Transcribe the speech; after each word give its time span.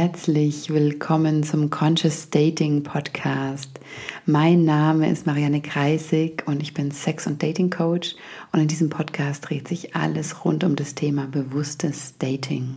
Herzlich 0.00 0.72
willkommen 0.72 1.42
zum 1.42 1.70
Conscious 1.70 2.30
Dating 2.30 2.84
Podcast. 2.84 3.80
Mein 4.26 4.64
Name 4.64 5.10
ist 5.10 5.26
Marianne 5.26 5.60
Kreisig 5.60 6.44
und 6.46 6.62
ich 6.62 6.72
bin 6.72 6.92
Sex- 6.92 7.26
und 7.26 7.42
Dating 7.42 7.68
Coach 7.68 8.14
und 8.52 8.60
in 8.60 8.68
diesem 8.68 8.90
Podcast 8.90 9.48
dreht 9.48 9.66
sich 9.66 9.96
alles 9.96 10.44
rund 10.44 10.62
um 10.62 10.76
das 10.76 10.94
Thema 10.94 11.26
bewusstes 11.26 12.16
Dating. 12.16 12.76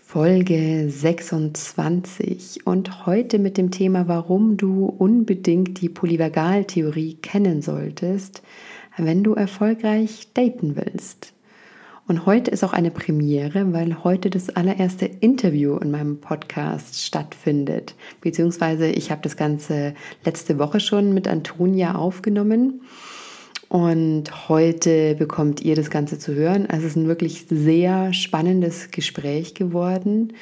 Folge 0.00 0.88
26 0.88 2.66
und 2.66 3.04
heute 3.04 3.38
mit 3.38 3.58
dem 3.58 3.70
Thema, 3.70 4.08
warum 4.08 4.56
du 4.56 4.86
unbedingt 4.86 5.82
die 5.82 5.90
Polyvagaltheorie 5.90 7.16
kennen 7.16 7.60
solltest, 7.60 8.42
wenn 8.96 9.22
du 9.22 9.34
erfolgreich 9.34 10.28
daten 10.32 10.74
willst. 10.74 11.35
Und 12.08 12.24
heute 12.24 12.52
ist 12.52 12.62
auch 12.62 12.72
eine 12.72 12.92
Premiere, 12.92 13.72
weil 13.72 14.04
heute 14.04 14.30
das 14.30 14.50
allererste 14.50 15.06
Interview 15.06 15.76
in 15.78 15.90
meinem 15.90 16.20
Podcast 16.20 17.02
stattfindet. 17.02 17.96
Beziehungsweise 18.20 18.86
ich 18.86 19.10
habe 19.10 19.22
das 19.22 19.36
Ganze 19.36 19.94
letzte 20.24 20.58
Woche 20.58 20.78
schon 20.78 21.14
mit 21.14 21.26
Antonia 21.26 21.96
aufgenommen. 21.96 22.82
Und 23.68 24.48
heute 24.48 25.16
bekommt 25.16 25.62
ihr 25.62 25.74
das 25.74 25.90
Ganze 25.90 26.20
zu 26.20 26.34
hören. 26.34 26.66
Also 26.66 26.86
es 26.86 26.92
ist 26.92 26.96
ein 26.96 27.08
wirklich 27.08 27.46
sehr 27.50 28.12
spannendes 28.12 28.92
Gespräch 28.92 29.54
geworden. 29.54 30.32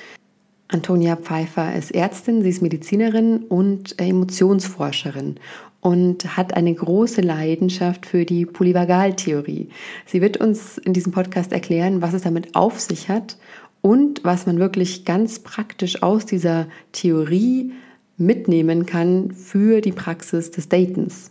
Antonia 0.69 1.16
Pfeiffer 1.16 1.74
ist 1.74 1.94
Ärztin, 1.94 2.42
sie 2.42 2.50
ist 2.50 2.60
Medizinerin 2.60 3.44
und 3.44 3.98
Emotionsforscherin 3.98 5.36
und 5.84 6.38
hat 6.38 6.56
eine 6.56 6.74
große 6.74 7.20
Leidenschaft 7.20 8.06
für 8.06 8.25
die 8.25 8.47
Polyvagaltheorie. 8.47 9.69
Sie 10.06 10.22
wird 10.22 10.39
uns 10.39 10.78
in 10.78 10.95
diesem 10.95 11.12
Podcast 11.12 11.53
erklären, 11.53 12.00
was 12.00 12.14
es 12.14 12.22
damit 12.22 12.56
auf 12.56 12.81
sich 12.81 13.11
hat 13.11 13.36
und 13.83 14.25
was 14.25 14.47
man 14.47 14.58
wirklich 14.58 15.05
ganz 15.05 15.41
praktisch 15.41 16.03
aus 16.03 16.25
dieser 16.25 16.69
Theorie 16.92 17.75
mitnehmen 18.17 18.86
kann 18.86 19.33
für 19.33 19.83
die 19.83 19.92
Praxis 19.92 20.50
des 20.50 20.70
Datens. 20.70 21.31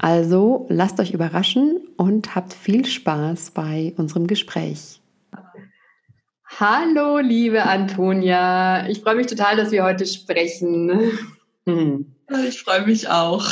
Also 0.00 0.66
lasst 0.68 0.98
euch 0.98 1.12
überraschen 1.12 1.78
und 1.96 2.34
habt 2.34 2.52
viel 2.52 2.84
Spaß 2.86 3.52
bei 3.52 3.94
unserem 3.96 4.26
Gespräch. 4.26 5.00
Hallo, 6.58 7.18
liebe 7.20 7.62
Antonia. 7.62 8.88
Ich 8.88 9.02
freue 9.02 9.14
mich 9.14 9.28
total, 9.28 9.56
dass 9.56 9.70
wir 9.70 9.84
heute 9.84 10.04
sprechen. 10.04 11.12
Ich 12.48 12.60
freue 12.60 12.84
mich 12.86 13.08
auch. 13.08 13.46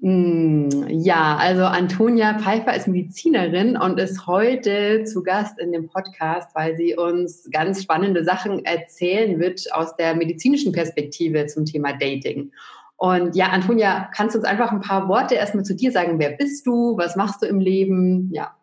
Hm, 0.00 0.86
ja, 0.88 1.36
also 1.36 1.64
Antonia 1.64 2.38
Pfeiffer 2.38 2.74
ist 2.74 2.86
Medizinerin 2.86 3.76
und 3.76 3.98
ist 3.98 4.28
heute 4.28 5.02
zu 5.04 5.24
Gast 5.24 5.58
in 5.58 5.72
dem 5.72 5.88
Podcast, 5.88 6.54
weil 6.54 6.76
sie 6.76 6.94
uns 6.94 7.48
ganz 7.50 7.82
spannende 7.82 8.22
Sachen 8.22 8.64
erzählen 8.64 9.40
wird 9.40 9.72
aus 9.72 9.96
der 9.96 10.14
medizinischen 10.14 10.72
Perspektive 10.72 11.46
zum 11.46 11.64
Thema 11.64 11.94
Dating. 11.94 12.52
Und 12.96 13.34
ja, 13.34 13.48
Antonia, 13.48 14.08
kannst 14.14 14.34
du 14.34 14.38
uns 14.38 14.48
einfach 14.48 14.70
ein 14.70 14.80
paar 14.80 15.08
Worte 15.08 15.34
erstmal 15.34 15.64
zu 15.64 15.74
dir 15.74 15.90
sagen? 15.90 16.18
Wer 16.18 16.30
bist 16.30 16.66
du? 16.66 16.96
Was 16.96 17.16
machst 17.16 17.42
du 17.42 17.46
im 17.46 17.58
Leben? 17.58 18.30
Ja. 18.32 18.56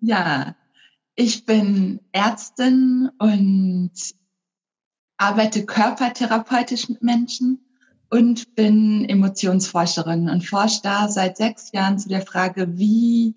Ja, 0.00 0.56
ich 1.14 1.44
bin 1.44 2.00
Ärztin 2.12 3.10
und 3.18 3.92
arbeite 5.16 5.64
körpertherapeutisch 5.66 6.88
mit 6.88 7.02
Menschen 7.02 7.60
und 8.10 8.54
bin 8.56 9.08
Emotionsforscherin 9.08 10.28
und 10.28 10.44
forsche 10.44 10.80
da 10.82 11.08
seit 11.08 11.36
sechs 11.36 11.72
Jahren 11.72 11.98
zu 11.98 12.08
der 12.08 12.22
Frage, 12.22 12.76
wie 12.76 13.36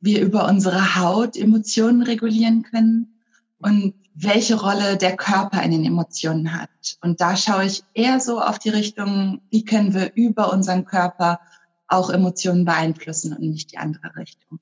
wir 0.00 0.22
über 0.22 0.48
unsere 0.48 0.96
Haut 0.96 1.36
Emotionen 1.36 2.02
regulieren 2.02 2.62
können 2.62 3.20
und 3.58 3.94
welche 4.14 4.58
Rolle 4.58 4.96
der 4.96 5.16
Körper 5.16 5.62
in 5.62 5.70
den 5.70 5.84
Emotionen 5.84 6.58
hat. 6.58 6.96
Und 7.02 7.20
da 7.20 7.36
schaue 7.36 7.66
ich 7.66 7.84
eher 7.92 8.18
so 8.18 8.40
auf 8.40 8.58
die 8.58 8.70
Richtung, 8.70 9.42
wie 9.50 9.64
können 9.64 9.92
wir 9.92 10.12
über 10.14 10.52
unseren 10.52 10.86
Körper 10.86 11.40
auch 11.86 12.10
Emotionen 12.10 12.64
beeinflussen 12.64 13.34
und 13.34 13.42
nicht 13.42 13.72
die 13.72 13.78
andere 13.78 14.16
Richtung. 14.16 14.58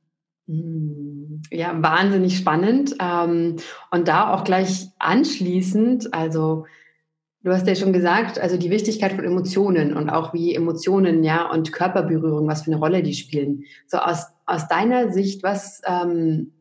Hm, 0.48 1.42
ja, 1.50 1.80
wahnsinnig 1.80 2.36
spannend. 2.36 2.96
Ähm, 2.98 3.56
und 3.92 4.08
da 4.08 4.34
auch 4.34 4.44
gleich 4.44 4.88
anschließend, 4.98 6.12
also 6.12 6.66
Du 7.44 7.52
hast 7.52 7.66
ja 7.66 7.74
schon 7.74 7.92
gesagt, 7.92 8.38
also 8.38 8.56
die 8.56 8.70
Wichtigkeit 8.70 9.12
von 9.12 9.22
Emotionen 9.22 9.94
und 9.94 10.08
auch 10.08 10.32
wie 10.32 10.54
Emotionen, 10.54 11.22
ja, 11.22 11.50
und 11.50 11.72
Körperberührung, 11.72 12.48
was 12.48 12.62
für 12.62 12.72
eine 12.72 12.80
Rolle 12.80 13.02
die 13.02 13.12
spielen. 13.12 13.64
So 13.86 13.98
aus, 13.98 14.28
aus 14.46 14.66
deiner 14.66 15.12
Sicht, 15.12 15.42
was, 15.42 15.82
ähm, 15.84 16.52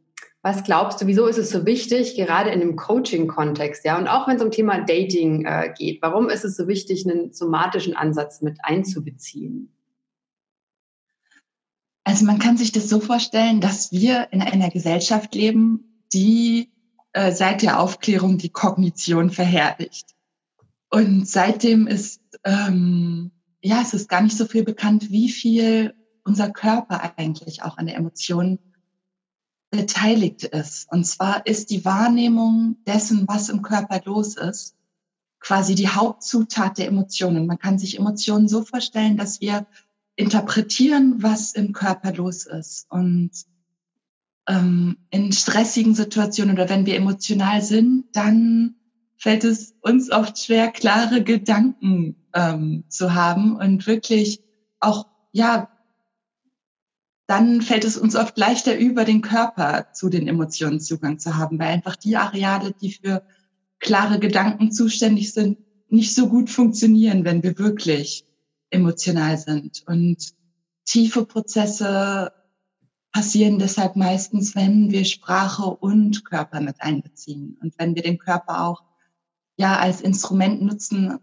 was 0.41 0.65
glaubst 0.65 1.01
du, 1.01 1.07
wieso 1.07 1.25
ist 1.25 1.37
es 1.37 1.51
so 1.51 1.65
wichtig, 1.65 2.15
gerade 2.15 2.49
in 2.49 2.59
dem 2.59 2.75
Coaching-Kontext, 2.75 3.85
ja, 3.85 3.97
und 3.97 4.09
auch 4.09 4.27
wenn 4.27 4.35
es 4.35 4.43
um 4.43 4.51
Thema 4.51 4.81
Dating 4.81 5.45
äh, 5.45 5.73
geht, 5.73 6.01
warum 6.01 6.29
ist 6.29 6.43
es 6.43 6.57
so 6.57 6.67
wichtig, 6.67 7.09
einen 7.09 7.31
somatischen 7.31 7.95
Ansatz 7.95 8.41
mit 8.41 8.57
einzubeziehen? 8.61 9.73
Also 12.03 12.25
man 12.25 12.39
kann 12.39 12.57
sich 12.57 12.73
das 12.73 12.89
so 12.89 12.99
vorstellen, 12.99 13.61
dass 13.61 13.93
wir 13.93 14.27
in 14.31 14.41
einer 14.41 14.69
Gesellschaft 14.69 15.33
leben, 15.33 16.03
die 16.11 16.73
äh, 17.13 17.31
seit 17.31 17.61
der 17.61 17.79
Aufklärung 17.79 18.37
die 18.37 18.49
Kognition 18.49 19.29
verherrlicht. 19.29 20.13
Und 20.93 21.27
seitdem 21.27 21.87
ist, 21.87 22.21
ähm, 22.43 23.31
ja, 23.63 23.81
es 23.81 23.95
ist 23.95 24.07
gar 24.07 24.21
nicht 24.21 24.37
so 24.37 24.45
viel 24.45 24.63
bekannt, 24.63 25.09
wie 25.09 25.29
viel 25.29 25.95
unser 26.23 26.51
Körper 26.51 27.17
eigentlich 27.17 27.63
auch 27.63 27.79
an 27.79 27.87
der 27.87 27.95
Emotion 27.95 28.59
beteiligt 29.71 30.43
ist. 30.43 30.91
Und 30.91 31.05
zwar 31.05 31.47
ist 31.47 31.71
die 31.71 31.83
Wahrnehmung 31.83 32.77
dessen, 32.85 33.27
was 33.27 33.49
im 33.49 33.63
Körper 33.63 34.01
los 34.05 34.37
ist, 34.37 34.75
quasi 35.39 35.73
die 35.73 35.89
Hauptzutat 35.89 36.77
der 36.77 36.89
Emotionen. 36.89 37.47
Man 37.47 37.57
kann 37.57 37.79
sich 37.79 37.97
Emotionen 37.97 38.47
so 38.47 38.63
vorstellen, 38.63 39.17
dass 39.17 39.41
wir 39.41 39.65
interpretieren, 40.15 41.23
was 41.23 41.53
im 41.53 41.73
Körper 41.73 42.13
los 42.13 42.45
ist. 42.45 42.85
Und 42.91 43.31
ähm, 44.47 44.97
in 45.09 45.31
stressigen 45.31 45.95
Situationen 45.95 46.53
oder 46.53 46.69
wenn 46.69 46.85
wir 46.85 46.97
emotional 46.97 47.63
sind, 47.63 48.05
dann 48.13 48.75
fällt 49.23 49.45
es 49.45 49.73
uns 49.79 50.11
oft 50.11 50.37
schwer, 50.37 50.69
klare 50.69 51.23
Gedanken 51.23 52.17
ähm, 52.33 52.83
zu 52.89 53.13
haben 53.15 53.55
und 53.55 53.87
wirklich 53.87 54.43
auch, 54.81 55.07
ja, 55.31 55.69
dann 57.25 57.61
fällt 57.61 57.85
es 57.85 57.95
uns 57.95 58.17
oft 58.17 58.37
leichter, 58.37 58.77
über 58.77 59.05
den 59.05 59.21
Körper 59.21 59.87
zu 59.93 60.09
den 60.09 60.27
Emotionen 60.27 60.81
Zugang 60.81 61.19
zu 61.19 61.37
haben, 61.37 61.57
weil 61.57 61.69
einfach 61.69 61.95
die 61.95 62.17
Areale, 62.17 62.73
die 62.73 62.91
für 62.91 63.25
klare 63.79 64.19
Gedanken 64.19 64.73
zuständig 64.73 65.31
sind, 65.31 65.57
nicht 65.87 66.13
so 66.13 66.27
gut 66.27 66.49
funktionieren, 66.49 67.23
wenn 67.23 67.43
wir 67.43 67.57
wirklich 67.57 68.25
emotional 68.71 69.37
sind. 69.37 69.83
Und 69.87 70.33
tiefe 70.83 71.25
Prozesse 71.25 72.33
passieren 73.13 73.57
deshalb 73.57 73.95
meistens, 73.95 74.53
wenn 74.53 74.91
wir 74.91 75.05
Sprache 75.05 75.63
und 75.63 76.25
Körper 76.25 76.59
mit 76.59 76.81
einbeziehen 76.81 77.57
und 77.61 77.73
wenn 77.77 77.95
wir 77.95 78.03
den 78.03 78.17
Körper 78.17 78.65
auch 78.65 78.83
ja 79.57 79.77
als 79.77 80.01
Instrument 80.01 80.61
nutzen, 80.61 81.19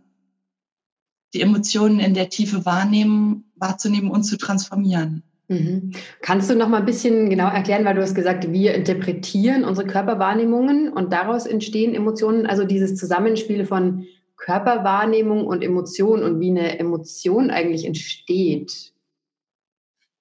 die 1.35 1.43
Emotionen 1.43 2.01
in 2.01 2.15
der 2.15 2.29
Tiefe 2.29 2.67
wahrnehmen, 2.67 3.53
wahrzunehmen 3.57 4.11
und 4.11 4.25
zu 4.25 4.37
transformieren. 4.37 5.23
Mhm. 5.49 5.91
Kannst 6.23 6.49
du 6.49 6.55
noch 6.55 6.69
mal 6.69 6.79
ein 6.79 6.87
bisschen 6.87 7.29
genau 7.29 7.49
erklären, 7.49 7.85
weil 7.85 7.95
du 7.95 8.03
hast 8.03 8.15
gesagt, 8.15 8.53
wir 8.53 8.75
interpretieren 8.75 9.65
unsere 9.65 9.87
Körperwahrnehmungen 9.87 10.93
und 10.93 11.13
daraus 11.13 11.47
entstehen 11.47 11.95
Emotionen, 11.95 12.47
also 12.47 12.65
dieses 12.65 12.97
Zusammenspiel 12.97 13.65
von 13.67 14.07
Körperwahrnehmung 14.37 15.47
und 15.47 15.63
Emotion 15.63 16.23
und 16.23 16.41
wie 16.41 16.51
eine 16.51 16.79
Emotion 16.79 17.51
eigentlich 17.51 17.85
entsteht. 17.85 18.93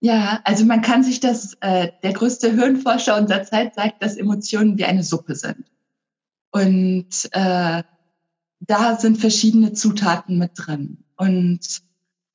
Ja, 0.01 0.39
also 0.45 0.66
man 0.66 0.81
kann 0.81 1.04
sich 1.04 1.19
das, 1.19 1.57
äh, 1.62 1.89
der 2.04 2.13
größte 2.13 2.51
Hirnforscher 2.54 3.18
unserer 3.18 3.44
Zeit 3.44 3.75
sagt, 3.75 4.01
dass 4.01 4.18
Emotionen 4.18 4.78
wie 4.78 4.86
eine 4.86 5.04
Suppe 5.04 5.36
sind. 5.36 5.66
Und 6.51 7.07
äh, 7.31 7.83
da 8.69 8.98
sind 8.98 9.18
verschiedene 9.18 9.74
Zutaten 9.74 10.38
mit 10.38 10.51
drin. 10.56 11.00
Und 11.18 11.81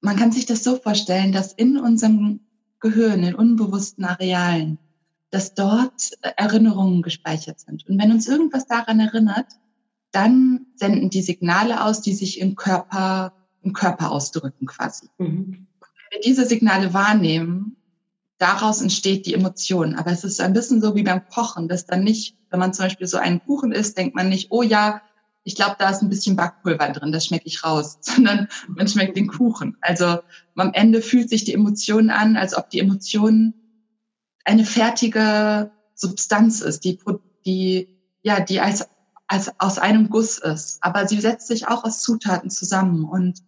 man 0.01 0.17
kann 0.17 0.33
sich 0.33 0.47
das 0.47 0.65
so 0.65 0.77
vorstellen, 0.77 1.31
dass 1.31 1.53
in 1.53 1.79
unserem 1.79 2.41
Gehirn, 2.81 3.23
in 3.23 3.37
unbewussten 3.37 4.05
Arealen, 4.05 4.79
dass 5.31 5.55
dort 5.55 6.11
Erinnerungen 6.37 7.03
gespeichert 7.03 7.61
sind. 7.61 7.87
Und 7.89 8.03
wenn 8.03 8.11
uns 8.11 8.27
irgendwas 8.27 8.67
daran 8.67 8.99
erinnert, 8.99 9.47
dann 10.11 10.67
senden 10.75 11.09
die 11.09 11.23
Signale 11.23 11.85
aus, 11.85 12.03
die 12.03 12.15
sich 12.15 12.41
im 12.41 12.57
Körper, 12.57 13.33
im 13.63 13.73
Körper 13.73 14.11
ausdrücken 14.11 14.67
quasi. 14.67 15.09
Mhm. 15.19 15.69
Wenn 15.81 16.11
wir 16.11 16.21
diese 16.25 16.47
Signale 16.47 16.93
wahrnehmen, 16.93 17.77
daraus 18.39 18.83
entsteht 18.83 19.27
die 19.27 19.35
Emotion. 19.35 19.95
Aber 19.95 20.11
es 20.11 20.25
ist 20.25 20.41
ein 20.41 20.53
bisschen 20.53 20.81
so 20.81 20.97
wie 20.97 21.05
beim 21.05 21.29
Kochen, 21.29 21.69
dass 21.69 21.87
dann 21.87 22.03
nicht, 22.03 22.37
wenn 22.51 22.59
man 22.59 22.75
zum 22.75 22.87
Beispiel 22.87 23.07
so 23.07 23.19
einen 23.19 23.41
Kuchen 23.45 23.71
isst, 23.71 23.97
denkt 23.97 24.17
man 24.17 24.29
nicht, 24.29 24.51
oh 24.51 24.63
ja, 24.63 25.01
ich 25.45 25.55
glaube, 25.55 25.77
da 25.79 25.91
ist 25.91 26.03
ein 26.03 26.09
bisschen 26.09 26.37
Backpulver 26.37 26.89
drin, 26.89 27.13
das 27.13 27.27
schmecke 27.27 27.47
ich 27.47 27.65
raus, 27.65 27.99
sondern 28.01 28.49
man 28.69 28.89
schmeckt 28.89 29.17
den 29.17 29.29
Kuchen. 29.29 29.77
Also 29.81 30.19
am 30.57 30.73
Ende 30.73 31.03
fühlt 31.03 31.29
sich 31.29 31.45
die 31.45 31.55
Emotion 31.55 32.11
an, 32.11 32.37
als 32.37 32.57
ob 32.57 32.71
die 32.71 32.81
Emotion 32.81 33.55
eine 34.45 34.65
fertige 34.65 35.71
Substanz 35.95 36.61
ist, 36.61 36.85
die, 36.85 36.99
die, 37.47 37.89
ja, 38.23 38.41
die 38.41 38.61
als 38.61 38.89
als 39.27 39.53
aus 39.59 39.79
einem 39.79 40.11
Guss 40.11 40.39
ist. 40.39 40.79
Aber 40.81 41.09
sie 41.09 41.21
setzt 41.21 41.47
sich 41.49 41.67
auch 41.67 41.85
aus 41.85 42.03
Zutaten 42.03 42.51
zusammen 42.51 43.05
und 43.05 43.43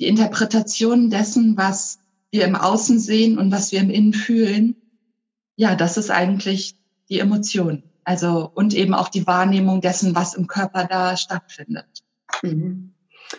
die 0.00 0.06
Interpretation 0.06 1.10
dessen, 1.10 1.56
was 1.56 1.98
wir 2.30 2.44
im 2.44 2.56
Außen 2.56 2.98
sehen 2.98 3.38
und 3.38 3.50
was 3.50 3.72
wir 3.72 3.80
im 3.80 3.90
Innen 3.90 4.14
fühlen, 4.14 4.76
ja, 5.56 5.74
das 5.74 5.96
ist 5.96 6.10
eigentlich 6.10 6.76
die 7.08 7.18
Emotion. 7.18 7.82
Also, 8.08 8.50
und 8.54 8.72
eben 8.72 8.94
auch 8.94 9.10
die 9.10 9.26
Wahrnehmung 9.26 9.82
dessen, 9.82 10.16
was 10.16 10.32
im 10.32 10.46
Körper 10.46 10.84
da 10.84 11.14
stattfindet. 11.18 11.84
Mhm. 12.40 12.94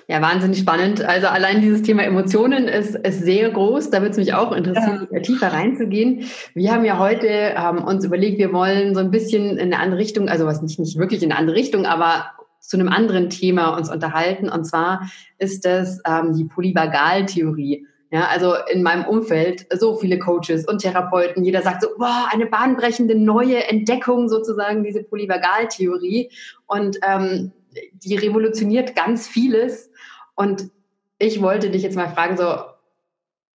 Ja, 0.08 0.22
wahnsinnig 0.22 0.60
spannend. 0.60 1.02
Also 1.02 1.26
allein 1.26 1.62
dieses 1.62 1.82
Thema 1.82 2.04
Emotionen 2.04 2.68
ist, 2.68 2.94
ist 2.94 3.24
sehr 3.24 3.50
groß. 3.50 3.90
Da 3.90 4.02
würde 4.02 4.12
es 4.12 4.18
mich 4.18 4.36
auch 4.36 4.52
interessieren, 4.52 5.08
ja. 5.12 5.22
tiefer 5.22 5.52
reinzugehen. 5.52 6.26
Wir 6.54 6.72
haben 6.72 6.86
ja 6.86 7.00
heute 7.00 7.56
haben 7.56 7.80
uns 7.80 8.06
überlegt, 8.06 8.38
wir 8.38 8.54
wollen 8.54 8.94
so 8.94 9.00
ein 9.00 9.10
bisschen 9.10 9.58
in 9.58 9.74
eine 9.74 9.80
andere 9.80 10.00
Richtung, 10.00 10.30
also 10.30 10.46
was 10.46 10.62
nicht, 10.62 10.78
nicht 10.78 11.00
wirklich 11.00 11.24
in 11.24 11.32
eine 11.32 11.40
andere 11.40 11.56
Richtung, 11.56 11.88
aber 11.88 12.26
zu 12.60 12.78
einem 12.78 12.90
anderen 12.90 13.32
Thema 13.32 13.76
uns 13.76 13.90
unterhalten. 13.90 14.50
Und 14.50 14.66
zwar 14.66 15.10
ist 15.40 15.66
das 15.66 16.00
ähm, 16.06 16.36
die 16.36 16.46
Polyvagaltheorie. 16.46 17.88
Ja, 18.12 18.28
also 18.28 18.56
in 18.72 18.82
meinem 18.82 19.06
Umfeld 19.06 19.68
so 19.72 19.96
viele 19.96 20.18
Coaches 20.18 20.68
und 20.68 20.82
Therapeuten, 20.82 21.44
jeder 21.44 21.62
sagt 21.62 21.84
so, 21.84 21.90
boah, 21.98 22.28
eine 22.32 22.48
bahnbrechende 22.48 23.14
neue 23.14 23.64
Entdeckung 23.66 24.30
sozusagen, 24.30 24.84
diese 24.84 25.04
Polyvagaltheorie. 25.04 26.32
Und 26.66 26.98
ähm, 27.08 27.52
die 27.94 28.16
revolutioniert 28.16 28.96
ganz 28.96 29.28
vieles. 29.28 29.92
Und 30.36 30.72
ich 31.20 31.42
wollte 31.42 31.70
dich 31.70 31.84
jetzt 31.84 31.96
mal 31.96 32.10
fragen, 32.10 32.36
so, 32.36 32.56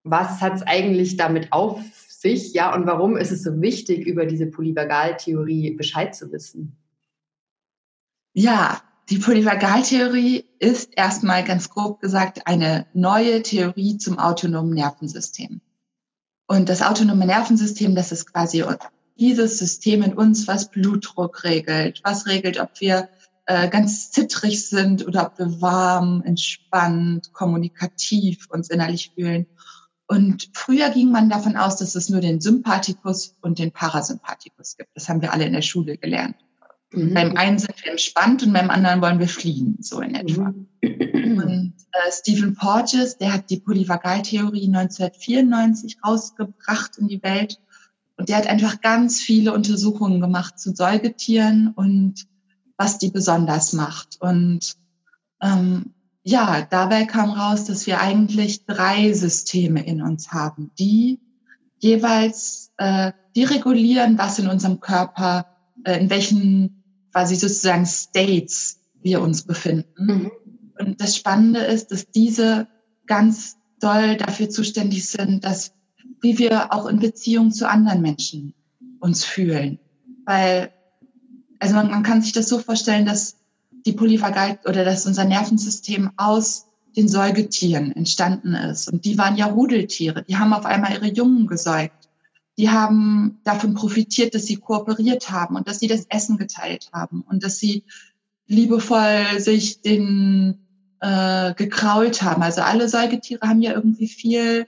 was 0.05 0.41
hat 0.41 0.55
es 0.55 0.62
eigentlich 0.62 1.17
damit 1.17 1.53
auf 1.53 1.81
sich, 2.25 2.55
ja, 2.55 2.75
und 2.75 2.87
warum 2.87 3.17
ist 3.17 3.33
es 3.33 3.43
so 3.43 3.61
wichtig, 3.61 4.06
über 4.06 4.25
diese 4.25 4.47
Polyvagaltheorie 4.47 5.73
Bescheid 5.73 6.15
zu 6.15 6.31
wissen? 6.31 6.77
Ja, 8.35 8.83
die 9.11 9.19
Polyvagaltheorie 9.19 10.47
ist 10.59 10.91
erstmal 10.97 11.45
ganz 11.45 11.69
grob 11.69 12.01
gesagt 12.01 12.47
eine 12.47 12.87
neue 12.95 13.43
Theorie 13.43 13.99
zum 13.99 14.19
autonomen 14.19 14.75
Nervensystem. 14.75 15.61
Und 16.47 16.69
das 16.69 16.83
autonome 16.83 17.27
Nervensystem, 17.27 17.95
das 17.95 18.12
ist 18.12 18.33
quasi 18.33 18.65
dieses 19.19 19.59
System 19.59 20.03
in 20.03 20.15
uns, 20.15 20.49
was 20.49 20.71
Blutdruck 20.71 21.45
regelt, 21.45 22.01
was 22.05 22.27
regelt, 22.27 22.59
ob 22.59 22.81
wir 22.81 23.09
äh, 23.47 23.69
ganz 23.69 24.11
zittrig 24.11 24.69
sind 24.69 25.06
oder 25.06 25.27
ob 25.27 25.39
wir 25.39 25.61
warm, 25.61 26.23
entspannt, 26.25 27.33
kommunikativ 27.33 28.49
uns 28.51 28.71
innerlich 28.71 29.12
fühlen. 29.15 29.47
Und 30.06 30.51
früher 30.53 30.91
ging 30.91 31.11
man 31.11 31.31
davon 31.31 31.56
aus, 31.56 31.77
dass 31.77 31.95
es 31.95 32.09
nur 32.09 32.21
den 32.21 32.41
Sympathikus 32.41 33.37
und 33.41 33.59
den 33.59 33.73
Parasympathikus 33.73 34.77
gibt. 34.77 34.91
Das 34.95 35.09
haben 35.09 35.23
wir 35.23 35.33
alle 35.33 35.45
in 35.47 35.53
der 35.53 35.62
Schule 35.62 35.97
gelernt. 35.97 36.37
Mhm. 36.94 37.14
Beim 37.14 37.37
einen 37.37 37.58
sind 37.58 37.75
wir 37.82 37.91
entspannt 37.91 38.43
und 38.43 38.52
beim 38.52 38.70
anderen 38.70 39.00
wollen 39.00 39.19
wir 39.19 39.29
fliehen, 39.29 39.79
so 39.81 40.00
in 40.00 40.14
etwa. 40.14 40.55
Mhm. 40.82 41.38
Und 41.38 41.73
äh, 41.93 42.12
Stephen 42.12 42.55
Porges, 42.55 43.19
der 43.19 43.32
hat 43.32 43.50
die 43.50 43.58
Polyvagaltheorie 43.58 44.67
1994 44.67 45.99
rausgebracht 46.05 46.99
in 46.99 47.08
die 47.08 47.23
Welt. 47.23 47.61
Und 48.17 48.29
der 48.29 48.37
hat 48.37 48.46
einfach 48.46 48.81
ganz 48.81 49.20
viele 49.20 49.52
Untersuchungen 49.52 50.20
gemacht 50.20 50.58
zu 50.58 50.75
Säugetieren 50.75 51.73
und 51.75 52.26
was 52.76 52.99
die 52.99 53.11
besonders 53.11 53.73
macht. 53.73 54.20
Und 54.20 54.76
ähm, 55.41 55.94
ja, 56.23 56.62
dabei 56.62 57.05
kam 57.05 57.31
raus, 57.31 57.64
dass 57.64 57.87
wir 57.87 58.00
eigentlich 58.00 58.67
drei 58.67 59.12
Systeme 59.12 59.85
in 59.85 60.00
uns 60.00 60.32
haben, 60.32 60.70
die 60.79 61.20
jeweils 61.79 62.73
äh, 62.79 63.12
die 63.37 63.44
regulieren, 63.44 64.17
was 64.17 64.38
in 64.38 64.49
unserem 64.49 64.81
Körper, 64.81 65.46
äh, 65.85 66.00
in 66.00 66.08
welchen 66.08 66.83
quasi 67.14 67.37
sozusagen 67.37 67.87
States 67.87 68.81
wir 69.02 69.22
uns 69.22 69.43
befinden. 69.43 69.94
Mhm. 69.96 70.32
Und 70.78 71.00
das 71.00 71.16
Spannende 71.16 71.61
ist, 71.61 71.93
dass 71.93 72.11
diese 72.11 72.66
ganz 73.06 73.56
doll 73.81 74.16
dafür 74.16 74.50
zuständig 74.50 75.08
sind, 75.08 75.44
dass 75.44 75.72
wie 76.20 76.38
wir 76.38 76.72
auch 76.72 76.87
in 76.87 76.99
Beziehung 76.99 77.52
zu 77.52 77.69
anderen 77.69 78.00
Menschen 78.02 78.55
uns 78.99 79.25
fühlen. 79.25 79.78
Weil 80.25 80.72
also 81.61 81.76
man, 81.76 81.90
man 81.90 82.02
kann 82.02 82.20
sich 82.20 82.32
das 82.32 82.49
so 82.49 82.58
vorstellen, 82.58 83.06
dass 83.06 83.37
die 83.87 83.93
Polyvagal 83.93 84.58
oder 84.67 84.84
dass 84.84 85.06
unser 85.06 85.25
Nervensystem 85.25 86.10
aus 86.17 86.67
den 86.96 87.08
Säugetieren 87.08 87.93
entstanden 87.93 88.55
ist. 88.55 88.90
Und 88.90 89.05
die 89.05 89.19
waren 89.19 89.37
ja 89.37 89.46
Rudeltiere. 89.46 90.25
Die 90.25 90.37
haben 90.37 90.52
auf 90.52 90.67
einmal 90.67 90.93
ihre 90.93 91.12
Jungen 91.12 91.46
gesäugt. 91.46 92.04
Die 92.56 92.71
haben 92.71 93.41
davon 93.45 93.75
profitiert, 93.75 94.35
dass 94.35 94.47
sie 94.47 94.56
kooperiert 94.56 95.31
haben 95.31 95.56
und 95.56 95.67
dass 95.67 95.81
sie 95.81 95.89
das 95.89 96.06
Essen 96.09 96.39
geteilt 96.39 96.91
haben 96.93 97.23
und 97.23 97.43
dass 97.43 97.59
sie 97.59 97.85
liebevoll 98.47 99.41
sich 99.41 99.81
den 99.81 100.59
äh, 101.01 101.55
gekrault 101.55 102.23
haben. 102.23 102.43
Also 102.43 102.62
alle 102.62 102.89
Säugetiere 102.89 103.49
haben 103.49 103.61
ja 103.61 103.73
irgendwie 103.73 104.09
viel 104.09 104.67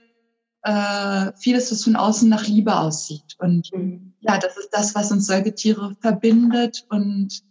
äh, 0.63 1.31
vieles, 1.37 1.71
was 1.71 1.83
von 1.83 1.95
außen 1.95 2.27
nach 2.27 2.45
Liebe 2.45 2.77
aussieht. 2.77 3.35
Und 3.37 3.71
mhm. 3.73 4.13
ja, 4.19 4.37
das 4.37 4.57
ist 4.57 4.69
das, 4.71 4.95
was 4.95 5.11
uns 5.11 5.25
Säugetiere 5.25 5.95
verbindet. 6.01 6.85
Und 6.89 7.41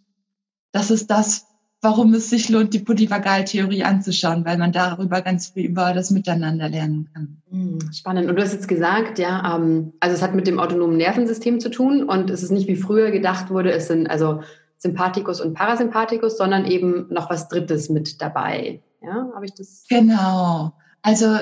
das 0.72 0.90
ist 0.90 1.10
das, 1.10 1.46
warum 1.86 2.14
es 2.14 2.30
sich 2.30 2.48
lohnt, 2.48 2.74
die 2.74 2.80
Polyvagaltheorie 2.80 3.84
anzuschauen, 3.84 4.44
weil 4.44 4.58
man 4.58 4.72
darüber 4.72 5.20
ganz 5.22 5.50
viel 5.50 5.66
über 5.66 5.92
das 5.92 6.10
Miteinander 6.10 6.68
lernen 6.68 7.08
kann. 7.14 7.40
Mhm, 7.48 7.92
spannend. 7.92 8.28
Und 8.28 8.34
du 8.34 8.42
hast 8.42 8.52
jetzt 8.52 8.66
gesagt, 8.66 9.20
ja, 9.20 9.54
ähm, 9.54 9.92
also 10.00 10.16
es 10.16 10.20
hat 10.20 10.34
mit 10.34 10.48
dem 10.48 10.58
autonomen 10.58 10.96
Nervensystem 10.96 11.60
zu 11.60 11.70
tun 11.70 12.02
und 12.02 12.28
es 12.28 12.42
ist 12.42 12.50
nicht 12.50 12.66
wie 12.66 12.74
früher 12.74 13.12
gedacht 13.12 13.50
wurde, 13.50 13.70
es 13.70 13.86
sind 13.86 14.10
also 14.10 14.42
Sympathikus 14.78 15.40
und 15.40 15.54
Parasympathikus, 15.54 16.36
sondern 16.36 16.66
eben 16.66 17.06
noch 17.08 17.30
was 17.30 17.48
Drittes 17.48 17.88
mit 17.88 18.20
dabei. 18.20 18.82
Ja, 19.00 19.30
habe 19.32 19.44
ich 19.44 19.54
das? 19.54 19.84
Genau. 19.88 20.72
Also 21.02 21.38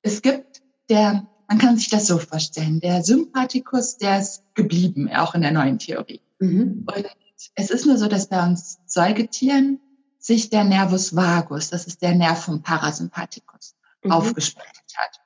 es 0.00 0.22
gibt 0.22 0.62
der, 0.88 1.28
man 1.46 1.58
kann 1.58 1.76
sich 1.76 1.90
das 1.90 2.06
so 2.06 2.16
vorstellen, 2.16 2.80
der 2.80 3.02
Sympathikus, 3.02 3.98
der 3.98 4.20
ist 4.20 4.44
geblieben, 4.54 5.10
auch 5.14 5.34
in 5.34 5.42
der 5.42 5.52
neuen 5.52 5.78
Theorie. 5.78 6.22
Mhm. 6.38 6.86
Und 6.86 7.06
es 7.54 7.70
ist 7.70 7.86
nur 7.86 7.98
so, 7.98 8.08
dass 8.08 8.28
bei 8.28 8.44
uns 8.44 8.78
Säugetieren 8.86 9.80
sich 10.18 10.50
der 10.50 10.64
Nervus 10.64 11.16
vagus, 11.16 11.70
das 11.70 11.86
ist 11.86 12.02
der 12.02 12.14
Nerv 12.14 12.44
vom 12.44 12.62
Parasympathikus, 12.62 13.74
mhm. 14.02 14.12
aufgespaltet 14.12 14.94
hat. 14.96 15.20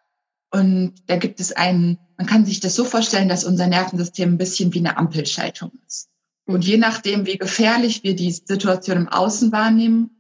Und 0.51 0.95
da 1.07 1.17
gibt 1.17 1.41
es 1.41 1.53
einen, 1.53 1.99
man 2.17 2.27
kann 2.27 2.47
sich 2.47 2.61
das 2.61 2.75
so 2.75 2.85
vorstellen, 2.85 3.29
dass 3.29 3.45
unser 3.45 3.67
Nervensystem 3.67 4.35
ein 4.35 4.39
bisschen 4.39 4.73
wie 4.73 4.79
eine 4.79 4.97
Ampelschaltung 4.97 5.73
ist. 5.87 6.09
Mhm. 6.47 6.55
Und 6.55 6.65
je 6.65 6.79
nachdem, 6.79 7.27
wie 7.27 7.37
gefährlich 7.37 8.03
wir 8.05 8.17
die 8.17 8.33
Situation 8.33 8.97
im 8.97 9.09
Außen 9.09 9.53
wahrnehmen, 9.53 10.11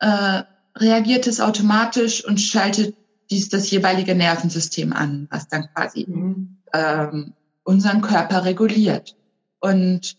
äh, 0.00 0.42
reagiert 0.76 1.26
es 1.26 1.40
automatisch 1.40 2.24
und 2.24 2.40
schaltet 2.40 2.96
dies 3.30 3.48
das 3.48 3.70
jeweilige 3.70 4.14
Nervensystem 4.14 4.92
an, 4.92 5.28
was 5.30 5.48
dann 5.48 5.68
quasi 5.74 6.06
mhm. 6.08 6.58
ähm, 6.72 7.34
unseren 7.62 8.00
Körper 8.00 8.44
reguliert. 8.44 9.16
Und 9.60 10.16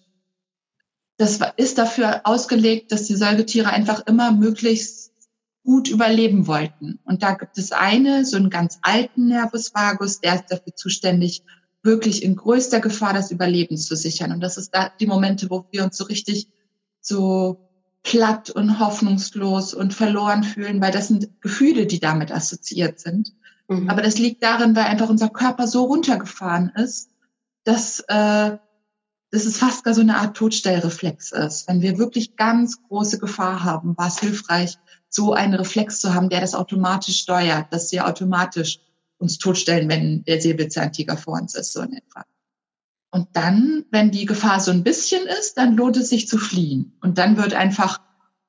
das 1.19 1.39
ist 1.57 1.77
dafür 1.77 2.21
ausgelegt, 2.23 2.93
dass 2.93 3.03
die 3.03 3.15
Säugetiere 3.17 3.69
einfach 3.69 4.07
immer 4.07 4.31
möglichst 4.31 5.11
gut 5.65 5.89
überleben 5.89 6.47
wollten. 6.47 6.99
Und 7.03 7.23
da 7.23 7.33
gibt 7.33 7.57
es 7.57 7.73
eine, 7.73 8.23
so 8.23 8.37
einen 8.37 8.49
ganz 8.49 8.79
alten 8.81 9.27
Nervus 9.27 9.75
vagus, 9.75 10.21
der 10.21 10.35
ist 10.35 10.45
dafür 10.47 10.73
zuständig, 10.75 11.43
wirklich 11.83 12.23
in 12.23 12.37
größter 12.37 12.79
Gefahr 12.79 13.13
das 13.13 13.31
Überleben 13.31 13.77
zu 13.77 13.97
sichern. 13.97 14.31
Und 14.31 14.39
das 14.39 14.57
ist 14.57 14.73
da 14.73 14.91
die 14.97 15.07
Momente, 15.07 15.49
wo 15.49 15.65
wir 15.71 15.83
uns 15.83 15.97
so 15.97 16.05
richtig 16.05 16.47
so 17.01 17.69
platt 18.01 18.49
und 18.49 18.79
hoffnungslos 18.79 19.73
und 19.73 19.93
verloren 19.93 20.43
fühlen, 20.43 20.79
weil 20.79 20.93
das 20.93 21.09
sind 21.09 21.41
Gefühle, 21.41 21.85
die 21.85 21.99
damit 21.99 22.31
assoziiert 22.31 23.01
sind. 23.01 23.33
Mhm. 23.67 23.89
Aber 23.89 24.01
das 24.01 24.17
liegt 24.17 24.41
darin, 24.41 24.73
weil 24.73 24.85
einfach 24.85 25.09
unser 25.09 25.27
Körper 25.27 25.67
so 25.67 25.83
runtergefahren 25.83 26.71
ist, 26.75 27.09
dass, 27.65 27.99
äh, 28.07 28.57
dass 29.31 29.45
es 29.45 29.57
fast 29.57 29.83
gar 29.83 29.93
so 29.93 30.01
eine 30.01 30.17
Art 30.17 30.35
Todstellreflex 30.35 31.31
ist. 31.31 31.67
Wenn 31.67 31.81
wir 31.81 31.97
wirklich 31.97 32.35
ganz 32.35 32.81
große 32.83 33.19
Gefahr 33.19 33.63
haben, 33.63 33.97
war 33.97 34.07
es 34.07 34.19
hilfreich, 34.19 34.77
so 35.09 35.33
einen 35.33 35.55
Reflex 35.55 35.99
zu 35.99 36.13
haben, 36.13 36.29
der 36.29 36.41
das 36.41 36.55
automatisch 36.55 37.19
steuert, 37.19 37.71
dass 37.71 37.91
wir 37.91 38.07
automatisch 38.07 38.79
uns 39.17 39.37
totstellen, 39.37 39.89
wenn 39.89 40.23
der 40.23 40.41
Säbelzahntiger 40.41 41.17
vor 41.17 41.39
uns 41.39 41.55
ist, 41.55 41.73
so 41.73 41.81
in 41.81 41.93
etwa. 41.93 42.23
Und 43.11 43.27
dann, 43.33 43.85
wenn 43.91 44.11
die 44.11 44.25
Gefahr 44.25 44.59
so 44.59 44.71
ein 44.71 44.83
bisschen 44.83 45.25
ist, 45.27 45.57
dann 45.57 45.75
lohnt 45.75 45.97
es 45.97 46.09
sich 46.09 46.27
zu 46.27 46.37
fliehen. 46.37 46.97
Und 47.01 47.17
dann 47.17 47.37
wird 47.37 47.53
einfach 47.53 47.99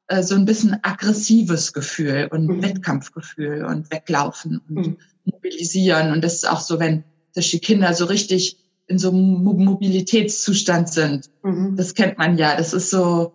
äh, 0.06 0.22
so 0.22 0.34
ein 0.34 0.44
bisschen 0.44 0.78
aggressives 0.82 1.72
Gefühl 1.72 2.28
und 2.30 2.46
mhm. 2.46 2.62
Wettkampfgefühl 2.62 3.64
und 3.64 3.90
weglaufen 3.90 4.60
und 4.68 4.76
mhm. 4.76 4.98
mobilisieren. 5.24 6.12
Und 6.12 6.22
das 6.22 6.34
ist 6.34 6.48
auch 6.48 6.60
so, 6.60 6.78
wenn 6.78 7.04
die 7.34 7.58
Kinder 7.58 7.94
so 7.94 8.04
richtig 8.04 8.59
in 8.90 8.98
so 8.98 9.10
einem 9.10 9.42
Mobilitätszustand 9.42 10.88
sind. 10.88 11.30
Mhm. 11.42 11.76
Das 11.76 11.94
kennt 11.94 12.18
man 12.18 12.36
ja. 12.36 12.56
Das 12.56 12.72
ist 12.72 12.90
so, 12.90 13.32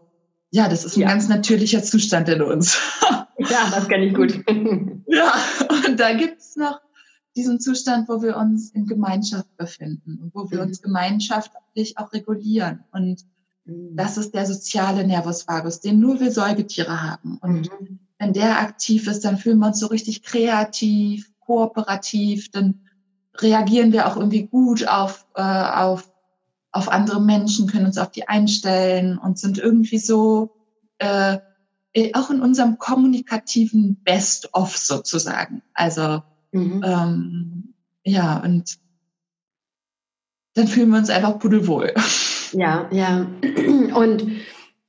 ja, 0.52 0.70
das 0.70 0.86
ist 0.86 0.98
ein 0.98 1.02
ja. 1.02 1.08
ganz 1.08 1.28
natürlicher 1.28 1.84
Zustand 1.84 2.30
in 2.30 2.42
uns. 2.42 2.78
ja, 3.38 3.72
das 3.72 3.88
kenne 3.88 4.06
ich 4.06 4.14
gut. 4.14 4.44
ja, 5.08 5.34
und 5.88 6.00
da 6.00 6.14
gibt's 6.14 6.56
noch 6.56 6.80
diesen 7.36 7.60
Zustand, 7.60 8.08
wo 8.08 8.22
wir 8.22 8.38
uns 8.38 8.72
in 8.72 8.86
Gemeinschaft 8.86 9.56
befinden 9.58 10.20
und 10.22 10.36
wo 10.36 10.52
wir 10.52 10.60
mhm. 10.60 10.68
uns 10.68 10.82
gemeinschaftlich 10.82 11.98
auch 11.98 12.14
regulieren. 12.14 12.84
Und 12.92 13.26
Mhm. 13.66 13.96
Das 13.96 14.18
ist 14.18 14.34
der 14.34 14.46
soziale 14.46 15.06
Nervus 15.06 15.48
vagus, 15.48 15.80
den 15.80 16.00
nur 16.00 16.20
wir 16.20 16.32
Säugetiere 16.32 17.02
haben. 17.02 17.38
Und 17.40 17.72
mhm. 17.72 18.00
wenn 18.20 18.34
der 18.34 18.60
aktiv 18.60 19.08
ist, 19.08 19.26
dann 19.26 19.38
fühlen 19.38 19.60
wir 19.60 19.68
uns 19.68 19.80
so 19.80 19.88
richtig 19.88 20.24
kreativ, 20.24 21.32
kooperativ, 21.40 22.52
dann 22.52 22.82
reagieren 23.40 23.92
wir 23.92 24.08
auch 24.08 24.16
irgendwie 24.18 24.48
gut 24.48 24.88
auf, 24.88 25.26
äh, 25.36 25.42
auf, 25.42 26.12
auf 26.72 26.90
andere 26.90 27.22
Menschen, 27.22 27.68
können 27.68 27.86
uns 27.86 27.98
auf 27.98 28.12
die 28.12 28.28
einstellen 28.28 29.18
und 29.18 29.40
sind 29.40 29.58
irgendwie 29.58 29.98
so 29.98 30.56
äh, 31.00 31.38
auch 32.14 32.30
in 32.30 32.42
unserem 32.42 32.78
kommunikativen 32.78 34.02
Best-of 34.04 34.78
sozusagen. 34.78 35.62
Also 35.74 36.24
mhm. 36.52 36.84
ähm, 36.84 37.74
ja, 38.04 38.38
und 38.38 38.78
dann 40.54 40.68
fühlen 40.68 40.90
wir 40.90 40.98
uns 40.98 41.10
einfach 41.10 41.40
pudelwohl. 41.40 41.94
Ja, 42.52 42.88
ja. 42.92 43.28
Und 43.96 44.28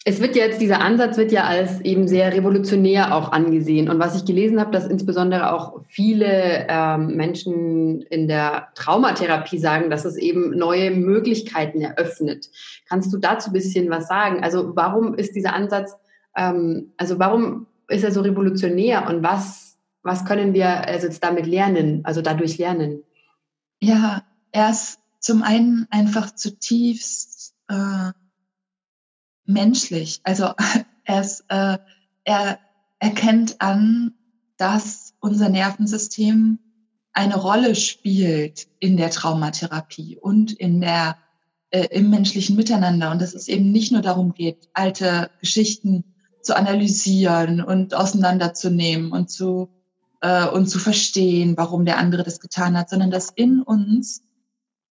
es 0.08 0.20
wird 0.20 0.36
jetzt, 0.36 0.60
dieser 0.60 0.82
Ansatz 0.82 1.16
wird 1.16 1.32
ja 1.32 1.46
als 1.46 1.80
eben 1.80 2.06
sehr 2.06 2.32
revolutionär 2.32 3.12
auch 3.12 3.32
angesehen. 3.32 3.90
Und 3.90 3.98
was 3.98 4.14
ich 4.14 4.24
gelesen 4.24 4.60
habe, 4.60 4.70
dass 4.70 4.86
insbesondere 4.86 5.52
auch 5.52 5.80
viele 5.88 6.64
ähm, 6.68 7.16
Menschen 7.16 8.02
in 8.02 8.28
der 8.28 8.68
Traumatherapie 8.76 9.58
sagen, 9.58 9.90
dass 9.90 10.04
es 10.04 10.16
eben 10.16 10.56
neue 10.56 10.92
Möglichkeiten 10.92 11.80
eröffnet. 11.80 12.48
Kannst 12.88 13.12
du 13.12 13.18
dazu 13.18 13.50
ein 13.50 13.52
bisschen 13.52 13.90
was 13.90 14.06
sagen? 14.06 14.44
Also 14.44 14.76
warum 14.76 15.16
ist 15.16 15.34
dieser 15.34 15.54
Ansatz, 15.54 15.96
ähm, 16.36 16.92
also 16.98 17.18
warum 17.18 17.66
ist 17.88 18.04
er 18.04 18.12
so 18.12 18.20
revolutionär 18.20 19.08
und 19.08 19.24
was, 19.24 19.76
was 20.04 20.24
können 20.24 20.54
wir 20.54 20.86
also 20.86 21.08
jetzt 21.08 21.24
damit 21.24 21.46
lernen, 21.46 22.02
also 22.04 22.22
dadurch 22.22 22.58
lernen? 22.58 23.02
Ja, 23.80 24.22
er 24.52 24.70
ist 24.70 25.00
zum 25.18 25.42
einen 25.42 25.88
einfach 25.90 26.32
zutiefst 26.32 27.56
äh, 27.66 28.12
menschlich. 29.46 30.20
Also 30.24 30.52
er, 31.04 31.20
ist, 31.20 31.44
äh, 31.48 31.78
er 32.24 32.58
erkennt 32.98 33.60
an, 33.60 34.14
dass 34.56 35.14
unser 35.20 35.48
Nervensystem 35.48 36.58
eine 37.12 37.36
Rolle 37.36 37.74
spielt 37.74 38.66
in 38.78 38.96
der 38.96 39.10
Traumatherapie 39.10 40.18
und 40.18 40.52
in 40.52 40.80
der 40.80 41.16
äh, 41.70 41.86
im 41.90 42.10
menschlichen 42.10 42.56
Miteinander 42.56 43.10
und 43.10 43.20
dass 43.20 43.34
es 43.34 43.48
eben 43.48 43.72
nicht 43.72 43.90
nur 43.92 44.02
darum 44.02 44.34
geht, 44.34 44.68
alte 44.74 45.30
Geschichten 45.40 46.04
zu 46.42 46.56
analysieren 46.56 47.60
und 47.60 47.94
auseinanderzunehmen 47.94 49.12
und 49.12 49.30
zu 49.30 49.68
äh, 50.20 50.46
und 50.46 50.68
zu 50.68 50.78
verstehen, 50.78 51.56
warum 51.56 51.84
der 51.84 51.98
andere 51.98 52.22
das 52.22 52.40
getan 52.40 52.76
hat, 52.76 52.90
sondern 52.90 53.10
dass 53.10 53.30
in 53.34 53.62
uns 53.62 54.22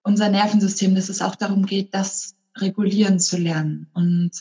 unser 0.04 0.30
Nervensystem, 0.30 0.96
dass 0.96 1.10
es 1.10 1.22
auch 1.22 1.36
darum 1.36 1.66
geht, 1.66 1.94
das 1.94 2.36
regulieren 2.58 3.20
zu 3.20 3.38
lernen. 3.38 3.90
Und 3.94 4.32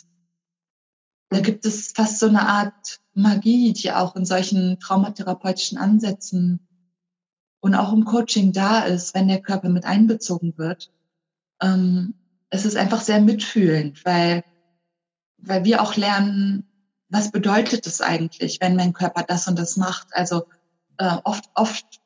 da 1.29 1.39
gibt 1.39 1.65
es 1.65 1.91
fast 1.91 2.19
so 2.19 2.27
eine 2.27 2.47
Art 2.47 2.99
Magie, 3.13 3.73
die 3.73 3.91
auch 3.91 4.15
in 4.15 4.25
solchen 4.25 4.79
traumatherapeutischen 4.79 5.77
Ansätzen 5.77 6.59
und 7.59 7.75
auch 7.75 7.93
im 7.93 8.05
Coaching 8.05 8.51
da 8.51 8.81
ist, 8.81 9.15
wenn 9.15 9.27
der 9.27 9.41
Körper 9.41 9.69
mit 9.69 9.85
einbezogen 9.85 10.57
wird. 10.57 10.91
Ähm, 11.61 12.13
es 12.49 12.65
ist 12.65 12.77
einfach 12.77 13.01
sehr 13.01 13.21
mitfühlend, 13.21 14.05
weil, 14.05 14.43
weil 15.37 15.65
wir 15.65 15.81
auch 15.81 15.95
lernen, 15.95 16.67
was 17.09 17.31
bedeutet 17.31 17.87
es 17.87 18.01
eigentlich, 18.01 18.59
wenn 18.61 18.75
mein 18.75 18.93
Körper 18.93 19.23
das 19.23 19.47
und 19.47 19.57
das 19.57 19.77
macht. 19.77 20.07
Also 20.11 20.45
äh, 20.97 21.17
oft, 21.23 21.45
oft 21.55 22.01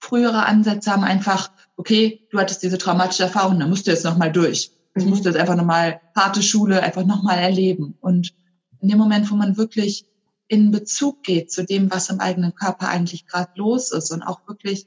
frühere 0.00 0.46
Ansätze 0.46 0.90
haben 0.90 1.04
einfach, 1.04 1.50
okay, 1.76 2.26
du 2.30 2.38
hattest 2.38 2.62
diese 2.62 2.78
traumatische 2.78 3.24
Erfahrung, 3.24 3.58
dann 3.60 3.70
musst 3.70 3.86
du 3.86 3.90
jetzt 3.90 4.04
nochmal 4.04 4.32
durch. 4.32 4.72
Du 4.94 5.06
musst 5.06 5.24
jetzt 5.24 5.36
einfach 5.36 5.56
nochmal 5.56 6.00
harte 6.14 6.42
Schule 6.42 6.82
einfach 6.82 7.04
nochmal 7.04 7.38
erleben. 7.38 7.96
Und 8.00 8.34
in 8.80 8.88
dem 8.88 8.98
Moment, 8.98 9.30
wo 9.30 9.36
man 9.36 9.56
wirklich 9.56 10.06
in 10.48 10.70
Bezug 10.70 11.22
geht 11.22 11.50
zu 11.50 11.64
dem, 11.64 11.90
was 11.90 12.10
im 12.10 12.20
eigenen 12.20 12.54
Körper 12.54 12.88
eigentlich 12.88 13.26
gerade 13.26 13.50
los 13.54 13.90
ist 13.90 14.10
und 14.10 14.22
auch 14.22 14.46
wirklich 14.46 14.86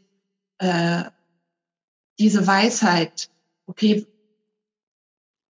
äh, 0.59 1.05
diese 2.19 2.45
Weisheit, 2.45 3.29
okay, 3.65 4.05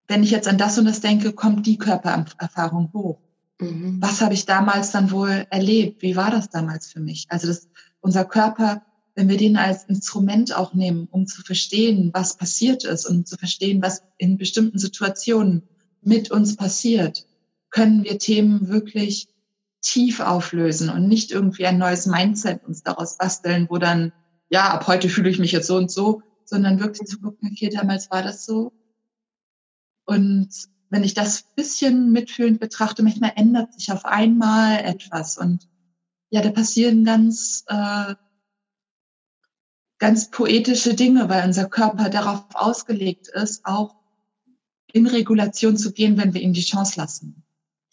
wenn 0.07 0.23
ich 0.23 0.31
jetzt 0.31 0.47
an 0.47 0.57
das 0.57 0.77
und 0.77 0.85
das 0.85 1.01
denke, 1.01 1.33
kommt 1.33 1.65
die 1.65 1.77
Körpererfahrung 1.77 2.91
hoch. 2.93 3.19
Mhm. 3.59 3.97
Was 4.01 4.21
habe 4.21 4.33
ich 4.33 4.45
damals 4.45 4.91
dann 4.91 5.11
wohl 5.11 5.45
erlebt? 5.49 6.01
Wie 6.01 6.15
war 6.15 6.31
das 6.31 6.49
damals 6.49 6.87
für 6.87 7.01
mich? 7.01 7.25
Also 7.29 7.47
das, 7.47 7.67
unser 7.99 8.23
Körper 8.23 8.85
wenn 9.17 9.29
wir 9.29 9.37
den 9.37 9.57
als 9.57 9.85
Instrument 9.85 10.55
auch 10.55 10.75
nehmen, 10.75 11.07
um 11.09 11.25
zu 11.25 11.41
verstehen, 11.41 12.11
was 12.13 12.37
passiert 12.37 12.85
ist 12.85 13.07
und 13.07 13.27
zu 13.27 13.35
verstehen, 13.35 13.81
was 13.81 14.03
in 14.19 14.37
bestimmten 14.37 14.77
Situationen 14.77 15.63
mit 16.03 16.29
uns 16.29 16.55
passiert, 16.55 17.25
können 17.71 18.03
wir 18.03 18.19
Themen 18.19 18.67
wirklich 18.67 19.27
tief 19.81 20.19
auflösen 20.19 20.89
und 20.89 21.07
nicht 21.07 21.31
irgendwie 21.31 21.65
ein 21.65 21.79
neues 21.79 22.05
Mindset 22.05 22.63
uns 22.63 22.83
daraus 22.83 23.17
basteln, 23.17 23.65
wo 23.71 23.79
dann, 23.79 24.13
ja, 24.49 24.69
ab 24.69 24.85
heute 24.85 25.09
fühle 25.09 25.31
ich 25.31 25.39
mich 25.39 25.51
jetzt 25.51 25.65
so 25.65 25.77
und 25.77 25.89
so, 25.89 26.21
sondern 26.45 26.79
wirklich 26.79 27.07
zu 27.07 27.19
gucken, 27.19 27.49
okay, 27.51 27.69
damals 27.69 28.11
war 28.11 28.21
das 28.21 28.45
so. 28.45 28.71
Und 30.05 30.49
wenn 30.91 31.03
ich 31.03 31.15
das 31.15 31.41
bisschen 31.55 32.11
mitfühlend 32.11 32.59
betrachte, 32.59 33.01
manchmal 33.01 33.33
ändert 33.35 33.73
sich 33.73 33.91
auf 33.91 34.05
einmal 34.05 34.77
etwas 34.85 35.39
und 35.39 35.67
ja, 36.29 36.41
da 36.41 36.51
passieren 36.51 37.03
ganz 37.03 37.63
äh, 37.67 38.13
ganz 39.99 40.29
poetische 40.29 40.93
Dinge, 40.93 41.29
weil 41.29 41.45
unser 41.45 41.67
Körper 41.67 42.09
darauf 42.09 42.43
ausgelegt 42.53 43.27
ist, 43.29 43.65
auch 43.65 43.95
in 44.91 45.07
Regulation 45.07 45.77
zu 45.77 45.91
gehen, 45.91 46.17
wenn 46.17 46.33
wir 46.33 46.41
ihm 46.41 46.53
die 46.53 46.61
Chance 46.61 46.99
lassen. 46.99 47.43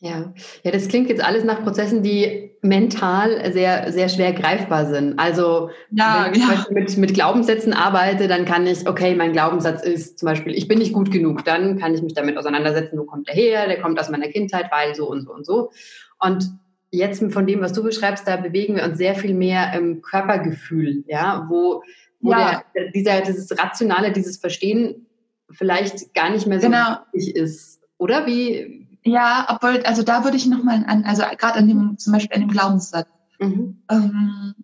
Ja, 0.01 0.35
ja, 0.63 0.71
das 0.71 0.89
klingt 0.89 1.09
jetzt 1.09 1.25
alles 1.25 1.45
nach 1.45 1.63
Prozessen, 1.63 2.03
die 2.03 2.51
mental 2.61 3.53
sehr, 3.55 3.91
sehr 3.91 4.11
schwer 4.11 4.35
greifbar 4.35 4.85
sind. 4.87 5.19
Also, 5.19 5.71
ja, 5.93 6.27
wenn 6.27 6.35
ich 6.35 6.47
ja. 6.47 6.67
mit, 6.71 6.97
mit 6.99 7.15
Glaubenssätzen 7.15 7.73
arbeite, 7.73 8.29
dann 8.29 8.45
kann 8.45 8.67
ich, 8.67 8.87
okay, 8.87 9.15
mein 9.15 9.33
Glaubenssatz 9.33 9.83
ist 9.83 10.19
zum 10.19 10.27
Beispiel, 10.27 10.53
ich 10.53 10.69
bin 10.69 10.79
nicht 10.79 10.93
gut 10.93 11.11
genug. 11.11 11.45
Dann 11.47 11.79
kann 11.79 11.95
ich 11.95 12.03
mich 12.03 12.13
damit 12.13 12.37
auseinandersetzen, 12.37 12.99
wo 12.99 13.05
kommt 13.05 13.29
der 13.29 13.35
her? 13.35 13.67
Der 13.67 13.81
kommt 13.81 13.99
aus 13.99 14.11
meiner 14.11 14.29
Kindheit, 14.29 14.67
weil 14.71 14.95
so 14.95 15.09
und 15.09 15.23
so 15.25 15.33
und 15.33 15.47
so. 15.47 15.71
Und 16.19 16.51
jetzt 16.97 17.23
von 17.33 17.47
dem, 17.47 17.61
was 17.61 17.73
du 17.73 17.83
beschreibst, 17.83 18.27
da 18.27 18.37
bewegen 18.37 18.77
wir 18.77 18.85
uns 18.85 18.99
sehr 18.99 19.15
viel 19.15 19.35
mehr 19.35 19.73
im 19.75 20.03
Körpergefühl, 20.03 21.05
ja, 21.07 21.47
wo, 21.49 21.83
wo 22.21 22.31
ja. 22.31 22.63
Der, 22.75 22.91
dieser, 22.91 23.21
dieses 23.21 23.57
Rationale, 23.59 24.13
dieses 24.13 24.39
Verstehen 24.39 25.07
vielleicht 25.51 26.15
gar 26.15 26.31
nicht 26.31 26.47
mehr 26.47 26.61
so 26.61 26.69
genau. 26.69 26.99
wichtig 27.13 27.37
ist. 27.37 27.81
Oder 27.99 28.27
wie? 28.27 28.87
Ja, 29.05 29.47
obwohl, 29.51 29.83
also 29.85 30.03
da 30.03 30.25
würde 30.25 30.37
ich 30.37 30.47
nochmal 30.47 30.85
an, 30.87 31.05
also 31.05 31.23
gerade 31.37 31.59
an 31.59 31.69
dem, 31.69 31.99
zum 31.99 32.13
Beispiel 32.13 32.35
an 32.35 32.43
dem 32.43 32.51
Glaubenssatz. 32.51 33.09
Mhm. 33.39 33.83
Ähm, 33.91 34.55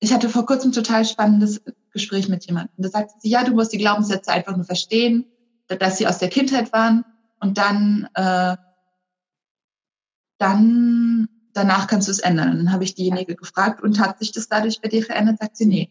ich 0.00 0.12
hatte 0.12 0.28
vor 0.28 0.46
kurzem 0.46 0.70
ein 0.70 0.74
total 0.74 1.04
spannendes 1.04 1.62
Gespräch 1.92 2.28
mit 2.28 2.44
jemandem. 2.46 2.74
Da 2.76 2.88
sagte 2.88 3.14
sie, 3.18 3.30
ja, 3.30 3.44
du 3.44 3.52
musst 3.52 3.72
die 3.72 3.78
Glaubenssätze 3.78 4.30
einfach 4.30 4.56
nur 4.56 4.64
verstehen, 4.64 5.26
dass 5.66 5.98
sie 5.98 6.06
aus 6.06 6.18
der 6.18 6.28
Kindheit 6.28 6.72
waren 6.72 7.04
und 7.40 7.58
dann 7.58 8.08
äh, 8.14 8.56
dann 10.38 11.28
danach 11.52 11.86
kannst 11.86 12.08
du 12.08 12.12
es 12.12 12.20
ändern. 12.20 12.50
Und 12.50 12.58
dann 12.58 12.72
habe 12.72 12.84
ich 12.84 12.94
diejenige 12.94 13.34
gefragt 13.34 13.82
und 13.82 13.98
hat 13.98 14.18
sich 14.18 14.32
das 14.32 14.48
dadurch 14.48 14.80
bei 14.80 14.88
dir 14.88 15.04
verändert? 15.04 15.38
Sagt 15.40 15.56
sie, 15.56 15.66
nee, 15.66 15.90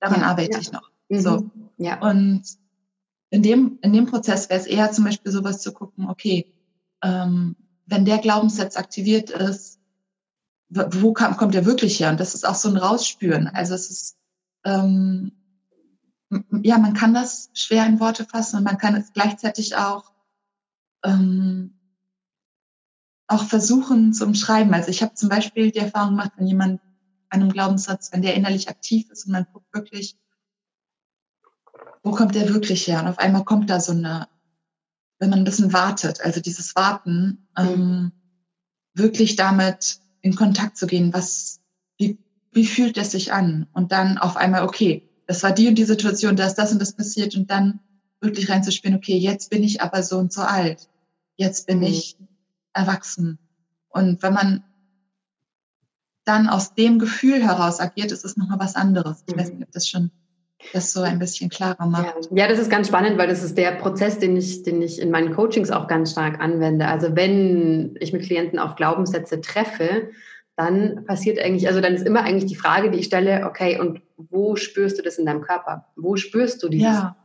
daran 0.00 0.20
ja, 0.20 0.26
arbeite 0.26 0.52
ja. 0.52 0.58
ich 0.58 0.72
noch. 0.72 0.90
Mhm. 1.08 1.20
So. 1.20 1.50
Ja. 1.78 2.00
Und 2.00 2.42
in 3.30 3.42
dem, 3.42 3.78
in 3.82 3.92
dem 3.92 4.06
Prozess 4.06 4.48
wäre 4.48 4.60
es 4.60 4.66
eher 4.66 4.92
zum 4.92 5.04
Beispiel 5.04 5.32
sowas 5.32 5.60
zu 5.60 5.72
gucken, 5.72 6.08
okay, 6.08 6.52
ähm, 7.02 7.56
wenn 7.86 8.04
der 8.04 8.18
Glaubenssatz 8.18 8.76
aktiviert 8.76 9.30
ist, 9.30 9.78
wo 10.70 11.12
kam, 11.12 11.36
kommt 11.36 11.54
der 11.54 11.66
wirklich 11.66 12.00
her? 12.00 12.10
Und 12.10 12.20
das 12.20 12.34
ist 12.34 12.46
auch 12.46 12.54
so 12.54 12.68
ein 12.68 12.76
Rausspüren. 12.76 13.48
Also 13.48 13.74
es 13.74 13.90
ist, 13.90 14.16
ähm, 14.64 15.32
ja, 16.62 16.78
man 16.78 16.94
kann 16.94 17.14
das 17.14 17.50
schwer 17.52 17.86
in 17.86 18.00
Worte 18.00 18.24
fassen 18.24 18.58
und 18.58 18.64
man 18.64 18.78
kann 18.78 18.96
es 18.96 19.12
gleichzeitig 19.12 19.76
auch 19.76 20.12
ähm, 21.04 21.74
auch 23.26 23.44
versuchen 23.44 24.12
zu 24.12 24.26
umschreiben. 24.26 24.74
Also 24.74 24.90
ich 24.90 25.02
habe 25.02 25.14
zum 25.14 25.28
Beispiel 25.28 25.70
die 25.70 25.78
Erfahrung 25.78 26.10
gemacht, 26.10 26.32
wenn 26.36 26.46
jemand 26.46 26.80
einem 27.30 27.50
Glaubenssatz, 27.50 28.12
wenn 28.12 28.22
der 28.22 28.34
innerlich 28.34 28.68
aktiv 28.68 29.10
ist 29.10 29.26
und 29.26 29.32
man 29.32 29.46
guckt 29.52 29.72
wirklich, 29.72 30.16
wo 32.02 32.12
kommt 32.12 32.34
der 32.34 32.48
wirklich 32.48 32.86
her? 32.86 33.00
Und 33.00 33.08
auf 33.08 33.18
einmal 33.18 33.44
kommt 33.44 33.70
da 33.70 33.80
so 33.80 33.92
eine, 33.92 34.28
wenn 35.18 35.30
man 35.30 35.40
ein 35.40 35.44
bisschen 35.44 35.72
wartet, 35.72 36.20
also 36.20 36.40
dieses 36.40 36.76
Warten, 36.76 37.48
mhm. 37.56 37.64
ähm, 37.68 38.12
wirklich 38.94 39.36
damit 39.36 39.98
in 40.20 40.36
Kontakt 40.36 40.76
zu 40.76 40.86
gehen, 40.86 41.12
was, 41.12 41.60
wie, 41.98 42.18
wie 42.52 42.66
fühlt 42.66 42.96
es 42.96 43.10
sich 43.10 43.32
an? 43.32 43.66
Und 43.72 43.90
dann 43.90 44.18
auf 44.18 44.36
einmal, 44.36 44.64
okay, 44.64 45.08
das 45.26 45.42
war 45.42 45.52
die 45.52 45.68
und 45.68 45.76
die 45.76 45.84
Situation, 45.84 46.36
da 46.36 46.46
ist 46.46 46.56
das 46.56 46.72
und 46.72 46.78
das 46.78 46.94
passiert 46.94 47.34
und 47.34 47.50
dann 47.50 47.80
wirklich 48.20 48.48
reinzuspielen, 48.48 48.96
okay, 48.96 49.16
jetzt 49.16 49.50
bin 49.50 49.62
ich 49.62 49.80
aber 49.80 50.02
so 50.02 50.18
und 50.18 50.32
so 50.32 50.42
alt. 50.42 50.88
Jetzt 51.36 51.66
bin 51.66 51.78
mhm. 51.78 51.84
ich 51.84 52.16
erwachsen. 52.74 53.38
Und 53.88 54.22
wenn 54.22 54.34
man 54.34 54.64
dann 56.24 56.48
aus 56.48 56.74
dem 56.74 56.98
Gefühl 56.98 57.42
heraus 57.42 57.80
agiert, 57.80 58.12
ist 58.12 58.24
es 58.24 58.36
nochmal 58.36 58.58
was 58.58 58.76
anderes. 58.76 59.24
Ich 59.26 59.36
weiß 59.36 59.52
nicht, 59.52 59.62
ob 59.62 59.72
das 59.72 59.88
schon 59.88 60.10
das 60.72 60.92
so 60.92 61.02
ein 61.02 61.18
bisschen 61.18 61.50
klarer 61.50 61.86
macht. 61.86 62.30
Ja. 62.30 62.44
ja, 62.44 62.48
das 62.48 62.58
ist 62.58 62.70
ganz 62.70 62.88
spannend, 62.88 63.18
weil 63.18 63.28
das 63.28 63.42
ist 63.42 63.58
der 63.58 63.72
Prozess, 63.72 64.18
den 64.18 64.36
ich, 64.36 64.62
den 64.62 64.80
ich 64.80 65.00
in 65.00 65.10
meinen 65.10 65.34
Coachings 65.34 65.70
auch 65.70 65.86
ganz 65.86 66.12
stark 66.12 66.40
anwende. 66.40 66.88
Also 66.88 67.14
wenn 67.14 67.96
ich 68.00 68.12
mit 68.12 68.22
Klienten 68.22 68.58
auf 68.58 68.74
Glaubenssätze 68.76 69.40
treffe, 69.40 70.08
dann 70.56 71.04
passiert 71.04 71.38
eigentlich, 71.38 71.68
also 71.68 71.80
dann 71.80 71.94
ist 71.94 72.06
immer 72.06 72.22
eigentlich 72.22 72.46
die 72.46 72.56
Frage, 72.56 72.90
die 72.90 73.00
ich 73.00 73.06
stelle, 73.06 73.44
okay, 73.46 73.78
und 73.78 74.00
wo 74.16 74.56
spürst 74.56 74.98
du 74.98 75.02
das 75.02 75.18
in 75.18 75.26
deinem 75.26 75.42
Körper? 75.42 75.86
Wo 75.96 76.16
spürst 76.16 76.62
du 76.62 76.68
dieses, 76.68 76.86
ja. 76.86 77.16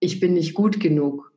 ich 0.00 0.20
bin 0.20 0.34
nicht 0.34 0.54
gut 0.54 0.80
genug? 0.80 1.32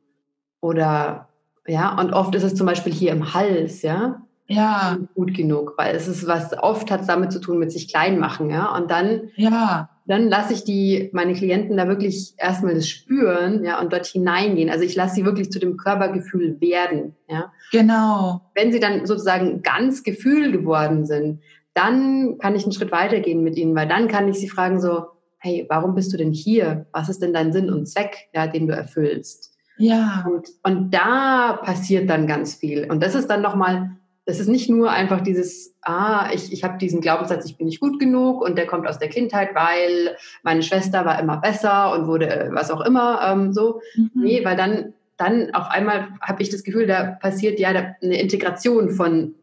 Oder, 0.60 1.28
ja, 1.66 1.98
und 1.98 2.12
oft 2.12 2.34
ist 2.34 2.42
es 2.42 2.54
zum 2.54 2.66
Beispiel 2.66 2.92
hier 2.92 3.12
im 3.12 3.34
Hals, 3.34 3.82
ja, 3.82 4.22
ja. 4.46 4.98
gut 5.14 5.34
genug, 5.34 5.74
weil 5.76 5.94
es 5.94 6.08
ist 6.08 6.26
was, 6.26 6.52
oft 6.58 6.90
hat 6.90 7.02
es 7.02 7.06
damit 7.06 7.32
zu 7.32 7.40
tun 7.40 7.58
mit 7.58 7.72
sich 7.72 7.88
klein 7.88 8.18
machen, 8.18 8.50
ja, 8.50 8.74
und 8.76 8.90
dann, 8.90 9.30
ja. 9.36 9.88
dann 10.06 10.28
lasse 10.28 10.52
ich 10.54 10.64
die, 10.64 11.10
meine 11.12 11.34
Klienten 11.34 11.76
da 11.76 11.88
wirklich 11.88 12.34
erstmal 12.36 12.74
das 12.74 12.88
spüren, 12.88 13.64
ja, 13.64 13.80
und 13.80 13.92
dort 13.92 14.06
hineingehen. 14.06 14.70
Also 14.70 14.84
ich 14.84 14.96
lasse 14.96 15.14
sie 15.16 15.24
wirklich 15.24 15.50
zu 15.50 15.58
dem 15.58 15.76
Körpergefühl 15.76 16.60
werden, 16.60 17.14
ja. 17.28 17.52
Genau. 17.70 18.42
Wenn 18.54 18.72
sie 18.72 18.80
dann 18.80 19.06
sozusagen 19.06 19.62
ganz 19.62 20.02
Gefühl 20.02 20.52
geworden 20.52 21.06
sind, 21.06 21.40
dann 21.74 22.38
kann 22.38 22.54
ich 22.54 22.64
einen 22.64 22.72
Schritt 22.72 22.92
weitergehen 22.92 23.42
mit 23.42 23.56
ihnen, 23.56 23.74
weil 23.74 23.88
dann 23.88 24.08
kann 24.08 24.28
ich 24.28 24.36
sie 24.36 24.48
fragen 24.48 24.80
so, 24.80 25.06
hey, 25.38 25.66
warum 25.68 25.94
bist 25.94 26.12
du 26.12 26.16
denn 26.16 26.32
hier? 26.32 26.86
Was 26.92 27.08
ist 27.08 27.22
denn 27.22 27.32
dein 27.32 27.52
Sinn 27.52 27.70
und 27.70 27.86
Zweck, 27.86 28.28
ja, 28.34 28.46
den 28.46 28.68
du 28.68 28.74
erfüllst? 28.74 29.51
Ja. 29.78 30.26
Und, 30.28 30.48
und 30.62 30.90
da 30.90 31.60
passiert 31.62 32.08
dann 32.08 32.26
ganz 32.26 32.54
viel. 32.54 32.90
Und 32.90 33.02
das 33.02 33.14
ist 33.14 33.28
dann 33.28 33.42
nochmal 33.42 33.96
das 34.24 34.38
ist 34.38 34.48
nicht 34.48 34.70
nur 34.70 34.90
einfach 34.90 35.20
dieses, 35.20 35.74
ah, 35.82 36.30
ich, 36.32 36.52
ich 36.52 36.62
habe 36.62 36.78
diesen 36.78 37.00
Glaubenssatz, 37.00 37.44
ich 37.44 37.56
bin 37.56 37.66
nicht 37.66 37.80
gut 37.80 37.98
genug 37.98 38.40
und 38.40 38.56
der 38.56 38.66
kommt 38.66 38.86
aus 38.86 38.98
der 38.98 39.08
Kindheit, 39.08 39.54
weil 39.54 40.16
meine 40.42 40.62
Schwester 40.62 41.04
war 41.04 41.18
immer 41.20 41.38
besser 41.38 41.92
und 41.92 42.06
wurde 42.06 42.28
äh, 42.28 42.48
was 42.52 42.70
auch 42.70 42.82
immer 42.82 43.20
ähm, 43.24 43.52
so. 43.52 43.80
Mhm. 43.96 44.10
Nee, 44.14 44.44
weil 44.44 44.56
dann, 44.56 44.94
dann 45.16 45.52
auf 45.54 45.68
einmal 45.68 46.08
habe 46.20 46.42
ich 46.42 46.50
das 46.50 46.62
Gefühl, 46.62 46.86
da 46.86 47.04
passiert 47.20 47.58
ja 47.58 47.70
eine 47.70 48.20
Integration 48.20 48.90
von, 48.90 49.34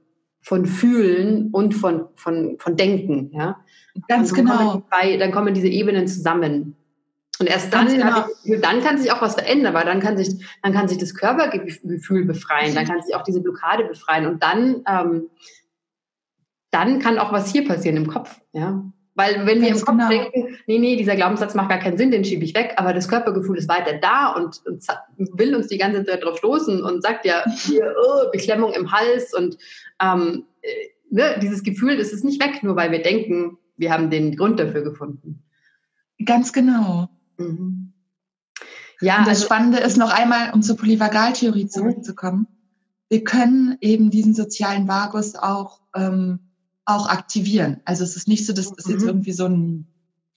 von 0.42 0.66
Fühlen 0.66 1.50
und 1.52 1.74
von, 1.74 2.06
von, 2.16 2.56
von 2.58 2.78
Denken. 2.78 3.32
Ja? 3.34 3.58
Ganz 4.08 4.34
genau. 4.34 4.82
Kommen 4.90 5.20
dann 5.20 5.32
kommen 5.32 5.54
diese 5.54 5.68
Ebenen 5.68 6.08
zusammen. 6.08 6.76
Und 7.40 7.48
erst 7.48 7.74
dann, 7.74 7.88
genau. 7.88 8.26
ich, 8.44 8.60
dann 8.60 8.82
kann 8.82 8.98
sich 8.98 9.12
auch 9.12 9.22
was 9.22 9.36
verändern, 9.36 9.74
weil 9.74 9.86
dann 9.86 10.02
kann 10.02 10.18
sich, 10.18 10.46
dann 10.62 10.74
kann 10.74 10.90
sich 10.90 10.98
das 10.98 11.16
Körpergefühl 11.16 12.26
befreien, 12.26 12.76
dann 12.76 12.86
kann 12.86 13.02
sich 13.02 13.16
auch 13.16 13.24
diese 13.24 13.42
Blockade 13.42 13.86
befreien 13.86 14.26
und 14.26 14.44
dann, 14.44 14.84
ähm, 14.88 15.30
dann 16.70 17.00
kann 17.00 17.18
auch 17.18 17.32
was 17.32 17.52
hier 17.52 17.66
passieren 17.66 17.98
im 17.98 18.08
Kopf, 18.08 18.40
ja. 18.52 18.84
Weil 19.16 19.46
wenn 19.46 19.62
wir 19.62 19.70
im 19.70 19.82
Kopf 19.82 19.98
genau. 19.98 20.10
denken, 20.10 20.58
nee, 20.68 20.80
nee, 20.80 20.96
dieser 20.96 21.16
Glaubenssatz 21.16 21.54
macht 21.54 21.70
gar 21.70 21.80
keinen 21.80 21.98
Sinn, 21.98 22.12
den 22.12 22.24
schiebe 22.24 22.46
ich 22.46 22.56
weg, 22.56 22.76
aber 22.78 22.94
das 22.94 23.10
Körpergefühl 23.10 23.58
ist 23.58 23.68
weiter 23.68 23.98
da 23.98 24.34
und, 24.34 24.62
und 24.66 24.86
will 25.38 25.56
uns 25.56 25.68
die 25.68 25.78
ganze 25.78 26.06
Zeit 26.06 26.24
drauf 26.24 26.38
stoßen 26.38 26.84
und 26.84 27.02
sagt 27.02 27.26
ja, 27.26 27.44
hier, 27.66 27.96
oh, 28.02 28.32
Beklemmung 28.32 28.72
im 28.72 28.92
Hals 28.92 29.34
und 29.34 29.58
ähm, 30.02 30.46
äh, 30.62 30.70
ne, 31.10 31.38
dieses 31.42 31.64
Gefühl, 31.64 31.98
das 31.98 32.14
ist 32.14 32.24
nicht 32.24 32.42
weg, 32.42 32.64
nur 32.64 32.76
weil 32.76 32.92
wir 32.92 33.02
denken, 33.02 33.58
wir 33.76 33.92
haben 33.92 34.10
den 34.10 34.36
Grund 34.36 34.60
dafür 34.60 34.84
gefunden. 34.84 35.44
Ganz 36.26 36.54
genau. 36.54 37.10
Mhm. 37.40 37.94
Ja, 39.02 39.20
und 39.20 39.28
das 39.28 39.38
also, 39.38 39.46
Spannende 39.46 39.80
ist 39.80 39.98
noch 39.98 40.12
einmal, 40.12 40.52
um 40.54 40.62
zur 40.62 40.76
Polyvagaltheorie 40.78 41.66
mhm. 41.66 41.70
zurückzukommen. 41.70 42.48
Wir 43.08 43.24
können 43.24 43.78
eben 43.82 44.12
diesen 44.12 44.36
sozialen 44.36 44.88
Vagus 44.88 45.36
auch, 45.36 45.82
ähm, 45.96 46.40
auch 46.86 47.08
aktivieren. 47.08 47.82
Also 47.86 48.04
es 48.04 48.16
ist 48.16 48.28
nicht 48.28 48.46
so, 48.46 48.54
dass 48.54 48.72
das 48.72 48.88
jetzt 48.88 49.02
mhm. 49.02 49.08
irgendwie 49.08 49.32
so 49.32 49.46
ein, 49.46 49.88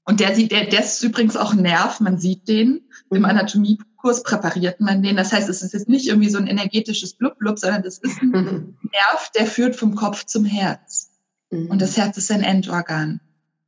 und 0.05 0.21
der 0.21 0.35
sieht, 0.35 0.53
der, 0.53 0.67
der 0.67 0.81
ist 0.81 1.03
übrigens 1.03 1.37
auch 1.37 1.53
ein 1.53 1.63
Nerv, 1.63 2.01
man 2.01 2.19
sieht 2.19 2.49
den. 2.49 2.89
Im 3.11 3.19
mhm. 3.19 3.25
Anatomiekurs 3.25 4.23
präpariert 4.23 4.81
man 4.81 5.03
den. 5.03 5.17
Das 5.17 5.33
heißt, 5.33 5.49
es 5.49 5.63
ist 5.63 5.75
jetzt 5.75 5.89
nicht 5.89 6.07
irgendwie 6.07 6.31
so 6.31 6.39
ein 6.39 6.47
energetisches 6.47 7.15
Blub-Blub, 7.15 7.59
sondern 7.59 7.83
das 7.83 7.99
ist 7.99 8.21
ein 8.21 8.31
Nerv, 8.31 9.31
der 9.37 9.47
führt 9.47 9.77
vom 9.77 9.95
Kopf 9.95 10.25
zum 10.25 10.45
Herz. 10.45 11.11
Und 11.51 11.83
das 11.83 11.99
Herz 11.99 12.17
ist 12.17 12.31
ein 12.31 12.43
Endorgan. 12.43 13.21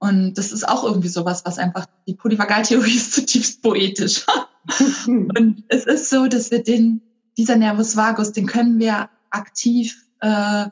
Und 0.05 0.35
das 0.35 0.53
ist 0.53 0.69
auch 0.69 0.85
irgendwie 0.85 1.09
sowas, 1.09 1.47
was 1.47 1.59
einfach, 1.59 1.87
die 2.07 2.15
Polyvagaltheorie 2.15 2.91
ist 2.95 3.15
zutiefst 3.15 3.63
poetisch. 3.63 4.27
und 5.07 5.65
es 5.69 5.87
ist 5.87 6.11
so, 6.11 6.27
dass 6.27 6.51
wir 6.51 6.63
den, 6.63 7.01
dieser 7.39 7.57
Nervus 7.57 7.97
vagus, 7.97 8.33
den 8.33 8.47
können 8.47 8.79
wir 8.79 9.09
aktiv 9.31 9.97
äh, 10.21 10.67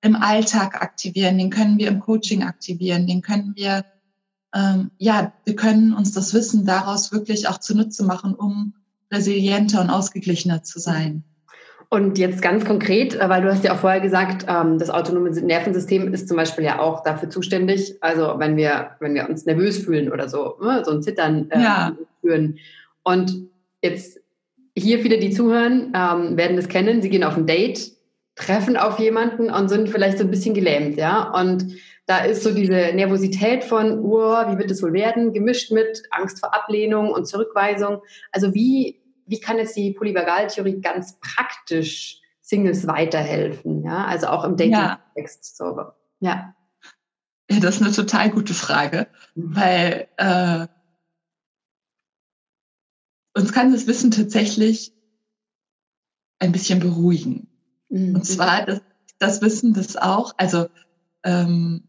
im 0.00 0.16
Alltag 0.16 0.80
aktivieren, 0.80 1.36
den 1.36 1.50
können 1.50 1.76
wir 1.76 1.88
im 1.88 2.00
Coaching 2.00 2.44
aktivieren, 2.44 3.06
den 3.06 3.20
können 3.20 3.52
wir, 3.56 3.84
ähm, 4.54 4.90
ja, 4.96 5.34
wir 5.44 5.54
können 5.54 5.92
uns 5.92 6.12
das 6.12 6.32
Wissen 6.32 6.64
daraus 6.64 7.12
wirklich 7.12 7.48
auch 7.48 7.58
zunutze 7.58 8.04
machen, 8.04 8.34
um 8.34 8.72
resilienter 9.12 9.82
und 9.82 9.90
ausgeglichener 9.90 10.62
zu 10.62 10.78
sein. 10.78 11.24
Und 11.92 12.16
jetzt 12.16 12.40
ganz 12.40 12.64
konkret, 12.64 13.14
äh, 13.16 13.28
weil 13.28 13.42
du 13.42 13.50
hast 13.52 13.64
ja 13.64 13.74
auch 13.74 13.80
vorher 13.80 14.00
gesagt, 14.00 14.46
ähm, 14.48 14.78
das 14.78 14.88
autonome 14.88 15.28
Nervensystem 15.28 16.14
ist 16.14 16.26
zum 16.26 16.38
Beispiel 16.38 16.64
ja 16.64 16.80
auch 16.80 17.02
dafür 17.02 17.28
zuständig. 17.28 17.98
Also 18.00 18.36
wenn 18.38 18.56
wir, 18.56 18.92
wenn 19.00 19.12
wir 19.14 19.28
uns 19.28 19.44
nervös 19.44 19.84
fühlen 19.84 20.10
oder 20.10 20.26
so, 20.26 20.56
ne, 20.62 20.82
so 20.86 20.92
ein 20.92 21.02
Zittern 21.02 21.50
äh, 21.50 21.60
ja. 21.60 21.94
führen. 22.22 22.58
Und 23.02 23.34
jetzt 23.82 24.18
hier 24.74 25.00
viele, 25.00 25.18
die 25.18 25.32
zuhören, 25.32 25.92
ähm, 25.94 26.38
werden 26.38 26.56
das 26.56 26.68
kennen. 26.68 27.02
Sie 27.02 27.10
gehen 27.10 27.24
auf 27.24 27.36
ein 27.36 27.46
Date, 27.46 27.92
treffen 28.36 28.78
auf 28.78 28.98
jemanden 28.98 29.50
und 29.50 29.68
sind 29.68 29.90
vielleicht 29.90 30.16
so 30.16 30.24
ein 30.24 30.30
bisschen 30.30 30.54
gelähmt, 30.54 30.96
ja. 30.96 31.30
Und 31.38 31.74
da 32.06 32.24
ist 32.24 32.42
so 32.42 32.54
diese 32.54 32.92
Nervosität 32.94 33.64
von, 33.64 33.98
oh, 33.98 34.32
wie 34.50 34.56
wird 34.56 34.70
es 34.70 34.82
wohl 34.82 34.94
werden, 34.94 35.34
gemischt 35.34 35.70
mit 35.70 36.04
Angst 36.10 36.40
vor 36.40 36.54
Ablehnung 36.54 37.10
und 37.10 37.26
Zurückweisung. 37.26 38.00
Also 38.30 38.54
wie 38.54 39.01
wie 39.26 39.40
kann 39.40 39.58
jetzt 39.58 39.76
die 39.76 39.92
Polyvagaltheorie 39.92 40.80
ganz 40.80 41.18
praktisch 41.20 42.20
Singles 42.40 42.86
weiterhelfen? 42.86 43.84
Ja, 43.84 44.04
also 44.06 44.28
auch 44.28 44.44
im 44.44 44.56
Dating-Kontext. 44.56 45.58
Ja. 45.58 45.66
So. 45.66 45.76
Ja. 46.20 46.54
ja. 47.50 47.60
Das 47.60 47.76
ist 47.76 47.82
eine 47.82 47.92
total 47.92 48.30
gute 48.30 48.54
Frage, 48.54 49.08
mhm. 49.34 49.56
weil 49.56 50.08
äh, 50.16 50.66
uns 53.34 53.52
kann 53.52 53.72
das 53.72 53.86
Wissen 53.86 54.10
tatsächlich 54.10 54.92
ein 56.38 56.52
bisschen 56.52 56.80
beruhigen. 56.80 57.48
Mhm. 57.88 58.16
Und 58.16 58.24
zwar 58.24 58.66
das, 58.66 58.80
das 59.18 59.42
Wissen, 59.42 59.74
das 59.74 59.96
auch, 59.96 60.34
also 60.36 60.68
ähm, 61.24 61.84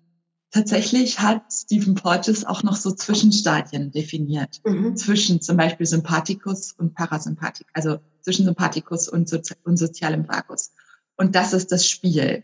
Tatsächlich 0.54 1.20
hat 1.20 1.52
Stephen 1.52 1.96
Porges 1.96 2.46
auch 2.46 2.62
noch 2.62 2.76
so 2.76 2.92
Zwischenstadien 2.92 3.92
definiert. 3.92 4.62
Mhm. 4.63 4.96
Zwischen 4.96 5.42
zum 5.42 5.58
Beispiel 5.58 5.88
Sympathikus 5.88 6.74
und 6.74 6.94
Parasympathik, 6.94 7.66
also 7.74 8.00
zwischen 8.22 8.46
Sympathikus 8.46 9.10
und, 9.10 9.28
Sozi 9.28 9.56
und 9.63 9.78
sozialem 9.78 10.28
Vagus. 10.28 10.72
Und 11.18 11.34
das 11.34 11.54
ist 11.54 11.72
das 11.72 11.89
Spiel. 11.89 12.44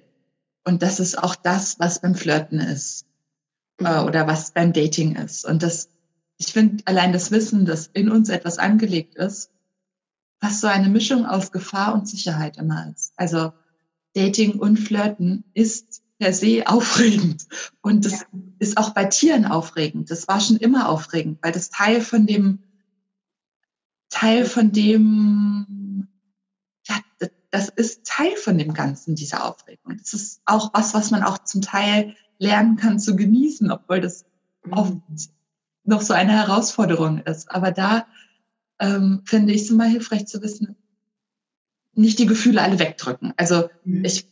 Und 0.66 0.82
das 0.82 1.00
ist 1.00 1.22
auch 1.22 1.36
das, 1.36 1.80
was 1.80 2.02
beim 2.02 2.16
Flirten 2.16 2.60
ist. 2.60 3.06
Mhm. 3.80 3.86
Äh, 3.86 4.00
oder 4.00 4.26
was 4.26 4.54
beim 4.56 4.74
Dating 4.74 5.16
ist. 5.16 5.46
Und 5.46 5.62
das, 5.62 5.90
ich 6.38 6.48
finde 6.48 6.84
allein 6.88 7.14
das 7.14 7.30
Wissen, 7.30 7.66
dass 7.66 7.92
in 7.94 8.10
uns 8.10 8.30
etwas 8.30 8.58
angelegt 8.58 9.18
ist, 9.18 9.52
was 10.42 10.62
so 10.62 10.68
eine 10.68 10.90
Mischung 10.90 11.28
aus 11.28 11.52
Gefahr 11.52 11.94
und 11.94 12.10
Sicherheit 12.10 12.58
immer 12.58 12.92
ist. 12.92 13.14
Also 13.18 13.54
Dating 14.16 14.58
und 14.58 14.78
Flirten 14.78 15.44
ist 15.54 16.02
per 16.20 16.34
se 16.34 16.68
aufregend. 16.68 17.48
Und 17.82 18.06
das 18.06 18.22
ja. 18.22 18.28
ist 18.60 18.78
auch 18.78 18.92
bei 18.92 19.06
Tieren 19.06 19.46
aufregend. 19.46 20.12
Das 20.12 20.28
war 20.28 20.40
schon 20.40 20.58
immer 20.58 20.90
aufregend, 20.90 21.40
weil 21.42 21.54
das 21.54 21.70
Teil 21.70 22.02
von 22.02 22.28
dem, 22.28 22.60
Teil 24.10 24.46
von 24.46 24.72
dem, 24.72 26.08
ja, 26.88 26.96
das 27.52 27.70
ist 27.70 28.06
Teil 28.06 28.36
von 28.36 28.58
dem 28.58 28.74
Ganzen, 28.74 29.16
dieser 29.16 29.46
Aufregung. 29.46 29.98
Das 29.98 30.14
ist 30.14 30.42
auch 30.46 30.74
was, 30.74 30.94
was 30.94 31.10
man 31.10 31.24
auch 31.24 31.40
zum 31.40 31.62
Teil 31.62 32.16
lernen 32.38 32.76
kann 32.76 33.00
zu 33.00 33.16
genießen, 33.16 33.72
obwohl 33.72 34.02
das 34.02 34.26
mhm. 34.64 34.74
oft 34.74 34.94
noch 35.84 36.02
so 36.02 36.14
eine 36.14 36.34
Herausforderung 36.34 37.20
ist. 37.20 37.50
Aber 37.50 37.72
da 37.72 38.08
ähm, 38.80 39.22
finde 39.26 39.54
ich 39.54 39.64
es 39.64 39.70
immer 39.70 39.86
hilfreich 39.86 40.28
zu 40.28 40.42
wissen, 40.42 40.76
nicht 41.94 42.20
die 42.20 42.26
Gefühle 42.26 42.62
alle 42.62 42.80
wegdrücken. 42.80 43.34
Also 43.38 43.70
mhm. 43.84 44.06
ich 44.06 44.28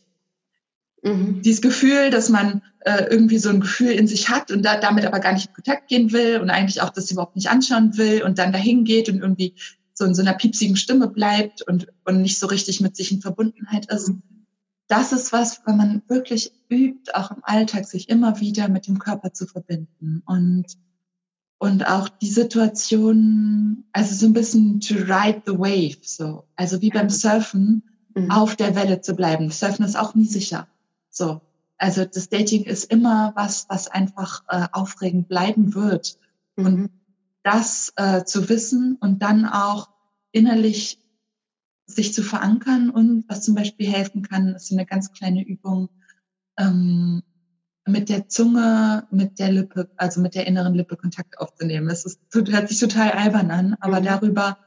Mhm. 1.02 1.42
Dieses 1.42 1.62
Gefühl, 1.62 2.10
dass 2.10 2.28
man 2.28 2.62
äh, 2.80 3.04
irgendwie 3.10 3.38
so 3.38 3.50
ein 3.50 3.60
Gefühl 3.60 3.92
in 3.92 4.06
sich 4.06 4.28
hat 4.28 4.50
und 4.50 4.62
da, 4.64 4.78
damit 4.78 5.04
aber 5.04 5.20
gar 5.20 5.32
nicht 5.32 5.48
in 5.48 5.54
Kontakt 5.54 5.88
gehen 5.88 6.12
will 6.12 6.38
und 6.40 6.50
eigentlich 6.50 6.82
auch 6.82 6.90
das 6.90 7.10
überhaupt 7.10 7.36
nicht 7.36 7.50
anschauen 7.50 7.96
will 7.96 8.22
und 8.22 8.38
dann 8.38 8.52
dahin 8.52 8.84
geht 8.84 9.08
und 9.08 9.20
irgendwie 9.20 9.54
so 9.94 10.04
in 10.04 10.14
so 10.14 10.22
einer 10.22 10.34
piepsigen 10.34 10.76
Stimme 10.76 11.08
bleibt 11.08 11.62
und, 11.62 11.88
und 12.04 12.22
nicht 12.22 12.38
so 12.38 12.46
richtig 12.46 12.80
mit 12.80 12.96
sich 12.96 13.12
in 13.12 13.20
Verbundenheit 13.20 13.92
ist. 13.92 14.08
Mhm. 14.08 14.22
Das 14.86 15.12
ist 15.12 15.32
was, 15.32 15.60
wenn 15.66 15.76
man 15.76 16.02
wirklich 16.08 16.52
übt, 16.70 17.14
auch 17.14 17.30
im 17.30 17.42
Alltag, 17.42 17.86
sich 17.86 18.08
immer 18.08 18.40
wieder 18.40 18.68
mit 18.68 18.86
dem 18.86 18.98
Körper 18.98 19.34
zu 19.34 19.46
verbinden 19.46 20.22
und, 20.24 20.64
und 21.58 21.86
auch 21.86 22.08
die 22.08 22.30
Situation, 22.30 23.84
also 23.92 24.14
so 24.14 24.26
ein 24.26 24.32
bisschen 24.32 24.80
to 24.80 24.94
ride 24.94 25.42
the 25.44 25.58
wave, 25.58 25.98
so. 26.02 26.44
Also 26.56 26.80
wie 26.80 26.88
beim 26.88 27.10
Surfen, 27.10 27.82
mhm. 28.14 28.30
auf 28.30 28.56
der 28.56 28.74
Welle 28.74 29.02
zu 29.02 29.14
bleiben. 29.14 29.50
Surfen 29.50 29.84
ist 29.84 29.98
auch 29.98 30.14
nie 30.14 30.26
sicher. 30.26 30.68
So. 31.18 31.42
Also 31.76 32.04
das 32.04 32.28
Dating 32.28 32.64
ist 32.64 32.84
immer 32.84 33.32
was, 33.36 33.66
was 33.68 33.88
einfach 33.88 34.44
äh, 34.48 34.66
aufregend 34.72 35.28
bleiben 35.28 35.74
wird. 35.74 36.18
Mhm. 36.56 36.66
Und 36.66 36.90
das 37.42 37.92
äh, 37.96 38.24
zu 38.24 38.48
wissen 38.48 38.96
und 39.00 39.22
dann 39.22 39.44
auch 39.44 39.88
innerlich 40.32 40.98
sich 41.86 42.12
zu 42.12 42.22
verankern 42.22 42.90
und 42.90 43.24
was 43.28 43.42
zum 43.42 43.54
Beispiel 43.54 43.88
helfen 43.88 44.22
kann, 44.22 44.54
ist 44.54 44.72
eine 44.72 44.84
ganz 44.84 45.12
kleine 45.12 45.42
Übung 45.42 45.88
ähm, 46.58 47.22
mit 47.86 48.10
der 48.10 48.28
Zunge, 48.28 49.06
mit 49.10 49.38
der 49.38 49.50
Lippe, 49.50 49.90
also 49.96 50.20
mit 50.20 50.34
der 50.34 50.46
inneren 50.46 50.74
Lippe 50.74 50.96
Kontakt 50.96 51.38
aufzunehmen. 51.38 51.88
Es 51.88 52.04
ist, 52.04 52.20
hört 52.32 52.68
sich 52.68 52.78
total 52.78 53.12
albern 53.12 53.50
an, 53.50 53.76
aber 53.80 54.00
mhm. 54.00 54.04
darüber, 54.04 54.58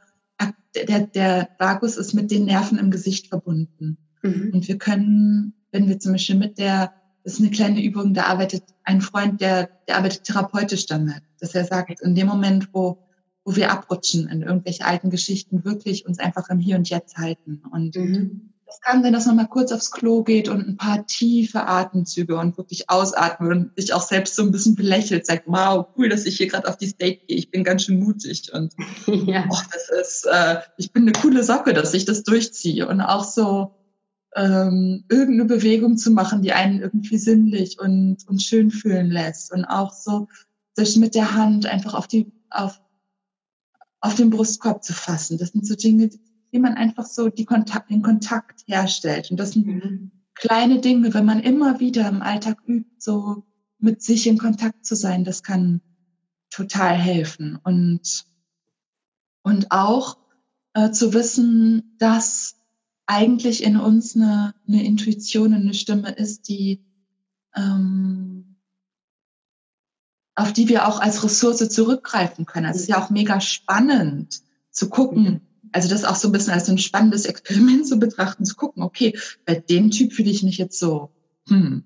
der, 0.75 1.01
der 1.07 1.49
Vagus 1.59 1.97
ist 1.97 2.13
mit 2.13 2.31
den 2.31 2.45
Nerven 2.45 2.79
im 2.79 2.89
Gesicht 2.89 3.27
verbunden. 3.27 3.97
Mhm. 4.23 4.51
Und 4.53 4.67
wir 4.67 4.77
können, 4.77 5.53
wenn 5.71 5.87
wir 5.87 5.99
zum 5.99 6.13
Beispiel 6.13 6.35
mit 6.35 6.57
der, 6.57 6.93
das 7.23 7.33
ist 7.33 7.39
eine 7.39 7.51
kleine 7.51 7.83
Übung, 7.83 8.13
da 8.13 8.25
arbeitet 8.25 8.63
ein 8.83 9.01
Freund, 9.01 9.41
der, 9.41 9.69
der 9.87 9.97
arbeitet 9.97 10.23
therapeutisch 10.23 10.85
damit, 10.85 11.21
dass 11.39 11.55
er 11.55 11.65
sagt, 11.65 12.01
in 12.01 12.15
dem 12.15 12.27
Moment, 12.27 12.69
wo, 12.73 12.97
wo 13.43 13.55
wir 13.55 13.71
abrutschen 13.71 14.27
in 14.27 14.41
irgendwelche 14.41 14.85
alten 14.85 15.09
Geschichten, 15.09 15.63
wirklich 15.65 16.05
uns 16.05 16.19
einfach 16.19 16.49
im 16.49 16.59
Hier 16.59 16.77
und 16.77 16.89
Jetzt 16.89 17.17
halten. 17.17 17.61
Und 17.71 17.95
mhm. 17.95 18.51
Es 18.71 18.79
kann 18.79 19.03
sein, 19.03 19.11
dass 19.11 19.25
man 19.25 19.35
mal 19.35 19.47
kurz 19.47 19.73
aufs 19.73 19.91
Klo 19.91 20.23
geht 20.23 20.47
und 20.47 20.65
ein 20.65 20.77
paar 20.77 21.05
tiefe 21.05 21.67
Atemzüge 21.67 22.37
und 22.37 22.57
wirklich 22.57 22.89
ausatmet 22.89 23.51
und 23.51 23.71
sich 23.75 23.93
auch 23.93 24.01
selbst 24.01 24.33
so 24.33 24.43
ein 24.43 24.51
bisschen 24.51 24.75
belächelt, 24.75 25.25
sagt, 25.25 25.43
wow, 25.47 25.87
cool, 25.97 26.07
dass 26.07 26.25
ich 26.25 26.37
hier 26.37 26.47
gerade 26.47 26.69
auf 26.69 26.77
die 26.77 26.87
State 26.87 27.19
gehe. 27.27 27.37
Ich 27.37 27.51
bin 27.51 27.65
ganz 27.65 27.83
schön 27.83 27.99
mutig 27.99 28.49
und 28.53 28.73
ja. 29.27 29.43
oh, 29.49 29.57
das 29.73 29.89
ist, 29.89 30.25
äh, 30.25 30.61
ich 30.77 30.93
bin 30.93 31.03
eine 31.03 31.11
coole 31.11 31.43
Socke, 31.43 31.73
dass 31.73 31.93
ich 31.93 32.05
das 32.05 32.23
durchziehe 32.23 32.87
und 32.87 33.01
auch 33.01 33.25
so 33.25 33.75
ähm, 34.35 35.03
irgendeine 35.09 35.45
Bewegung 35.45 35.97
zu 35.97 36.11
machen, 36.11 36.41
die 36.41 36.53
einen 36.53 36.79
irgendwie 36.79 37.17
sinnlich 37.17 37.79
und, 37.79 38.27
und 38.27 38.41
schön 38.41 38.71
fühlen 38.71 39.11
lässt 39.11 39.51
und 39.51 39.65
auch 39.65 39.93
so 39.93 40.27
sich 40.73 40.97
mit 40.97 41.15
der 41.15 41.35
Hand 41.35 41.65
einfach 41.65 41.93
auf 41.93 42.07
die 42.07 42.31
auf 42.49 42.81
auf 44.01 44.15
den 44.15 44.31
Brustkorb 44.31 44.83
zu 44.83 44.93
fassen. 44.93 45.37
Das 45.37 45.49
sind 45.49 45.65
so 45.65 45.75
Dinge, 45.75 46.09
wie 46.49 46.59
man 46.59 46.73
einfach 46.73 47.05
so 47.05 47.29
die 47.29 47.45
Kontakt, 47.45 47.91
den 47.91 48.01
Kontakt 48.01 48.63
herstellt. 48.67 49.31
Und 49.31 49.39
das 49.39 49.51
sind 49.51 49.67
mhm. 49.67 50.11
kleine 50.33 50.81
Dinge, 50.81 51.13
wenn 51.13 51.25
man 51.25 51.39
immer 51.39 51.79
wieder 51.79 52.09
im 52.09 52.21
Alltag 52.21 52.57
übt, 52.65 52.89
so 52.97 53.43
mit 53.77 54.01
sich 54.01 54.27
in 54.27 54.37
Kontakt 54.37 54.85
zu 54.85 54.95
sein, 54.95 55.23
das 55.23 55.43
kann 55.43 55.81
total 56.49 56.95
helfen. 56.95 57.57
Und, 57.63 58.25
und 59.43 59.71
auch 59.71 60.17
äh, 60.73 60.91
zu 60.91 61.13
wissen, 61.13 61.95
dass 61.99 62.57
eigentlich 63.11 63.61
in 63.61 63.75
uns 63.75 64.15
eine, 64.15 64.55
eine 64.67 64.85
Intuition 64.85 65.53
und 65.53 65.61
eine 65.61 65.73
Stimme 65.73 66.11
ist, 66.11 66.47
die 66.47 66.81
ähm, 67.53 68.55
auf 70.33 70.53
die 70.53 70.69
wir 70.69 70.87
auch 70.87 71.01
als 71.01 71.21
Ressource 71.21 71.67
zurückgreifen 71.69 72.45
können. 72.45 72.65
Also 72.65 72.77
es 72.77 72.83
ist 72.83 72.87
ja 72.89 73.03
auch 73.03 73.09
mega 73.09 73.41
spannend 73.41 74.41
zu 74.71 74.89
gucken, 74.89 75.41
also 75.73 75.89
das 75.89 76.05
auch 76.05 76.15
so 76.15 76.29
ein 76.29 76.31
bisschen 76.31 76.53
als 76.53 76.69
ein 76.69 76.77
spannendes 76.77 77.25
Experiment 77.25 77.85
zu 77.85 77.99
betrachten, 77.99 78.45
zu 78.45 78.55
gucken, 78.55 78.81
okay, 78.81 79.17
bei 79.45 79.55
dem 79.55 79.91
Typ 79.91 80.13
fühle 80.13 80.31
ich 80.31 80.41
mich 80.41 80.57
jetzt 80.57 80.79
so, 80.79 81.11
hm, 81.49 81.83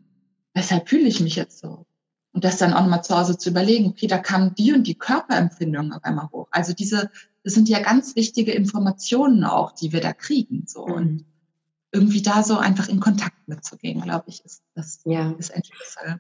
weshalb 0.53 0.87
fühle 0.87 1.07
ich 1.07 1.21
mich 1.21 1.35
jetzt 1.35 1.57
so? 1.57 1.87
Und 2.33 2.43
das 2.43 2.57
dann 2.57 2.73
auch 2.73 2.81
nochmal 2.81 3.03
zu 3.03 3.17
Hause 3.17 3.37
zu 3.37 3.49
überlegen, 3.49 3.87
okay, 3.87 4.05
da 4.05 4.19
kamen 4.19 4.53
die 4.55 4.73
und 4.73 4.85
die 4.85 4.95
Körperempfindungen 4.95 5.91
auf 5.91 6.03
einmal 6.03 6.29
hoch. 6.31 6.47
Also 6.51 6.73
diese, 6.73 7.09
das 7.45 7.53
sind 7.53 7.69
ja 7.69 7.79
ganz 7.79 8.15
wichtige 8.15 8.51
Informationen 8.51 9.43
auch, 9.43 9.71
die 9.71 9.93
wir 9.93 10.01
da 10.01 10.13
kriegen, 10.13 10.63
so. 10.65 10.87
Mhm. 10.87 10.93
Und 10.93 11.25
irgendwie 11.91 12.23
da 12.23 12.43
so 12.43 12.57
einfach 12.57 12.89
in 12.89 12.99
Kontakt 12.99 13.47
mitzugehen, 13.47 14.01
glaube 14.01 14.25
ich, 14.27 14.43
ist, 14.43 14.63
das 14.73 14.99
ja. 15.05 15.33
ist 15.37 15.53
ein 15.53 15.63
Schlüssel. 15.63 16.19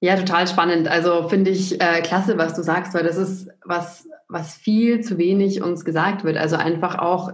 Ja, 0.00 0.14
total 0.16 0.46
spannend. 0.46 0.86
Also 0.86 1.28
finde 1.28 1.50
ich 1.50 1.80
äh, 1.80 2.02
klasse, 2.02 2.38
was 2.38 2.54
du 2.54 2.62
sagst, 2.62 2.94
weil 2.94 3.02
das 3.02 3.16
ist 3.16 3.48
was, 3.64 4.06
was 4.28 4.54
viel 4.54 5.00
zu 5.00 5.18
wenig 5.18 5.62
uns 5.62 5.84
gesagt 5.84 6.22
wird. 6.22 6.36
Also 6.36 6.54
einfach 6.54 6.98
auch 6.98 7.32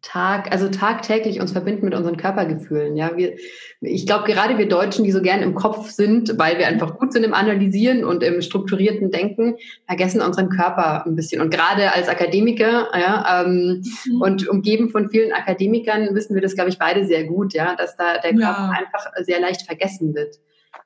Tag, 0.00 0.52
also 0.52 0.68
tagtäglich 0.68 1.40
uns 1.40 1.50
verbinden 1.50 1.84
mit 1.84 1.94
unseren 1.94 2.16
Körpergefühlen. 2.16 2.96
Ja, 2.96 3.16
wir, 3.16 3.34
ich 3.80 4.06
glaube, 4.06 4.30
gerade 4.30 4.56
wir 4.56 4.68
Deutschen, 4.68 5.04
die 5.04 5.10
so 5.10 5.20
gern 5.20 5.42
im 5.42 5.56
Kopf 5.56 5.90
sind, 5.90 6.38
weil 6.38 6.56
wir 6.58 6.68
einfach 6.68 6.98
gut 6.98 7.12
sind 7.12 7.24
im 7.24 7.34
Analysieren 7.34 8.04
und 8.04 8.22
im 8.22 8.40
strukturierten 8.40 9.10
Denken, 9.10 9.56
vergessen 9.86 10.20
unseren 10.20 10.50
Körper 10.50 11.04
ein 11.04 11.16
bisschen. 11.16 11.40
Und 11.40 11.50
gerade 11.50 11.92
als 11.92 12.08
Akademiker, 12.08 12.88
ja, 12.94 13.44
ähm, 13.44 13.82
mhm. 14.06 14.20
und 14.22 14.48
umgeben 14.48 14.90
von 14.90 15.10
vielen 15.10 15.32
Akademikern, 15.32 16.14
wissen 16.14 16.34
wir 16.34 16.42
das, 16.42 16.54
glaube 16.54 16.70
ich, 16.70 16.78
beide 16.78 17.04
sehr 17.04 17.24
gut, 17.24 17.52
ja, 17.52 17.74
dass 17.74 17.96
da 17.96 18.18
der 18.18 18.34
Körper 18.34 18.42
ja. 18.42 18.74
einfach 18.78 19.10
sehr 19.22 19.40
leicht 19.40 19.62
vergessen 19.62 20.14
wird. 20.14 20.36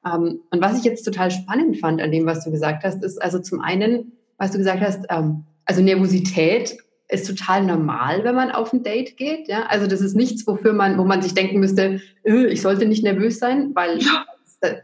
Ähm, 0.07 0.41
und 0.51 0.63
was 0.63 0.79
ich 0.79 0.85
jetzt 0.85 1.05
total 1.05 1.31
spannend 1.31 1.79
fand 1.79 2.01
an 2.01 2.11
dem, 2.11 2.25
was 2.25 2.45
du 2.45 2.51
gesagt 2.51 2.83
hast, 2.83 3.05
ist 3.05 3.21
also 3.21 3.39
zum 3.41 3.61
einen, 3.61 4.13
was 4.39 4.53
du 4.53 4.59
gesagt 4.59 4.81
hast, 4.81 5.05
ähm, 5.11 5.45
also 5.67 5.83
Nervosität 5.83 6.79
ist 7.09 7.27
total 7.27 7.65
normal, 7.65 8.25
wenn 8.25 8.35
man 8.35 8.51
auf 8.51 8.73
ein 8.73 8.83
Date 8.83 9.17
geht. 9.17 9.49
Ja? 9.49 9.67
Also 9.67 9.87
das 9.87 10.01
ist 10.01 10.15
nichts, 10.15 10.47
wofür 10.47 10.73
man, 10.73 10.99
wo 10.99 11.05
man 11.05 11.23
sich 11.23 11.35
denken 11.35 11.61
müsste, 11.61 12.01
äh, 12.25 12.47
ich 12.47 12.63
sollte 12.63 12.87
nicht 12.87 13.05
nervös 13.05 13.39
sein, 13.39 13.73
weil, 13.75 13.99
ja. 13.99 14.25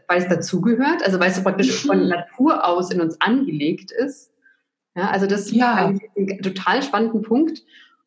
weil 0.07 0.19
es 0.19 0.27
dazugehört, 0.27 1.03
also 1.03 1.19
weil 1.19 1.31
es 1.31 1.43
praktisch 1.43 1.85
von 1.85 2.07
Natur 2.07 2.65
aus 2.65 2.91
in 2.91 3.01
uns 3.01 3.19
angelegt 3.19 3.91
ist. 3.91 4.31
Ja, 4.95 5.09
also 5.09 5.27
das 5.27 5.51
ja. 5.51 5.89
ist 5.89 6.01
ein 6.17 6.41
total 6.41 6.83
spannenden 6.83 7.21
Punkt. 7.21 7.63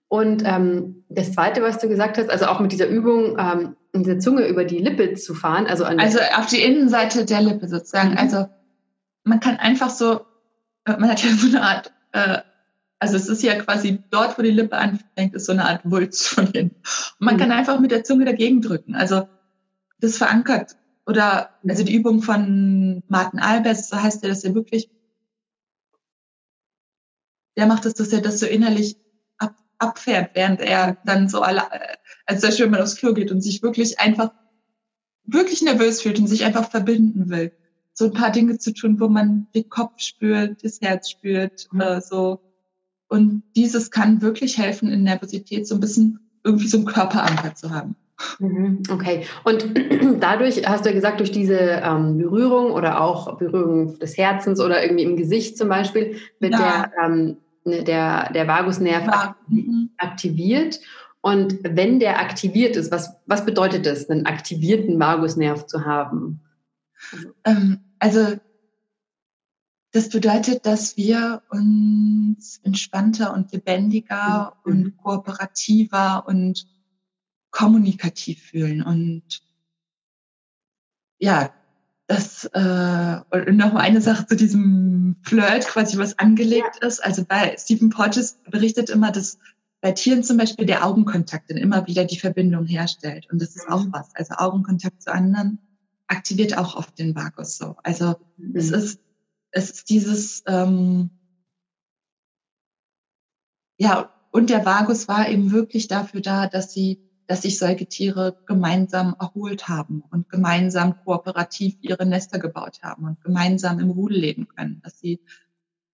Und 0.09 0.43
ähm, 0.45 1.05
das 1.09 1.33
Zweite, 1.33 1.63
was 1.63 1.79
du 1.79 1.89
gesagt 1.89 2.19
hast, 2.19 2.29
also 2.29 2.47
auch 2.47 2.61
mit 2.61 2.71
dieser 2.71 2.87
Übung, 2.87 3.37
ähm, 3.39 3.77
diese 3.95 4.19
Zunge 4.19 4.47
über 4.47 4.65
die 4.65 4.79
Lippe 4.79 5.15
zu 5.15 5.35
fahren, 5.35 5.67
also 5.67 5.85
also 5.85 6.19
auf 6.37 6.47
die 6.47 6.63
Innenseite 6.63 7.25
der 7.25 7.41
Lippe 7.41 7.67
sozusagen. 7.67 8.11
Mhm. 8.11 8.19
Also 8.19 8.47
man 9.25 9.41
kann 9.41 9.57
einfach 9.57 9.89
so, 9.89 10.21
man 10.87 11.09
hat 11.11 11.23
ja 11.23 11.31
so 11.31 11.49
eine 11.49 11.63
Art, 11.63 11.93
äh, 12.13 12.39
also 13.03 13.17
es 13.17 13.29
ist 13.29 13.43
ja 13.43 13.57
quasi 13.57 13.99
dort, 14.11 14.39
wo 14.39 14.43
die 14.43 14.53
Lippe 14.53 14.77
anfängt, 14.77 15.35
ist 15.35 15.47
so 15.47 15.53
eine 15.53 15.65
Art 15.65 15.81
Wulst 15.85 16.29
von 16.29 16.47
hinten. 16.47 16.77
Und 17.19 17.27
man 17.27 17.35
mhm. 17.35 17.41
kann 17.41 17.51
einfach 17.51 17.81
mit 17.81 17.91
der 17.91 18.05
Zunge 18.05 18.25
dagegen 18.25 18.63
drücken. 18.63 18.95
Also 18.95 19.29
das 19.99 20.19
verankert 20.19 20.77
oder 21.05 21.51
also 21.67 21.83
die 21.83 21.97
Übung 21.97 22.23
von 22.23 23.03
Martin 23.09 23.41
Albers, 23.41 23.89
so 23.89 24.01
heißt 24.01 24.23
er 24.23 24.29
das 24.29 24.45
ja 24.45 24.55
wirklich. 24.55 24.89
Der 27.57 27.67
macht 27.67 27.87
es, 27.87 27.95
dass 27.95 28.13
er 28.13 28.21
das 28.21 28.39
so 28.39 28.47
innerlich 28.47 28.97
abfährt, 29.79 30.31
während 30.35 30.61
er 30.61 30.97
dann 31.05 31.29
so 31.29 31.43
alle, 31.43 31.65
als 32.25 32.41
zum 32.41 32.51
Beispiel, 32.51 32.67
wenn 32.67 32.71
man 32.71 32.83
aufs 32.83 32.95
Klo 32.95 33.15
geht 33.15 33.33
und 33.33 33.41
sich 33.41 33.65
wirklich 33.65 33.99
einfach, 33.99 34.31
wirklich 35.25 35.61
nervös 35.63 36.03
fühlt 36.03 36.21
und 36.21 36.29
sich 36.29 36.45
einfach 36.45 36.71
verbinden 36.71 37.31
will. 37.31 37.51
So 37.95 38.05
ein 38.05 38.13
paar 38.13 38.31
Dinge 38.31 38.59
zu 38.59 38.73
tun, 38.73 39.01
wo 39.01 39.09
man 39.09 39.49
den 39.57 39.69
Kopf 39.69 39.99
spürt, 39.99 40.63
das 40.63 40.81
Herz 40.81 41.11
spürt 41.11 41.69
oder 41.75 42.01
so. 42.01 42.52
Und 43.13 43.43
dieses 43.55 43.91
kann 43.91 44.23
wirklich 44.23 44.59
helfen, 44.59 44.91
in 44.91 45.05
Nervosität 45.05 45.67
so 45.67 45.75
ein 45.75 45.81
bisschen 45.81 46.19
irgendwie 46.45 46.69
so 46.69 46.79
einen 46.79 46.87
Körperanker 46.87 47.55
zu 47.55 47.71
haben. 47.71 47.95
Mhm, 48.39 48.83
okay. 48.91 49.25
Und 49.45 49.67
dadurch 50.21 50.67
hast 50.67 50.85
du 50.85 50.91
ja 50.91 50.95
gesagt, 50.95 51.21
durch 51.21 51.33
diese 51.33 51.59
ähm, 51.59 52.19
Berührung 52.19 52.73
oder 52.73 53.01
auch 53.01 53.39
Berührung 53.39 53.99
des 53.99 54.17
Herzens 54.17 54.61
oder 54.61 54.83
irgendwie 54.83 55.05
im 55.05 55.17
Gesicht 55.17 55.57
zum 55.57 55.69
Beispiel, 55.69 56.17
wird 56.41 56.53
ja. 56.53 56.91
der 56.99 57.05
ähm, 57.05 57.37
Ne, 57.65 57.85
der, 57.85 58.33
der 58.33 58.49
Vagusnerv 58.49 59.07
ja. 59.07 59.37
Aktiviert. 59.97 60.81
Und 61.21 61.59
wenn 61.63 62.01
der 62.01 62.19
aktiviert 62.19 62.75
ist, 62.75 62.91
was, 62.91 63.15
was 63.27 63.45
bedeutet 63.45 63.87
das, 63.87 64.11
einen 64.11 64.27
aktivierten 64.27 64.99
Vagusnerv 64.99 65.67
zu 65.67 65.85
haben? 65.85 66.41
Ähm, 67.45 67.79
also 68.01 68.37
das 69.93 70.09
bedeutet, 70.09 70.65
dass 70.65 70.97
wir 70.97 71.43
uns 71.51 72.61
entspannter 72.63 73.35
und 73.35 73.53
lebendiger 73.53 74.57
mhm. 74.65 74.73
und 74.73 74.97
kooperativer 74.97 76.25
und 76.27 76.67
kommunikativ 77.51 78.43
fühlen. 78.43 78.83
Und 78.83 79.43
ja, 81.19 81.53
das 82.07 82.47
äh, 82.47 83.21
und 83.31 83.57
noch 83.57 83.75
eine 83.75 84.01
Sache 84.01 84.27
zu 84.27 84.35
diesem 84.35 85.17
Flirt, 85.23 85.67
quasi 85.67 85.99
was 85.99 86.19
angelegt 86.19 86.79
ja. 86.81 86.89
ist. 86.89 87.05
Also 87.05 87.25
bei 87.25 87.55
Stephen 87.59 87.91
Porges 87.91 88.39
berichtet 88.51 88.91
immer, 88.91 89.13
dass 89.13 89.39
bei 89.83 89.93
Tieren 89.93 90.23
zum 90.23 90.39
Beispiel 90.39 90.65
der 90.65 90.87
Augenkontakt 90.87 91.51
dann 91.51 91.59
immer 91.59 91.87
wieder 91.87 92.05
die 92.05 92.19
Verbindung 92.19 92.67
herstellt. 92.67 93.29
Und 93.31 93.43
das 93.43 93.57
ist 93.57 93.69
auch 93.69 93.85
mhm. 93.85 93.93
was. 93.93 94.15
Also 94.15 94.35
Augenkontakt 94.37 95.03
zu 95.03 95.13
anderen 95.13 95.59
aktiviert 96.07 96.57
auch 96.57 96.77
oft 96.77 96.99
den 96.99 97.15
Vagus 97.15 97.57
so. 97.57 97.77
Also 97.83 98.17
mhm. 98.37 98.57
es 98.57 98.71
ist 98.71 99.01
es 99.53 99.71
ist 99.71 99.91
dieses 99.91 100.43
ähm, 100.47 101.11
ja 103.79 104.13
und 104.31 104.51
der 104.51 104.65
Vagus 104.65 105.09
war 105.09 105.29
eben 105.29 105.53
wirklich 105.53 105.89
dafür 105.89 106.21
da, 106.21 106.47
dass 106.47 106.73
sie 106.73 107.13
dass 107.27 107.43
sich 107.43 107.59
Säugetiere 107.59 108.37
gemeinsam 108.47 109.17
erholt 109.19 109.69
haben 109.69 110.03
und 110.11 110.29
gemeinsam 110.29 111.03
kooperativ 111.03 111.77
ihre 111.81 112.05
Nester 112.05 112.39
gebaut 112.39 112.81
haben 112.83 113.07
und 113.07 113.23
gemeinsam 113.23 113.79
im 113.79 113.91
Rudel 113.91 114.19
leben 114.19 114.49
können, 114.49 114.81
dass 114.83 114.99
sie, 114.99 115.21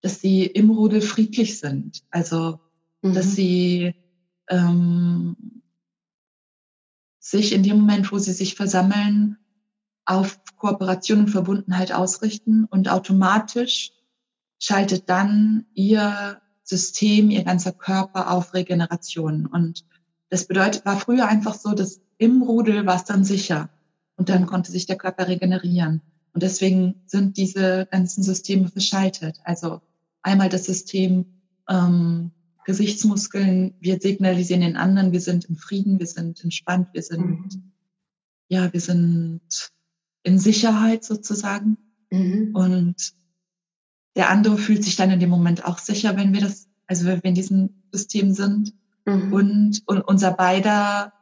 dass 0.00 0.20
sie 0.20 0.44
im 0.44 0.70
Rudel 0.70 1.00
friedlich 1.00 1.60
sind, 1.60 2.02
also 2.10 2.58
mhm. 3.02 3.14
dass 3.14 3.36
sie 3.36 3.94
ähm, 4.48 5.62
sich 7.20 7.52
in 7.52 7.62
dem 7.62 7.80
Moment, 7.80 8.10
wo 8.10 8.18
sie 8.18 8.32
sich 8.32 8.54
versammeln, 8.54 9.36
auf 10.08 10.40
Kooperation 10.56 11.20
und 11.20 11.30
Verbundenheit 11.30 11.92
ausrichten 11.92 12.64
und 12.64 12.88
automatisch 12.88 13.92
schaltet 14.58 15.08
dann 15.08 15.66
ihr 15.74 16.40
System, 16.64 17.30
ihr 17.30 17.44
ganzer 17.44 17.72
Körper 17.72 18.30
auf 18.30 18.54
Regeneration. 18.54 19.46
Und 19.46 19.84
das 20.30 20.46
bedeutet, 20.46 20.86
war 20.86 20.98
früher 20.98 21.28
einfach 21.28 21.54
so, 21.54 21.74
dass 21.74 22.00
im 22.16 22.42
Rudel 22.42 22.86
war 22.86 22.96
es 22.96 23.04
dann 23.04 23.22
sicher 23.22 23.68
und 24.16 24.30
dann 24.30 24.46
konnte 24.46 24.72
sich 24.72 24.86
der 24.86 24.96
Körper 24.96 25.28
regenerieren. 25.28 26.00
Und 26.32 26.42
deswegen 26.42 27.02
sind 27.06 27.36
diese 27.36 27.86
ganzen 27.90 28.22
Systeme 28.22 28.68
verschaltet. 28.68 29.38
Also 29.44 29.82
einmal 30.22 30.48
das 30.48 30.64
System 30.64 31.26
ähm, 31.68 32.30
Gesichtsmuskeln, 32.64 33.74
wir 33.80 34.00
signalisieren 34.00 34.62
den 34.62 34.76
anderen, 34.76 35.12
wir 35.12 35.20
sind 35.20 35.44
im 35.44 35.56
Frieden, 35.56 35.98
wir 35.98 36.06
sind 36.06 36.42
entspannt, 36.42 36.88
wir 36.92 37.02
sind, 37.02 37.54
mhm. 37.54 37.72
ja, 38.48 38.72
wir 38.72 38.80
sind 38.80 39.72
in 40.22 40.38
Sicherheit 40.38 41.04
sozusagen. 41.04 41.78
Mhm. 42.10 42.54
Und 42.54 43.12
der 44.16 44.30
andere 44.30 44.58
fühlt 44.58 44.84
sich 44.84 44.96
dann 44.96 45.10
in 45.10 45.20
dem 45.20 45.30
Moment 45.30 45.64
auch 45.64 45.78
sicher, 45.78 46.16
wenn 46.16 46.32
wir 46.32 46.40
das, 46.40 46.68
also 46.86 47.06
wenn 47.06 47.22
wir 47.22 47.28
in 47.28 47.34
diesem 47.34 47.82
System 47.92 48.32
sind. 48.32 48.74
Mhm. 49.06 49.32
Und, 49.32 49.82
und 49.86 50.02
unser 50.02 50.32
beider 50.32 51.12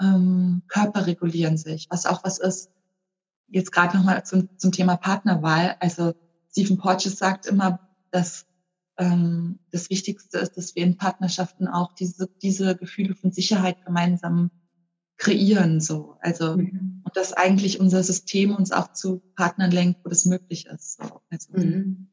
ähm, 0.00 0.62
Körper 0.68 1.06
regulieren 1.06 1.56
sich, 1.56 1.86
was 1.90 2.06
auch 2.06 2.24
was 2.24 2.38
ist. 2.38 2.70
Jetzt 3.48 3.72
gerade 3.72 3.96
nochmal 3.96 4.24
zum, 4.24 4.48
zum 4.58 4.72
Thema 4.72 4.96
Partnerwahl. 4.96 5.76
Also 5.80 6.14
Stephen 6.50 6.78
Porges 6.78 7.16
sagt 7.16 7.46
immer, 7.46 7.80
dass 8.10 8.46
ähm, 8.98 9.60
das 9.70 9.90
Wichtigste 9.90 10.38
ist, 10.38 10.56
dass 10.56 10.74
wir 10.74 10.82
in 10.82 10.96
Partnerschaften 10.96 11.68
auch 11.68 11.94
diese, 11.94 12.28
diese 12.42 12.76
Gefühle 12.76 13.14
von 13.14 13.32
Sicherheit 13.32 13.84
gemeinsam 13.84 14.50
kreieren. 15.18 15.80
So. 15.80 16.16
Also 16.20 16.56
mhm. 16.56 17.02
und 17.04 17.16
dass 17.16 17.32
eigentlich 17.32 17.80
unser 17.80 18.02
System 18.02 18.54
uns 18.54 18.72
auch 18.72 18.92
zu 18.92 19.20
Partnern 19.36 19.70
lenkt, 19.70 20.00
wo 20.04 20.08
das 20.08 20.24
möglich 20.24 20.66
ist. 20.66 21.02
So. 21.02 21.20
Also, 21.30 21.52
mhm. 21.52 22.08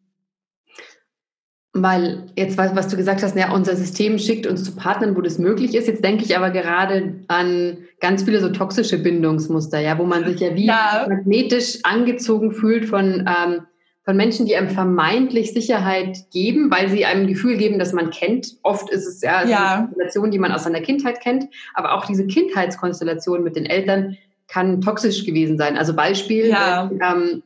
Weil 1.78 2.32
jetzt, 2.38 2.58
was, 2.58 2.74
was 2.74 2.88
du 2.88 2.96
gesagt 2.96 3.22
hast, 3.22 3.36
ja, 3.36 3.52
unser 3.52 3.76
System 3.76 4.18
schickt 4.18 4.48
uns 4.48 4.64
zu 4.64 4.76
Partnern, 4.76 5.16
wo 5.18 5.22
das 5.22 5.40
möglich 5.40 5.76
ist. 5.76 5.88
Jetzt 5.88 6.06
denke 6.06 6.24
ich 6.24 6.38
aber 6.38 6.50
gerade 6.50 7.26
an 7.28 7.80
ganz 8.00 8.24
viele 8.24 8.40
so 8.40 8.50
toxische 8.50 8.98
Bindungsmuster, 8.98 9.82
ja, 9.82 9.98
wo 9.98 10.06
man 10.06 10.26
sich 10.26 10.40
ja 10.40 10.56
wie 10.56 10.68
ja. 10.68 11.06
magnetisch 11.08 11.80
angezogen 11.84 12.54
fühlt 12.54 12.86
von, 12.86 13.28
ähm, 13.28 13.66
von 14.06 14.16
Menschen, 14.16 14.46
die 14.46 14.56
einem 14.56 14.70
vermeintlich 14.70 15.52
Sicherheit 15.52 16.30
geben, 16.32 16.70
weil 16.70 16.90
sie 16.90 17.06
einem 17.06 17.22
ein 17.22 17.28
Gefühl 17.28 17.58
geben, 17.58 17.80
dass 17.80 17.92
man 17.92 18.12
kennt. 18.12 18.56
Oft 18.62 18.90
ist 18.92 19.08
es 19.08 19.22
ja, 19.22 19.44
ja. 19.46 19.74
eine 19.74 19.88
Konstellation, 19.88 20.32
die 20.32 20.38
man 20.38 20.52
aus 20.52 20.64
seiner 20.64 20.82
Kindheit 20.82 21.22
kennt, 21.22 21.48
aber 21.74 21.94
auch 21.94 22.06
diese 22.06 22.28
Kindheitskonstellation 22.28 23.44
mit 23.44 23.56
den 23.56 23.66
Eltern 23.66 24.16
kann 24.48 24.80
toxisch 24.80 25.26
gewesen 25.26 25.58
sein. 25.58 25.76
Also 25.76 25.96
Beispiel, 25.96 26.50
ja. 26.50 26.90
ähm, 27.02 27.42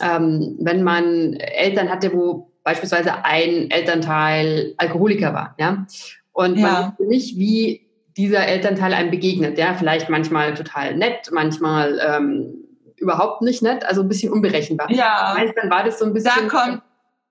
ähm, 0.00 0.56
wenn 0.58 0.82
man 0.82 1.34
Eltern 1.34 1.90
hatte, 1.90 2.14
wo 2.14 2.50
beispielsweise 2.64 3.26
ein 3.26 3.70
Elternteil 3.70 4.74
Alkoholiker 4.78 5.34
war, 5.34 5.54
ja. 5.58 5.86
Und 6.32 6.56
ja. 6.56 6.62
man 6.62 6.88
wusste 6.88 7.08
nicht, 7.08 7.36
wie 7.36 7.82
dieser 8.16 8.46
Elternteil 8.46 8.94
einem 8.94 9.10
begegnet, 9.10 9.58
ja. 9.58 9.74
Vielleicht 9.74 10.08
manchmal 10.08 10.54
total 10.54 10.96
nett, 10.96 11.30
manchmal 11.30 12.00
ähm, 12.02 12.69
überhaupt 13.00 13.42
nicht 13.42 13.62
nett, 13.62 13.84
also 13.84 14.02
ein 14.02 14.08
bisschen 14.08 14.32
unberechenbar. 14.32 14.90
Ja. 14.90 15.34
Meist 15.36 15.54
dann 15.56 15.70
war 15.70 15.84
das 15.84 15.98
so 15.98 16.04
ein 16.04 16.12
bisschen. 16.12 16.32
Da 16.36 16.48
kommt 16.48 16.82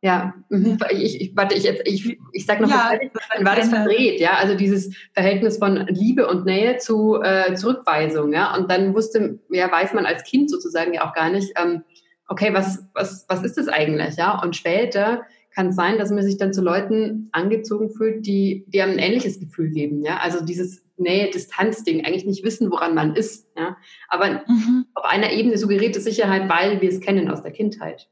ja, 0.02 0.34
mhm. 0.48 0.78
ich, 0.92 1.20
ich, 1.20 1.36
warte, 1.36 1.56
ich, 1.56 1.64
jetzt, 1.64 1.82
ich, 1.86 2.18
ich 2.32 2.46
sag 2.46 2.62
noch, 2.62 2.70
ja, 2.70 2.92
dann 3.36 3.46
war 3.46 3.58
das 3.58 3.68
verdreht, 3.68 4.22
ja, 4.22 4.36
also 4.36 4.56
dieses 4.56 4.96
Verhältnis 5.14 5.58
von 5.58 5.88
Liebe 5.88 6.26
und 6.28 6.46
Nähe 6.46 6.78
zu 6.78 7.22
äh, 7.22 7.54
Zurückweisung, 7.56 8.32
ja, 8.32 8.56
und 8.56 8.72
dann 8.72 8.96
wusste, 8.96 9.40
ja, 9.50 9.70
weiß 9.70 9.94
man 9.94 10.06
als 10.06 10.24
Kind 10.24 10.50
sozusagen 10.50 10.94
ja 10.94 11.06
auch 11.06 11.14
gar 11.14 11.30
nicht, 11.30 11.52
ähm, 11.58 11.84
okay, 12.30 12.54
was, 12.54 12.88
was, 12.94 13.26
was 13.28 13.44
ist 13.44 13.58
das 13.58 13.68
eigentlich, 13.68 14.16
ja? 14.16 14.42
Und 14.42 14.56
später 14.56 15.24
kann 15.52 15.68
es 15.68 15.76
sein, 15.76 15.98
dass 15.98 16.12
man 16.12 16.24
sich 16.24 16.38
dann 16.38 16.54
zu 16.54 16.62
Leuten 16.62 17.30
angezogen 17.32 17.90
fühlt, 17.90 18.26
die, 18.26 18.66
die 18.68 18.82
einem 18.82 18.94
ein 18.94 19.00
ähnliches 19.00 19.40
Gefühl 19.40 19.70
geben, 19.70 20.04
ja? 20.04 20.18
Also 20.18 20.44
dieses 20.44 20.84
Nähe-Distanz-Ding, 20.98 22.06
eigentlich 22.06 22.26
nicht 22.26 22.44
wissen, 22.44 22.72
woran 22.72 22.94
man 22.94 23.16
ist, 23.16 23.48
ja? 23.58 23.78
Aber 24.08 24.44
mhm. 24.48 24.86
auf 24.94 25.06
einer 25.06 25.32
Ebene 25.32 25.58
suggerierte 25.58 26.02
Sicherheit, 26.02 26.50
weil 26.50 26.82
wir 26.82 26.90
es 26.90 27.00
kennen 27.00 27.30
aus 27.30 27.42
der 27.42 27.52
Kindheit. 27.52 28.10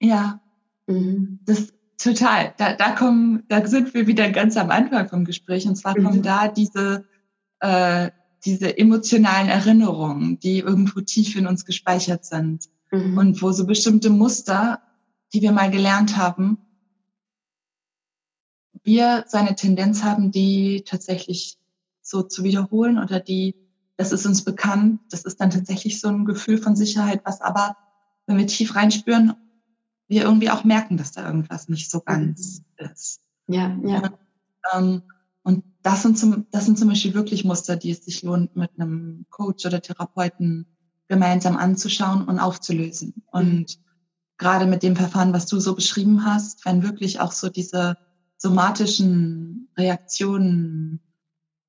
Ja, 0.00 0.40
mhm. 0.86 1.40
das 1.46 1.72
total. 1.98 2.54
Da, 2.58 2.74
da 2.74 2.92
kommen, 2.92 3.44
da 3.48 3.66
sind 3.66 3.94
wir 3.94 4.06
wieder 4.06 4.30
ganz 4.30 4.56
am 4.56 4.70
Anfang 4.70 5.08
vom 5.08 5.24
Gespräch. 5.24 5.66
Und 5.66 5.76
zwar 5.76 5.98
mhm. 5.98 6.04
kommen 6.04 6.22
da 6.22 6.48
diese, 6.48 7.04
äh, 7.60 8.10
diese 8.44 8.76
emotionalen 8.78 9.48
Erinnerungen, 9.48 10.38
die 10.38 10.58
irgendwo 10.58 11.00
tief 11.00 11.36
in 11.36 11.46
uns 11.46 11.64
gespeichert 11.64 12.24
sind 12.24 12.66
mhm. 12.90 13.18
und 13.18 13.42
wo 13.42 13.52
so 13.52 13.66
bestimmte 13.66 14.10
Muster, 14.10 14.82
die 15.32 15.42
wir 15.42 15.52
mal 15.52 15.70
gelernt 15.70 16.16
haben, 16.16 16.58
wir 18.86 19.24
so 19.26 19.36
eine 19.36 19.56
Tendenz 19.56 20.04
haben, 20.04 20.30
die 20.30 20.84
tatsächlich 20.86 21.58
so 22.02 22.22
zu 22.22 22.44
wiederholen 22.44 22.98
oder 22.98 23.18
die, 23.18 23.56
das 23.96 24.12
ist 24.12 24.26
uns 24.26 24.44
bekannt, 24.44 25.00
das 25.10 25.24
ist 25.24 25.40
dann 25.40 25.50
tatsächlich 25.50 26.00
so 26.00 26.08
ein 26.08 26.24
Gefühl 26.24 26.58
von 26.58 26.76
Sicherheit, 26.76 27.22
was 27.24 27.40
aber, 27.40 27.76
wenn 28.26 28.38
wir 28.38 28.46
tief 28.46 28.76
reinspüren, 28.76 29.34
wir 30.08 30.22
irgendwie 30.22 30.50
auch 30.50 30.62
merken, 30.62 30.96
dass 30.96 31.12
da 31.12 31.26
irgendwas 31.26 31.68
nicht 31.68 31.90
so 31.90 32.00
ganz 32.00 32.62
mhm. 32.78 32.86
ist. 32.86 33.20
Ja, 33.48 33.76
ja. 33.84 33.98
Und, 33.98 34.12
ähm, 34.72 35.02
und 35.42 35.64
das 35.82 36.02
sind, 36.02 36.16
zum, 36.18 36.46
das 36.52 36.64
sind 36.64 36.78
zum 36.78 36.88
Beispiel 36.88 37.14
wirklich 37.14 37.44
Muster, 37.44 37.76
die 37.76 37.90
es 37.90 38.04
sich 38.04 38.22
lohnt, 38.22 38.54
mit 38.54 38.70
einem 38.78 39.26
Coach 39.30 39.66
oder 39.66 39.80
Therapeuten 39.80 40.66
gemeinsam 41.08 41.56
anzuschauen 41.56 42.24
und 42.24 42.38
aufzulösen. 42.38 43.14
Mhm. 43.16 43.22
Und 43.40 43.85
gerade 44.38 44.66
mit 44.66 44.82
dem 44.82 44.96
Verfahren, 44.96 45.32
was 45.32 45.46
du 45.46 45.60
so 45.60 45.74
beschrieben 45.74 46.24
hast, 46.24 46.64
wenn 46.64 46.82
wirklich 46.82 47.20
auch 47.20 47.32
so 47.32 47.48
diese 47.48 47.96
somatischen 48.36 49.68
Reaktionen 49.76 51.00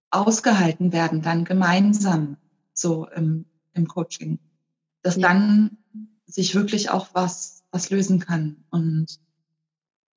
ausgehalten 0.09 0.91
werden, 0.91 1.21
dann 1.21 1.45
gemeinsam 1.45 2.37
so 2.73 3.07
im, 3.07 3.45
im 3.73 3.87
Coaching, 3.87 4.39
dass 5.01 5.15
ja. 5.15 5.29
dann 5.29 5.77
sich 6.25 6.55
wirklich 6.55 6.89
auch 6.89 7.09
was, 7.13 7.63
was 7.71 7.89
lösen 7.89 8.19
kann 8.19 8.63
und 8.69 9.19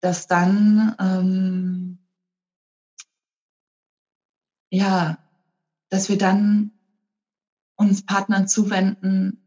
dass 0.00 0.26
dann, 0.26 0.96
ähm, 0.98 1.98
ja, 4.70 5.18
dass 5.88 6.08
wir 6.08 6.18
dann 6.18 6.72
uns 7.76 8.04
Partnern 8.04 8.48
zuwenden, 8.48 9.38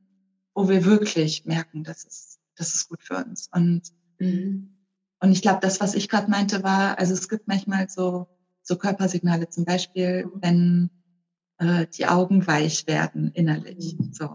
wo 0.54 0.70
wir 0.70 0.86
wirklich 0.86 1.46
merken, 1.46 1.84
das 1.84 2.04
ist, 2.04 2.33
das 2.64 2.74
ist 2.74 2.90
gut 2.90 3.04
für 3.04 3.18
uns. 3.18 3.50
Und, 3.52 3.82
mhm. 4.20 4.76
und 5.20 5.32
ich 5.32 5.42
glaube, 5.42 5.60
das, 5.62 5.82
was 5.82 5.96
ich 5.96 6.10
gerade 6.10 6.32
meinte, 6.32 6.64
war, 6.64 6.98
also 6.98 7.14
es 7.14 7.28
gibt 7.28 7.48
manchmal 7.48 7.90
so, 7.90 8.28
so 8.62 8.78
Körpersignale, 8.78 9.50
zum 9.50 9.66
Beispiel, 9.66 10.30
wenn 10.36 10.90
äh, 11.58 11.88
die 11.88 12.06
Augen 12.06 12.48
weich 12.48 12.88
werden 12.88 13.32
innerlich. 13.34 13.98
Mhm. 13.98 14.14
So. 14.14 14.30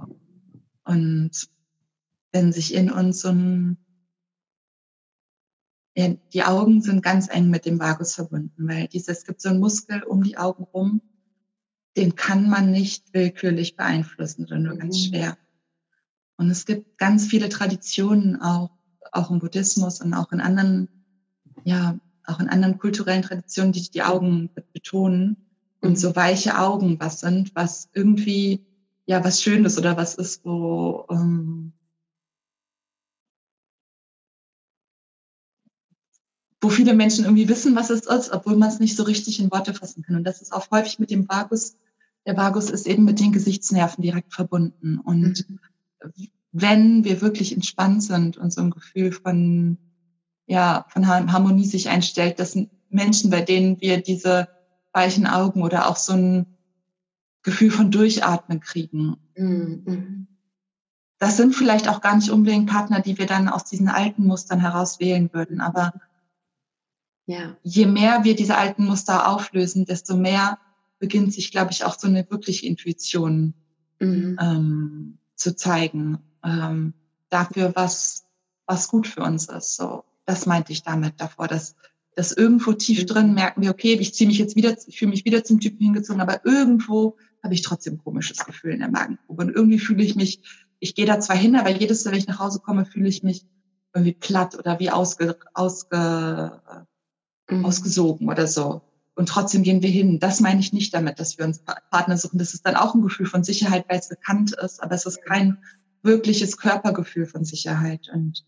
Und 0.84 1.48
wenn 2.32 2.52
sich 2.52 2.74
in 2.74 2.90
uns 2.90 3.20
so 3.20 3.30
ein 3.30 3.78
ja, 5.96 6.14
die 6.32 6.44
Augen 6.44 6.80
sind 6.80 7.02
ganz 7.02 7.28
eng 7.28 7.50
mit 7.50 7.66
dem 7.66 7.80
Vagus 7.80 8.14
verbunden, 8.14 8.68
weil 8.68 8.86
dieses, 8.86 9.18
es 9.18 9.24
gibt 9.24 9.40
so 9.40 9.48
einen 9.48 9.58
Muskel 9.58 10.04
um 10.04 10.22
die 10.22 10.36
Augen 10.36 10.62
rum, 10.62 11.02
den 11.96 12.14
kann 12.14 12.48
man 12.48 12.70
nicht 12.70 13.12
willkürlich 13.12 13.74
beeinflussen 13.74 14.44
oder 14.44 14.60
nur 14.60 14.74
mhm. 14.74 14.78
ganz 14.78 15.00
schwer. 15.00 15.36
Und 16.38 16.50
es 16.50 16.64
gibt 16.64 16.96
ganz 16.98 17.26
viele 17.26 17.48
Traditionen 17.48 18.40
auch, 18.40 18.70
auch 19.12 19.30
im 19.30 19.40
Buddhismus 19.40 20.00
und 20.00 20.14
auch 20.14 20.32
in 20.32 20.40
anderen, 20.40 20.88
ja, 21.64 21.98
auch 22.24 22.40
in 22.40 22.48
anderen 22.48 22.78
kulturellen 22.78 23.22
Traditionen, 23.22 23.72
die 23.72 23.90
die 23.90 24.02
Augen 24.02 24.48
betonen 24.72 25.36
und 25.80 25.90
mhm. 25.90 25.96
so 25.96 26.16
weiche 26.16 26.58
Augen 26.58 26.98
was 27.00 27.20
sind, 27.20 27.54
was 27.54 27.90
irgendwie, 27.92 28.64
ja, 29.06 29.22
was 29.24 29.42
Schönes 29.42 29.78
oder 29.78 29.96
was 29.96 30.14
ist, 30.14 30.44
wo, 30.44 31.06
ähm, 31.10 31.72
wo 36.60 36.68
viele 36.70 36.94
Menschen 36.94 37.24
irgendwie 37.24 37.48
wissen, 37.48 37.74
was 37.74 37.90
es 37.90 38.06
ist, 38.06 38.30
obwohl 38.30 38.56
man 38.56 38.68
es 38.68 38.78
nicht 38.78 38.96
so 38.96 39.02
richtig 39.02 39.40
in 39.40 39.50
Worte 39.50 39.74
fassen 39.74 40.02
kann. 40.02 40.16
Und 40.16 40.24
das 40.24 40.40
ist 40.40 40.52
auch 40.52 40.70
häufig 40.70 40.98
mit 40.98 41.10
dem 41.10 41.28
Vagus 41.28 41.76
der 42.28 42.36
Vagus 42.36 42.68
ist 42.68 42.86
eben 42.86 43.04
mit 43.04 43.20
den 43.20 43.32
Gesichtsnerven 43.32 44.02
direkt 44.02 44.34
verbunden. 44.34 44.98
Und 44.98 45.48
mhm. 45.48 45.58
Wenn 46.52 47.04
wir 47.04 47.20
wirklich 47.20 47.52
entspannt 47.52 48.02
sind 48.02 48.36
und 48.36 48.52
so 48.52 48.62
ein 48.62 48.70
Gefühl 48.70 49.12
von, 49.12 49.78
ja, 50.46 50.86
von 50.88 51.06
Harmonie 51.06 51.66
sich 51.66 51.88
einstellt, 51.88 52.38
das 52.38 52.52
sind 52.52 52.70
Menschen, 52.90 53.30
bei 53.30 53.42
denen 53.42 53.80
wir 53.80 54.02
diese 54.02 54.48
weichen 54.92 55.26
Augen 55.26 55.62
oder 55.62 55.88
auch 55.88 55.96
so 55.96 56.14
ein 56.14 56.46
Gefühl 57.42 57.70
von 57.70 57.90
Durchatmen 57.90 58.60
kriegen. 58.60 59.16
Mhm. 59.36 60.26
Das 61.18 61.36
sind 61.36 61.54
vielleicht 61.54 61.88
auch 61.88 62.00
gar 62.00 62.16
nicht 62.16 62.30
unbedingt 62.30 62.70
Partner, 62.70 63.00
die 63.00 63.18
wir 63.18 63.26
dann 63.26 63.48
aus 63.48 63.64
diesen 63.64 63.88
alten 63.88 64.24
Mustern 64.24 64.60
heraus 64.60 65.00
wählen 65.00 65.30
würden. 65.32 65.60
Aber 65.60 65.92
ja. 67.26 67.56
je 67.62 67.86
mehr 67.86 68.24
wir 68.24 68.36
diese 68.36 68.56
alten 68.56 68.84
Muster 68.84 69.28
auflösen, 69.28 69.84
desto 69.84 70.16
mehr 70.16 70.58
beginnt 70.98 71.32
sich, 71.32 71.50
glaube 71.50 71.72
ich, 71.72 71.84
auch 71.84 71.98
so 71.98 72.06
eine 72.06 72.28
wirkliche 72.30 72.66
Intuition 72.66 73.54
mhm. 74.00 74.38
ähm, 74.40 75.18
zu 75.38 75.56
zeigen 75.56 76.18
ähm, 76.44 76.92
dafür, 77.30 77.72
was 77.74 78.28
was 78.68 78.88
gut 78.88 79.08
für 79.08 79.22
uns 79.22 79.46
ist. 79.46 79.76
So. 79.76 80.04
das 80.26 80.46
meinte 80.46 80.72
ich 80.72 80.82
damit 80.82 81.14
davor, 81.20 81.48
dass, 81.48 81.74
dass 82.14 82.32
irgendwo 82.32 82.74
tief 82.74 83.02
mhm. 83.02 83.06
drin 83.06 83.34
merken 83.34 83.62
wir, 83.62 83.70
okay, 83.70 83.94
ich 83.94 84.14
ziehe 84.14 84.28
mich 84.28 84.38
jetzt 84.38 84.54
wieder, 84.54 84.76
ich 84.86 84.98
fühle 84.98 85.10
mich 85.10 85.24
wieder 85.24 85.42
zum 85.42 85.58
Typen 85.58 85.82
hingezogen, 85.82 86.20
aber 86.20 86.44
irgendwo 86.44 87.16
habe 87.42 87.54
ich 87.54 87.62
trotzdem 87.62 87.98
komisches 87.98 88.44
Gefühl 88.44 88.72
in 88.72 88.80
der 88.80 88.90
Magengrube. 88.90 89.42
Und 89.42 89.54
irgendwie 89.54 89.78
fühle 89.78 90.04
ich 90.04 90.14
mich, 90.14 90.42
ich 90.80 90.94
gehe 90.94 91.06
da 91.06 91.18
zwar 91.18 91.36
hin, 91.36 91.56
aber 91.56 91.70
jedes 91.70 92.04
Mal, 92.04 92.12
wenn 92.12 92.18
ich 92.18 92.28
nach 92.28 92.38
Hause 92.38 92.60
komme, 92.60 92.84
fühle 92.84 93.08
ich 93.08 93.22
mich 93.22 93.46
irgendwie 93.94 94.12
platt 94.12 94.54
oder 94.56 94.78
wie 94.78 94.90
ausge, 94.90 95.38
ausge, 95.54 96.60
mhm. 97.48 97.64
ausgesogen 97.64 98.28
oder 98.28 98.46
so. 98.46 98.82
Und 99.18 99.28
trotzdem 99.28 99.64
gehen 99.64 99.82
wir 99.82 99.90
hin. 99.90 100.20
Das 100.20 100.38
meine 100.38 100.60
ich 100.60 100.72
nicht 100.72 100.94
damit, 100.94 101.18
dass 101.18 101.38
wir 101.38 101.44
uns 101.44 101.64
Partner 101.90 102.16
suchen. 102.16 102.38
Das 102.38 102.54
ist 102.54 102.64
dann 102.64 102.76
auch 102.76 102.94
ein 102.94 103.02
Gefühl 103.02 103.26
von 103.26 103.42
Sicherheit, 103.42 103.84
weil 103.88 103.98
es 103.98 104.08
bekannt 104.08 104.52
ist, 104.52 104.80
aber 104.80 104.94
es 104.94 105.06
ist 105.06 105.24
kein 105.24 105.58
wirkliches 106.04 106.56
Körpergefühl 106.56 107.26
von 107.26 107.44
Sicherheit. 107.44 108.08
Und 108.14 108.44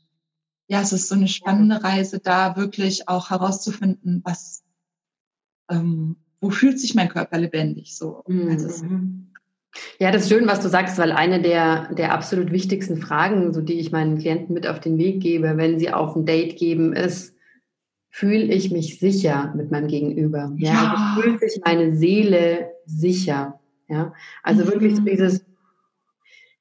ja, 0.69 0.81
es 0.81 0.93
ist 0.93 1.09
so 1.09 1.17
eine 1.17 1.27
spannende 1.27 1.83
Reise, 1.83 2.21
da 2.21 2.55
wirklich 2.55 3.09
auch 3.09 3.31
herauszufinden, 3.31 4.23
was, 4.25 4.63
ähm, 5.69 6.15
wo 6.41 6.51
fühlt 6.51 6.79
sich 6.79 6.95
mein 6.95 7.09
Körper 7.09 7.39
lebendig 7.39 7.97
so. 7.97 8.23
Also 8.29 8.85
mhm. 8.85 9.33
Ja, 9.99 10.13
das 10.13 10.23
ist 10.23 10.29
schön, 10.29 10.47
was 10.47 10.61
du 10.61 10.69
sagst, 10.69 10.99
weil 10.99 11.11
eine 11.11 11.43
der, 11.43 11.93
der 11.95 12.15
absolut 12.15 12.53
wichtigsten 12.53 12.99
Fragen, 12.99 13.53
so 13.53 13.61
die 13.61 13.81
ich 13.81 13.91
meinen 13.91 14.19
Klienten 14.19 14.55
mit 14.55 14.69
auf 14.69 14.79
den 14.79 14.99
Weg 14.99 15.21
gebe, 15.21 15.57
wenn 15.57 15.81
sie 15.81 15.93
auf 15.93 16.15
ein 16.15 16.27
Date 16.27 16.57
geben, 16.57 16.93
ist, 16.93 17.35
fühle 18.11 18.45
ich 18.45 18.71
mich 18.71 18.99
sicher 18.99 19.53
mit 19.57 19.71
meinem 19.71 19.89
Gegenüber? 19.89 20.53
Ja, 20.57 20.73
ja. 20.73 20.95
Also 21.15 21.23
fühlt 21.23 21.41
sich 21.41 21.61
meine 21.65 21.97
Seele 21.97 22.71
sicher? 22.85 23.61
Ja, 23.89 24.13
also 24.43 24.65
mhm. 24.65 24.69
wirklich 24.69 24.97
so 24.97 25.03
dieses 25.03 25.45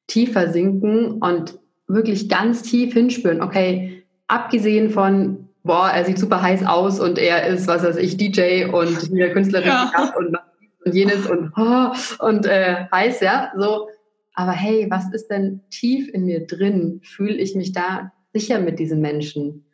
tiefer 0.08 0.52
sinken 0.52 1.22
und 1.22 1.60
wirklich 1.88 2.30
ganz 2.30 2.62
tief 2.64 2.94
hinspüren. 2.94 3.42
Okay, 3.42 4.04
abgesehen 4.28 4.90
von, 4.90 5.50
boah, 5.64 5.90
er 5.90 6.06
sieht 6.06 6.18
super 6.18 6.42
heiß 6.42 6.66
aus 6.66 7.00
und 7.00 7.20
er 7.20 7.48
ist, 7.48 7.68
was 7.68 7.84
weiß 7.84 7.98
ich, 7.98 8.18
DJ 8.18 8.66
und 8.66 8.98
hier 9.12 9.32
Künstlerin 9.32 9.68
ja. 9.68 10.14
und 10.18 10.38
und 10.86 10.96
jenes 10.96 11.26
und, 11.28 11.52
oh, 11.58 11.92
und 12.26 12.46
äh, 12.46 12.86
heiß, 12.92 13.20
ja, 13.22 13.52
so. 13.58 13.90
Aber 14.34 14.52
hey, 14.52 14.88
was 14.90 15.12
ist 15.14 15.28
denn 15.28 15.62
tief 15.70 16.08
in 16.14 16.26
mir 16.26 16.48
drin? 16.48 17.02
Fühle 17.04 17.36
ich 17.36 17.56
mich 17.56 17.74
da 17.74 18.14
sicher 18.34 18.60
mit 18.60 18.80
diesen 18.80 19.02
Menschen? 19.02 19.66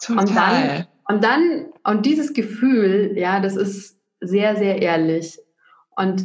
Total. 0.00 0.20
Und 0.20 0.36
dann, 0.36 0.86
und 1.12 1.22
dann, 1.22 1.66
und 1.84 2.06
dieses 2.06 2.32
Gefühl, 2.32 3.12
ja, 3.16 3.40
das 3.40 3.56
ist 3.56 3.98
sehr, 4.20 4.56
sehr 4.56 4.80
ehrlich. 4.80 5.38
Und 5.94 6.24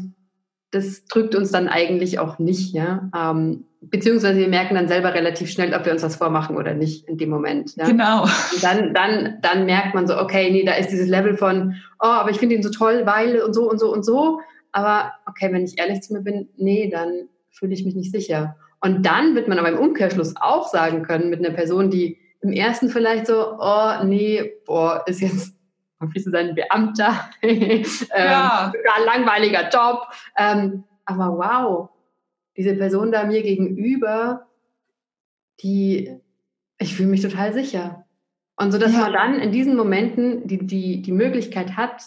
das 0.71 1.05
drückt 1.05 1.35
uns 1.35 1.51
dann 1.51 1.67
eigentlich 1.67 2.19
auch 2.19 2.39
nicht, 2.39 2.73
ja. 2.73 3.09
Ähm, 3.15 3.65
beziehungsweise 3.81 4.39
wir 4.39 4.47
merken 4.47 4.75
dann 4.75 4.87
selber 4.87 5.13
relativ 5.13 5.49
schnell, 5.49 5.73
ob 5.73 5.85
wir 5.85 5.91
uns 5.91 6.03
was 6.03 6.15
vormachen 6.15 6.55
oder 6.55 6.73
nicht 6.73 7.07
in 7.07 7.17
dem 7.17 7.29
Moment. 7.29 7.75
Ja? 7.75 7.85
Genau. 7.85 8.23
Und 8.23 8.63
dann, 8.63 8.93
dann, 8.93 9.37
dann 9.41 9.65
merkt 9.65 9.93
man 9.93 10.07
so, 10.07 10.17
okay, 10.17 10.49
nee, 10.51 10.63
da 10.63 10.73
ist 10.73 10.89
dieses 10.89 11.07
Level 11.07 11.35
von, 11.35 11.75
oh, 11.99 12.07
aber 12.07 12.31
ich 12.31 12.39
finde 12.39 12.55
ihn 12.55 12.63
so 12.63 12.69
toll, 12.69 13.01
weil 13.05 13.41
und 13.41 13.53
so 13.53 13.69
und 13.69 13.79
so 13.79 13.91
und 13.91 14.05
so. 14.05 14.39
Aber 14.71 15.11
okay, 15.25 15.51
wenn 15.51 15.65
ich 15.65 15.79
ehrlich 15.79 16.01
zu 16.01 16.13
mir 16.13 16.21
bin, 16.21 16.49
nee, 16.55 16.89
dann 16.89 17.29
fühle 17.49 17.73
ich 17.73 17.83
mich 17.83 17.95
nicht 17.95 18.11
sicher. 18.11 18.55
Und 18.79 19.05
dann 19.05 19.35
wird 19.35 19.47
man 19.47 19.59
aber 19.59 19.69
im 19.69 19.79
Umkehrschluss 19.79 20.35
auch 20.39 20.67
sagen 20.67 21.03
können 21.03 21.29
mit 21.29 21.39
einer 21.39 21.53
Person, 21.53 21.89
die 21.89 22.19
im 22.41 22.51
ersten 22.51 22.89
vielleicht 22.89 23.27
so, 23.27 23.57
oh, 23.59 24.03
nee, 24.03 24.53
boah, 24.65 25.03
ist 25.07 25.21
jetzt 25.21 25.55
wie 25.99 26.21
zu 26.21 26.29
sein 26.29 26.53
Beamter, 26.53 27.29
ähm, 27.41 27.83
ja. 28.13 28.71
langweiliger 29.03 29.69
Job. 29.69 30.07
Ähm, 30.37 30.83
aber 31.05 31.37
wow, 31.37 31.89
diese 32.55 32.75
Person 32.75 33.11
da 33.11 33.25
mir 33.25 33.41
gegenüber, 33.41 34.47
die, 35.61 36.19
ich 36.77 36.95
fühle 36.95 37.09
mich 37.09 37.21
total 37.21 37.53
sicher. 37.53 38.05
Und 38.55 38.71
so, 38.71 38.77
dass 38.77 38.93
ja. 38.93 39.01
man 39.01 39.13
dann 39.13 39.39
in 39.39 39.51
diesen 39.51 39.75
Momenten 39.75 40.47
die, 40.47 40.65
die, 40.65 41.01
die 41.01 41.11
Möglichkeit 41.11 41.77
hat, 41.77 42.03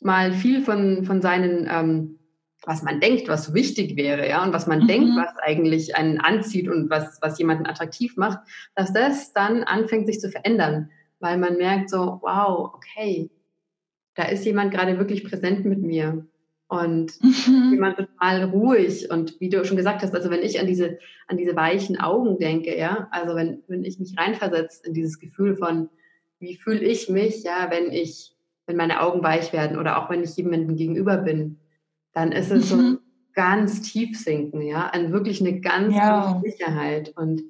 mal 0.00 0.32
viel 0.32 0.62
von, 0.62 1.04
von 1.04 1.20
seinen, 1.20 1.68
ähm, 1.70 2.18
was 2.64 2.82
man 2.82 3.00
denkt, 3.00 3.28
was 3.28 3.54
wichtig 3.54 3.96
wäre, 3.96 4.28
ja, 4.28 4.42
und 4.44 4.52
was 4.52 4.66
man 4.66 4.80
mhm. 4.80 4.86
denkt, 4.86 5.16
was 5.16 5.34
eigentlich 5.42 5.96
einen 5.96 6.18
anzieht 6.18 6.68
und 6.68 6.90
was, 6.90 7.18
was 7.22 7.38
jemanden 7.38 7.66
attraktiv 7.66 8.16
macht, 8.16 8.40
dass 8.74 8.92
das 8.92 9.32
dann 9.32 9.62
anfängt, 9.64 10.06
sich 10.06 10.20
zu 10.20 10.30
verändern, 10.30 10.90
weil 11.20 11.38
man 11.38 11.56
merkt 11.56 11.90
so, 11.90 12.18
wow, 12.22 12.72
okay, 12.74 13.30
da 14.14 14.24
ist 14.24 14.44
jemand 14.44 14.72
gerade 14.72 14.98
wirklich 14.98 15.24
präsent 15.24 15.64
mit 15.64 15.80
mir 15.80 16.26
und 16.68 17.12
mhm. 17.22 17.72
jemand 17.72 17.96
total 17.96 18.44
ruhig 18.44 19.10
und 19.10 19.40
wie 19.40 19.48
du 19.48 19.64
schon 19.64 19.76
gesagt 19.76 20.02
hast, 20.02 20.14
also 20.14 20.30
wenn 20.30 20.42
ich 20.42 20.60
an 20.60 20.66
diese 20.66 20.98
an 21.26 21.36
diese 21.36 21.56
weichen 21.56 21.98
Augen 21.98 22.38
denke, 22.38 22.76
ja, 22.78 23.08
also 23.10 23.34
wenn 23.34 23.62
wenn 23.66 23.84
ich 23.84 23.98
mich 23.98 24.16
reinversetze 24.16 24.86
in 24.86 24.94
dieses 24.94 25.18
Gefühl 25.18 25.56
von 25.56 25.88
wie 26.38 26.56
fühle 26.56 26.80
ich 26.80 27.08
mich, 27.08 27.42
ja, 27.42 27.68
wenn 27.70 27.90
ich 27.90 28.36
wenn 28.66 28.76
meine 28.76 29.00
Augen 29.00 29.22
weich 29.22 29.52
werden 29.52 29.78
oder 29.78 29.98
auch 29.98 30.10
wenn 30.10 30.22
ich 30.22 30.36
jemandem 30.36 30.76
gegenüber 30.76 31.16
bin, 31.16 31.58
dann 32.12 32.32
ist 32.32 32.50
es 32.50 32.72
mhm. 32.72 32.92
so 32.92 32.98
ganz 33.34 33.82
tief 33.82 34.18
sinken, 34.18 34.62
ja, 34.62 34.88
an 34.88 35.12
wirklich 35.12 35.40
eine 35.40 35.60
ganz 35.60 35.94
ja. 35.94 36.40
Sicherheit 36.44 37.12
und 37.16 37.42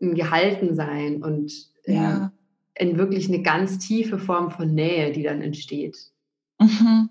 ein 0.00 0.14
Gehaltensein 0.14 1.22
und 1.22 1.52
ja. 1.84 2.32
äh, 2.74 2.84
in 2.84 2.96
wirklich 2.96 3.28
eine 3.28 3.42
ganz 3.42 3.78
tiefe 3.78 4.18
Form 4.18 4.50
von 4.50 4.74
Nähe, 4.74 5.12
die 5.12 5.22
dann 5.22 5.42
entsteht. 5.42 5.96
Mhm 6.58 7.10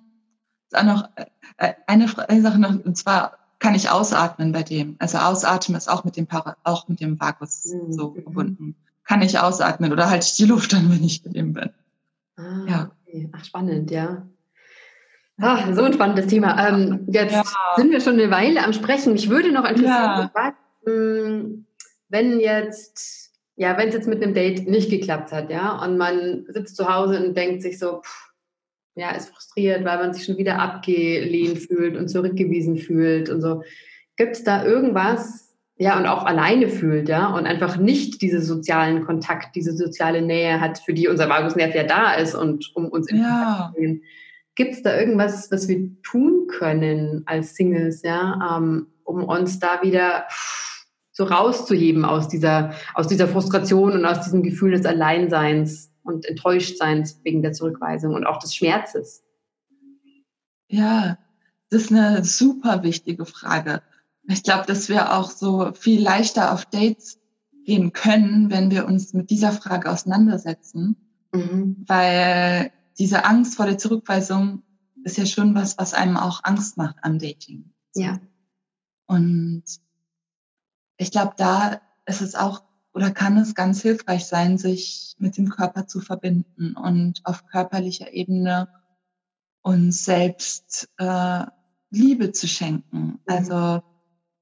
auch 0.73 0.83
noch 0.83 1.09
äh, 1.15 1.25
äh, 1.57 1.73
eine 1.87 2.07
Sache 2.07 2.59
noch, 2.59 2.83
und 2.83 2.97
zwar 2.97 3.37
kann 3.59 3.75
ich 3.75 3.89
ausatmen 3.89 4.51
bei 4.51 4.63
dem. 4.63 4.95
Also 4.99 5.17
ausatmen 5.17 5.77
ist 5.77 5.89
auch 5.89 6.03
mit 6.03 6.15
dem 6.15 6.27
Para, 6.27 6.55
auch 6.63 6.87
mit 6.87 7.01
dem 7.01 7.19
Vagus 7.19 7.65
mhm. 7.65 7.91
so 7.91 8.13
verbunden. 8.13 8.75
Kann 9.03 9.21
ich 9.21 9.39
ausatmen 9.39 9.91
oder 9.91 10.09
halte 10.09 10.25
ich 10.25 10.35
die 10.35 10.45
Luft 10.45 10.73
an, 10.73 10.89
wenn 10.89 11.03
ich 11.03 11.23
mit 11.25 11.35
ihm 11.35 11.53
bin? 11.53 11.69
Ah, 12.37 12.65
ja. 12.67 12.91
Okay. 13.07 13.29
Ach, 13.31 13.43
spannend, 13.43 13.91
ja. 13.91 14.27
Ach, 15.41 15.73
so 15.73 15.83
ein 15.83 15.93
spannendes 15.93 16.27
Thema. 16.27 16.67
Ähm, 16.67 17.07
jetzt 17.11 17.33
ja. 17.33 17.43
sind 17.75 17.91
wir 17.91 18.01
schon 18.01 18.13
eine 18.13 18.29
Weile 18.29 18.63
am 18.63 18.73
Sprechen. 18.73 19.15
Ich 19.15 19.29
würde 19.29 19.51
noch 19.51 19.65
interessieren, 19.65 20.29
ja. 20.35 20.53
Hm, 20.85 21.65
wenn 22.09 22.39
jetzt, 22.39 23.31
ja, 23.55 23.77
wenn 23.77 23.89
es 23.89 23.93
jetzt 23.93 24.07
mit 24.07 24.21
einem 24.21 24.33
Date 24.33 24.67
nicht 24.67 24.89
geklappt 24.89 25.31
hat, 25.31 25.49
ja, 25.49 25.81
und 25.83 25.97
man 25.97 26.45
sitzt 26.49 26.75
zu 26.75 26.93
Hause 26.93 27.23
und 27.23 27.37
denkt 27.37 27.61
sich 27.61 27.79
so, 27.79 28.01
pff, 28.01 28.31
ja, 28.95 29.11
ist 29.11 29.29
frustriert, 29.29 29.85
weil 29.85 29.97
man 29.97 30.13
sich 30.13 30.25
schon 30.25 30.37
wieder 30.37 30.59
abgelehnt 30.59 31.59
fühlt 31.59 31.95
und 31.95 32.09
zurückgewiesen 32.09 32.77
fühlt 32.77 33.29
und 33.29 33.41
so. 33.41 33.63
Gibt 34.17 34.35
es 34.35 34.43
da 34.43 34.65
irgendwas, 34.65 35.55
ja, 35.77 35.97
und 35.97 36.05
auch 36.07 36.25
alleine 36.25 36.67
fühlt, 36.67 37.07
ja, 37.07 37.27
und 37.27 37.45
einfach 37.45 37.77
nicht 37.77 38.21
diesen 38.21 38.41
sozialen 38.41 39.05
Kontakt, 39.05 39.55
diese 39.55 39.77
soziale 39.77 40.21
Nähe 40.21 40.59
hat, 40.59 40.79
für 40.79 40.93
die 40.93 41.07
unser 41.07 41.29
Vagusnerv 41.29 41.73
ja 41.73 41.83
da 41.83 42.13
ist 42.15 42.35
und 42.35 42.75
um 42.75 42.89
uns 42.89 43.09
in 43.09 43.21
Kontakt 43.21 43.75
zu 43.75 43.79
gehen. 43.79 44.03
Gibt 44.59 44.75
es 44.75 44.83
da 44.83 44.99
irgendwas, 44.99 45.49
was 45.51 45.67
wir 45.67 46.01
tun 46.03 46.47
können 46.47 47.23
als 47.25 47.55
Singles, 47.55 48.03
ja, 48.03 48.57
ähm, 48.57 48.87
um 49.05 49.23
uns 49.23 49.59
da 49.59 49.81
wieder 49.81 50.25
so 51.11 51.23
rauszuheben 51.23 52.05
aus 52.05 52.27
dieser, 52.27 52.73
aus 52.93 53.07
dieser 53.07 53.27
Frustration 53.27 53.93
und 53.93 54.05
aus 54.05 54.21
diesem 54.21 54.43
Gefühl 54.43 54.71
des 54.71 54.85
Alleinseins? 54.85 55.89
und 56.09 56.25
Enttäuschtseins 56.25 57.19
wegen 57.23 57.41
der 57.41 57.53
Zurückweisung 57.53 58.13
und 58.13 58.25
auch 58.25 58.39
des 58.39 58.55
Schmerzes? 58.55 59.23
Ja, 60.67 61.17
das 61.69 61.83
ist 61.83 61.91
eine 61.91 62.23
super 62.25 62.83
wichtige 62.83 63.25
Frage. 63.25 63.81
Ich 64.27 64.43
glaube, 64.43 64.65
dass 64.65 64.89
wir 64.89 65.15
auch 65.15 65.31
so 65.31 65.71
viel 65.73 66.01
leichter 66.01 66.53
auf 66.53 66.65
Dates 66.65 67.19
gehen 67.65 67.93
können, 67.93 68.49
wenn 68.49 68.71
wir 68.71 68.85
uns 68.85 69.13
mit 69.13 69.29
dieser 69.29 69.51
Frage 69.51 69.89
auseinandersetzen, 69.89 70.95
mhm. 71.31 71.83
weil 71.87 72.71
diese 72.99 73.25
Angst 73.25 73.55
vor 73.55 73.65
der 73.65 73.77
Zurückweisung 73.77 74.63
ist 75.03 75.17
ja 75.17 75.25
schon 75.25 75.55
was, 75.55 75.77
was 75.77 75.93
einem 75.93 76.17
auch 76.17 76.43
Angst 76.43 76.77
macht 76.77 76.97
am 77.01 77.17
Dating. 77.17 77.71
Ja. 77.95 78.19
Und 79.07 79.63
ich 80.97 81.11
glaube, 81.11 81.33
da 81.37 81.81
ist 82.05 82.21
es 82.21 82.35
auch 82.35 82.63
oder 82.93 83.11
kann 83.11 83.37
es 83.37 83.55
ganz 83.55 83.81
hilfreich 83.81 84.25
sein, 84.25 84.57
sich 84.57 85.15
mit 85.19 85.37
dem 85.37 85.49
Körper 85.49 85.87
zu 85.87 86.01
verbinden 86.01 86.75
und 86.75 87.21
auf 87.23 87.45
körperlicher 87.45 88.11
Ebene 88.11 88.67
uns 89.61 90.03
selbst 90.03 90.89
äh, 90.97 91.45
Liebe 91.91 92.33
zu 92.33 92.47
schenken. 92.47 92.97
Mhm. 92.97 93.19
Also 93.25 93.81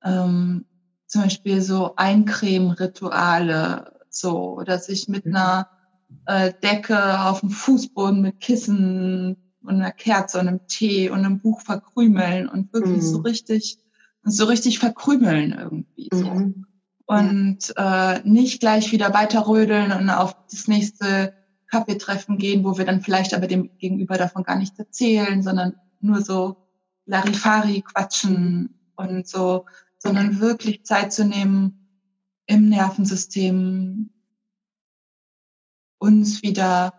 ähm, 0.03 0.65
zum 1.05 1.23
Beispiel 1.23 1.61
so 1.61 1.95
Eincremen-Rituale, 1.95 3.93
so, 4.09 4.53
oder 4.53 4.79
sich 4.79 5.07
mit 5.07 5.25
mhm. 5.25 5.35
einer 5.35 5.76
äh, 6.25 6.53
Decke 6.63 7.21
auf 7.21 7.41
dem 7.41 7.49
Fußboden 7.49 8.21
mit 8.21 8.39
Kissen 8.39 9.37
und 9.63 9.75
einer 9.75 9.91
Kerze 9.91 10.39
und 10.39 10.47
einem 10.47 10.67
Tee 10.67 11.09
und 11.09 11.19
einem 11.19 11.39
Buch 11.39 11.61
verkrümeln 11.61 12.47
und 12.47 12.73
wirklich 12.73 12.97
mhm. 12.97 13.01
so 13.01 13.19
richtig, 13.19 13.77
so 14.23 14.45
richtig 14.45 14.79
verkrümeln 14.79 15.53
irgendwie. 15.57 16.09
So. 16.11 16.25
Mhm 16.25 16.67
und 17.07 17.73
äh, 17.77 18.19
nicht 18.25 18.59
gleich 18.59 18.91
wieder 18.91 19.13
weiterrödeln 19.13 19.93
und 19.93 20.09
auf 20.09 20.35
das 20.51 20.67
nächste 20.67 21.33
Kaffeetreffen 21.67 22.37
gehen, 22.37 22.65
wo 22.65 22.77
wir 22.77 22.85
dann 22.85 23.01
vielleicht 23.01 23.33
aber 23.33 23.47
dem 23.47 23.77
Gegenüber 23.77 24.17
davon 24.17 24.43
gar 24.43 24.57
nichts 24.57 24.77
erzählen, 24.77 25.41
sondern 25.41 25.75
nur 26.01 26.21
so 26.21 26.57
Larifari 27.05 27.81
quatschen 27.81 28.91
und 28.97 29.25
so, 29.25 29.65
sondern 29.97 30.41
wirklich 30.41 30.83
Zeit 30.83 31.13
zu 31.13 31.23
nehmen 31.23 31.87
im 32.45 32.67
Nervensystem 32.67 34.09
uns 35.99 36.43
wieder 36.43 36.93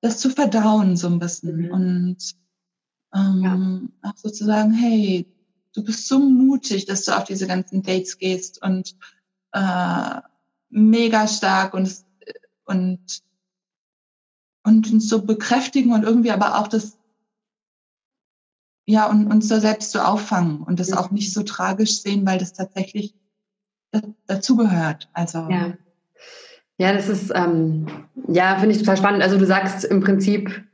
das 0.00 0.18
zu 0.20 0.30
verdauen 0.30 0.96
so 0.96 1.08
ein 1.08 1.18
bisschen 1.18 1.66
mhm. 1.66 1.70
und 1.72 2.16
ähm, 3.14 3.92
ja. 4.02 4.10
auch 4.10 4.16
sozusagen, 4.16 4.72
hey, 4.72 5.26
du 5.74 5.82
bist 5.82 6.06
so 6.08 6.18
mutig, 6.18 6.86
dass 6.86 7.04
du 7.04 7.16
auf 7.16 7.24
diese 7.24 7.46
ganzen 7.46 7.82
Dates 7.82 8.18
gehst 8.18 8.62
und 8.62 8.96
äh, 9.52 10.20
mega 10.70 11.26
stark 11.26 11.74
und 11.74 12.04
und 12.64 13.22
und 14.64 14.92
uns 14.92 15.08
so 15.08 15.22
bekräftigen 15.22 15.92
und 15.92 16.02
irgendwie 16.04 16.30
aber 16.30 16.58
auch 16.58 16.68
das 16.68 16.98
ja 18.86 19.08
und 19.08 19.30
uns 19.30 19.48
da 19.48 19.60
selbst 19.60 19.92
so 19.92 20.00
auffangen 20.00 20.62
und 20.62 20.78
das 20.78 20.90
mhm. 20.90 20.98
auch 20.98 21.10
nicht 21.10 21.32
so 21.32 21.42
tragisch 21.42 22.02
sehen, 22.02 22.26
weil 22.26 22.38
das 22.38 22.52
tatsächlich 22.52 23.14
dazugehört. 24.26 25.08
Also 25.14 25.48
ja. 25.50 25.76
Ja, 26.78 26.92
das 26.92 27.08
ist, 27.08 27.32
ähm, 27.34 27.86
ja, 28.28 28.56
finde 28.56 28.74
ich 28.74 28.78
total 28.78 28.96
spannend. 28.96 29.22
Also 29.22 29.36
du 29.36 29.44
sagst 29.46 29.84
im 29.84 30.00
Prinzip 30.00 30.64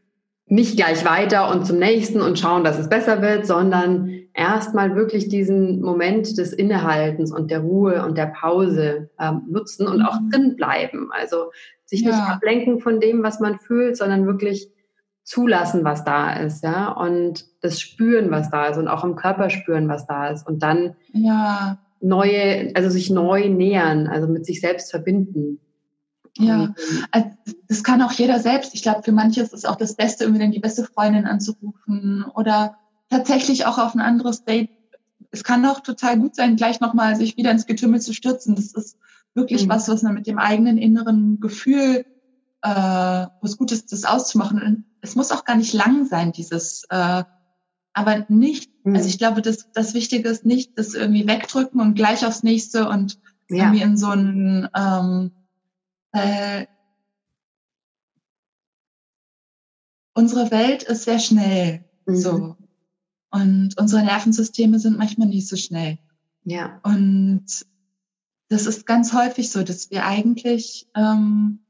nicht 0.47 0.77
gleich 0.77 1.05
weiter 1.05 1.51
und 1.51 1.67
zum 1.67 1.79
nächsten 1.79 2.21
und 2.21 2.39
schauen, 2.39 2.65
dass 2.65 2.79
es 2.79 2.89
besser 2.89 3.23
wird, 3.23 3.47
sondern 3.47 4.11
erstmal 4.35 4.95
wirklich 4.95 5.29
diesen 5.29 5.81
Moment 5.81 6.37
des 6.37 6.53
Innehaltens 6.53 7.33
und 7.33 7.51
der 7.51 7.61
Ruhe 7.61 8.05
und 8.05 8.19
der 8.19 8.27
Pause 8.27 9.09
ähm, 9.19 9.43
nutzen 9.49 9.87
und 9.87 10.03
auch 10.03 10.21
mhm. 10.21 10.31
drin 10.31 10.57
bleiben. 10.57 11.09
Also 11.13 11.51
sich 11.87 12.03
ja. 12.03 12.11
nicht 12.11 12.21
ablenken 12.21 12.81
von 12.81 13.01
dem, 13.01 13.23
was 13.23 13.41
man 13.41 13.59
fühlt, 13.59 13.97
sondern 13.97 14.27
wirklich 14.27 14.71
zulassen, 15.23 15.85
was 15.85 16.05
da 16.05 16.35
ist, 16.35 16.63
ja, 16.63 16.93
und 16.93 17.47
das 17.63 17.81
spüren, 17.81 18.31
was 18.31 18.51
da 18.51 18.67
ist 18.67 18.77
und 18.77 18.89
auch 18.89 19.05
im 19.05 19.17
Körper 19.17 19.49
spüren, 19.49 19.89
was 19.89 20.07
da 20.07 20.29
ist 20.29 20.47
und 20.47 20.63
dann 20.63 20.97
ja. 21.15 21.79
neue, 22.01 22.73
also 22.75 22.91
sich 22.91 23.09
neu 23.09 23.49
nähern, 23.49 24.07
also 24.07 24.29
mit 24.29 24.45
sich 24.45 24.61
selbst 24.61 24.91
verbinden. 24.91 25.61
Ja, 26.37 26.75
also 27.13 27.29
das 27.69 27.85
kann 27.85 28.03
auch 28.03 28.13
jeder 28.13 28.41
selbst. 28.41 28.75
Ich 28.75 28.83
glaube, 28.83 29.03
für 29.03 29.13
manche 29.13 29.41
ist 29.41 29.55
es 29.55 29.65
auch 29.65 29.77
das 29.77 29.95
Beste, 29.95 30.25
irgendwie 30.25 30.43
dann 30.43 30.51
die 30.51 30.61
beste 30.61 30.85
Freundin 30.85 31.27
anzurufen 31.27 32.25
oder 32.35 32.77
tatsächlich 33.09 33.67
auch 33.67 33.79
auf 33.79 33.95
ein 33.95 34.01
anderes 34.01 34.45
Date. 34.45 34.71
Es 35.31 35.45
kann 35.45 35.65
auch 35.65 35.81
total 35.81 36.19
gut 36.19 36.35
sein, 36.35 36.57
gleich 36.57 36.81
nochmal 36.81 37.15
sich 37.17 37.37
wieder 37.37 37.53
ins 37.53 37.67
Getümmel 37.67 38.01
zu 38.01 38.13
stürzen. 38.13 38.57
Das 38.57 38.73
ist 38.73 38.99
wirklich 39.35 39.67
mhm. 39.67 39.69
was, 39.71 39.89
was 39.89 40.03
man 40.03 40.15
mit 40.15 40.27
dem 40.27 40.39
eigenen 40.39 40.77
inneren 40.77 41.39
Gefühl, 41.39 42.05
äh, 42.63 43.27
was 43.41 43.57
gut 43.57 43.71
ist, 43.71 43.93
das 43.93 44.05
auszumachen. 44.05 44.61
Und 44.61 44.85
es 45.03 45.15
muss 45.15 45.31
auch 45.31 45.45
gar 45.45 45.57
nicht 45.57 45.73
lang 45.73 46.07
sein, 46.07 46.33
dieses, 46.33 46.85
äh, 46.91 47.25
aber 47.93 48.27
nicht, 48.29 48.73
mhm. 48.85 48.97
also 48.97 49.09
ich 49.09 49.19
glaube, 49.19 49.43
das, 49.43 49.71
das 49.73 49.95
Wichtige 49.95 50.29
ist 50.29 50.45
nicht, 50.45 50.79
das 50.79 50.95
irgendwie 50.95 51.29
wegdrücken 51.29 51.81
und 51.81 51.95
gleich 51.95 52.27
aufs 52.27 52.43
nächste 52.43 52.89
und 52.89 53.21
ja. 53.49 53.65
irgendwie 53.65 53.83
in 53.83 53.97
so 53.97 54.09
ein, 54.09 54.69
ähm, 54.75 55.31
äh, 56.15 56.67
unsere 60.15 60.51
Welt 60.51 60.85
ist 60.85 61.05
sehr 61.05 61.19
schnell, 61.19 61.85
mhm. 62.07 62.17
so. 62.17 62.57
Und 63.31 63.77
unsere 63.79 64.05
Nervensysteme 64.05 64.79
sind 64.79 64.97
manchmal 64.97 65.29
nicht 65.29 65.49
so 65.49 65.57
schnell. 65.57 65.99
Ja. 66.45 66.81
Und 66.85 67.47
das 68.49 68.67
ist 68.67 68.87
ganz 68.87 69.13
häufig 69.13 69.51
so, 69.51 69.65
dass 69.65 69.91
wir 69.91 70.07
eigentlich, 70.07 70.89
ähm, 70.95 71.65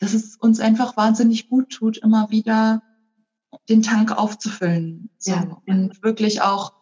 dass 0.00 0.14
es 0.14 0.36
uns 0.36 0.58
einfach 0.58 0.96
wahnsinnig 0.96 1.48
gut 1.48 1.70
tut, 1.70 1.98
immer 1.98 2.30
wieder 2.30 2.82
den 3.68 3.82
Tank 3.82 4.10
aufzufüllen. 4.10 5.10
So. 5.18 5.32
Ja. 5.32 5.62
Und 5.66 6.02
wirklich 6.02 6.42
auch 6.42 6.81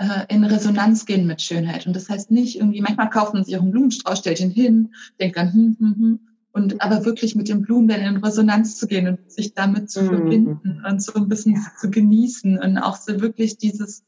äh, 0.00 0.24
in 0.34 0.42
Resonanz 0.44 1.04
gehen 1.04 1.26
mit 1.26 1.42
Schönheit. 1.42 1.86
Und 1.86 1.94
das 1.94 2.08
heißt 2.08 2.30
nicht 2.30 2.56
irgendwie, 2.56 2.80
manchmal 2.80 3.10
kauft 3.10 3.34
man 3.34 3.44
sich 3.44 3.56
auch 3.56 3.62
einen 3.62 3.70
Blumenstrauß, 3.70 4.18
stellt 4.18 4.40
ihn 4.40 4.50
hin, 4.50 4.94
denkt 5.20 5.36
dann, 5.36 5.52
hm, 5.52 5.76
hm, 5.78 5.94
hm. 5.94 6.20
Und 6.52 6.82
aber 6.82 7.04
wirklich 7.04 7.36
mit 7.36 7.48
den 7.48 7.62
Blumen 7.62 7.86
dann 7.86 8.00
in 8.00 8.16
Resonanz 8.16 8.76
zu 8.76 8.88
gehen 8.88 9.06
und 9.06 9.30
sich 9.30 9.54
damit 9.54 9.88
zu 9.88 10.02
mhm. 10.02 10.06
verbinden 10.08 10.82
und 10.84 11.00
so 11.00 11.12
ein 11.14 11.28
bisschen 11.28 11.54
ja. 11.54 11.60
zu 11.80 11.90
genießen 11.90 12.58
und 12.58 12.78
auch 12.78 12.96
so 12.96 13.20
wirklich 13.20 13.56
dieses 13.58 14.02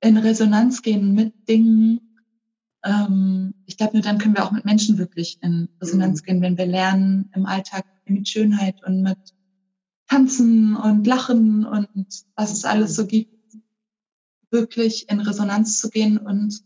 in 0.00 0.16
Resonanz 0.16 0.80
gehen 0.80 1.12
mit 1.12 1.34
Dingen. 1.50 2.00
Ähm, 2.82 3.52
ich 3.66 3.76
glaube, 3.76 3.92
nur 3.92 4.02
dann 4.02 4.16
können 4.16 4.34
wir 4.34 4.44
auch 4.44 4.52
mit 4.52 4.64
Menschen 4.64 4.96
wirklich 4.96 5.38
in 5.42 5.68
Resonanz 5.82 6.22
mhm. 6.22 6.24
gehen, 6.24 6.40
wenn 6.40 6.56
wir 6.56 6.66
lernen 6.66 7.28
im 7.34 7.44
Alltag 7.44 7.84
mit 8.06 8.26
Schönheit 8.26 8.82
und 8.86 9.02
mit 9.02 9.18
Tanzen 10.08 10.76
und 10.76 11.06
Lachen 11.06 11.66
und 11.66 12.06
was 12.36 12.52
es 12.52 12.64
alles 12.64 12.94
so 12.94 13.06
gibt 13.06 13.35
wirklich 14.56 15.08
in 15.10 15.20
Resonanz 15.20 15.78
zu 15.78 15.90
gehen 15.90 16.18
und 16.18 16.62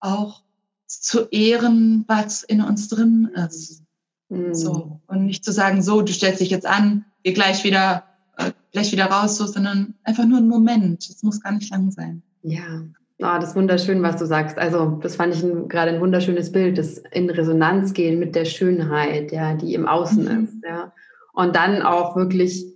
auch 0.00 0.42
zu 0.86 1.26
ehren, 1.30 2.04
was 2.06 2.42
in 2.42 2.62
uns 2.62 2.88
drin 2.88 3.30
ist. 3.34 3.82
Mhm. 4.28 4.54
So. 4.54 5.00
Und 5.06 5.26
nicht 5.26 5.44
zu 5.44 5.52
sagen, 5.52 5.82
so, 5.82 6.02
du 6.02 6.12
stellst 6.12 6.40
dich 6.40 6.50
jetzt 6.50 6.66
an, 6.66 7.04
geh 7.24 7.32
gleich 7.32 7.64
wieder, 7.64 8.04
äh, 8.36 8.52
gleich 8.72 8.92
wieder 8.92 9.06
raus, 9.06 9.36
so, 9.36 9.46
sondern 9.46 9.94
einfach 10.04 10.24
nur 10.24 10.38
ein 10.38 10.48
Moment. 10.48 11.08
Es 11.08 11.22
muss 11.22 11.40
gar 11.40 11.52
nicht 11.52 11.70
lang 11.70 11.90
sein. 11.90 12.22
Ja. 12.42 12.82
Oh, 13.18 13.38
das 13.38 13.50
ist 13.50 13.56
wunderschön, 13.56 14.02
was 14.02 14.16
du 14.16 14.26
sagst. 14.26 14.58
Also, 14.58 14.98
das 15.02 15.16
fand 15.16 15.34
ich 15.34 15.42
ein, 15.42 15.68
gerade 15.68 15.92
ein 15.92 16.00
wunderschönes 16.00 16.50
Bild, 16.50 16.78
das 16.78 16.98
in 17.12 17.30
Resonanz 17.30 17.92
gehen 17.92 18.18
mit 18.18 18.34
der 18.34 18.44
Schönheit, 18.44 19.30
ja, 19.32 19.54
die 19.54 19.74
im 19.74 19.86
Außen 19.86 20.24
mhm. 20.24 20.44
ist, 20.44 20.64
ja. 20.64 20.92
Und 21.34 21.56
dann 21.56 21.82
auch 21.82 22.16
wirklich 22.16 22.66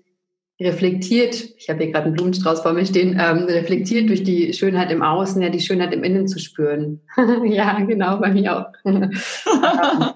reflektiert, 0.61 1.55
ich 1.59 1.69
habe 1.69 1.83
hier 1.83 1.93
gerade 1.93 2.07
einen 2.07 2.15
Blumenstrauß 2.15 2.63
vor 2.63 2.73
mir 2.73 2.87
stehen, 2.87 3.19
ähm, 3.21 3.45
reflektiert 3.45 4.09
durch 4.09 4.23
die 4.23 4.53
Schönheit 4.55 4.91
im 4.91 5.03
Außen, 5.03 5.43
ja 5.43 5.51
die 5.51 5.61
Schönheit 5.61 5.93
im 5.93 6.03
Innen 6.03 6.29
zu 6.29 6.39
spüren. 6.39 7.01
ja, 7.45 7.79
genau, 7.81 8.19
bei 8.19 8.33
mir 8.33 8.57
auch. 8.57 8.67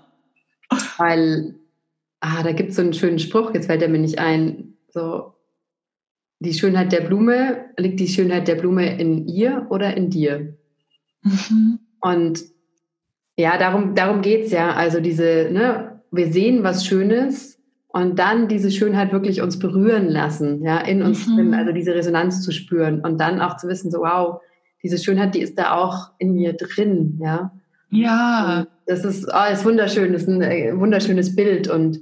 Weil, 0.98 1.56
ah, 2.20 2.42
da 2.42 2.52
gibt 2.52 2.70
es 2.70 2.76
so 2.76 2.82
einen 2.82 2.94
schönen 2.94 3.18
Spruch, 3.18 3.52
jetzt 3.52 3.66
fällt 3.66 3.82
er 3.82 3.88
mir 3.88 3.98
nicht 3.98 4.18
ein, 4.18 4.74
so, 4.88 5.34
die 6.38 6.54
Schönheit 6.54 6.92
der 6.92 7.02
Blume, 7.02 7.66
liegt 7.76 8.00
die 8.00 8.08
Schönheit 8.08 8.48
der 8.48 8.54
Blume 8.54 8.98
in 8.98 9.28
ihr 9.28 9.66
oder 9.68 9.94
in 9.94 10.08
dir? 10.08 10.56
Mhm. 11.22 11.80
Und 12.00 12.44
ja, 13.36 13.58
darum, 13.58 13.94
darum 13.94 14.22
geht 14.22 14.46
es 14.46 14.52
ja. 14.52 14.72
Also 14.72 15.00
diese, 15.00 15.50
ne, 15.52 16.00
wir 16.10 16.32
sehen 16.32 16.62
was 16.62 16.86
Schönes 16.86 17.59
und 17.92 18.18
dann 18.18 18.48
diese 18.48 18.70
Schönheit 18.70 19.12
wirklich 19.12 19.42
uns 19.42 19.58
berühren 19.58 20.08
lassen, 20.08 20.62
ja, 20.62 20.78
in 20.78 21.02
uns 21.02 21.26
mhm. 21.26 21.36
drin, 21.36 21.54
also 21.54 21.72
diese 21.72 21.94
Resonanz 21.94 22.42
zu 22.42 22.52
spüren 22.52 23.00
und 23.00 23.20
dann 23.20 23.40
auch 23.40 23.56
zu 23.56 23.68
wissen, 23.68 23.90
so 23.90 24.00
wow, 24.00 24.40
diese 24.82 24.98
Schönheit, 24.98 25.34
die 25.34 25.40
ist 25.40 25.58
da 25.58 25.74
auch 25.74 26.10
in 26.18 26.34
mir 26.34 26.54
drin, 26.54 27.18
ja. 27.20 27.52
Ja. 27.90 28.60
Und 28.60 28.68
das 28.86 29.04
ist, 29.04 29.28
oh, 29.28 29.52
ist 29.52 29.64
wunderschön, 29.64 30.12
das 30.12 30.22
ist 30.22 30.28
ein 30.28 30.42
äh, 30.42 30.72
wunderschönes 30.76 31.34
Bild 31.34 31.68
und 31.68 32.00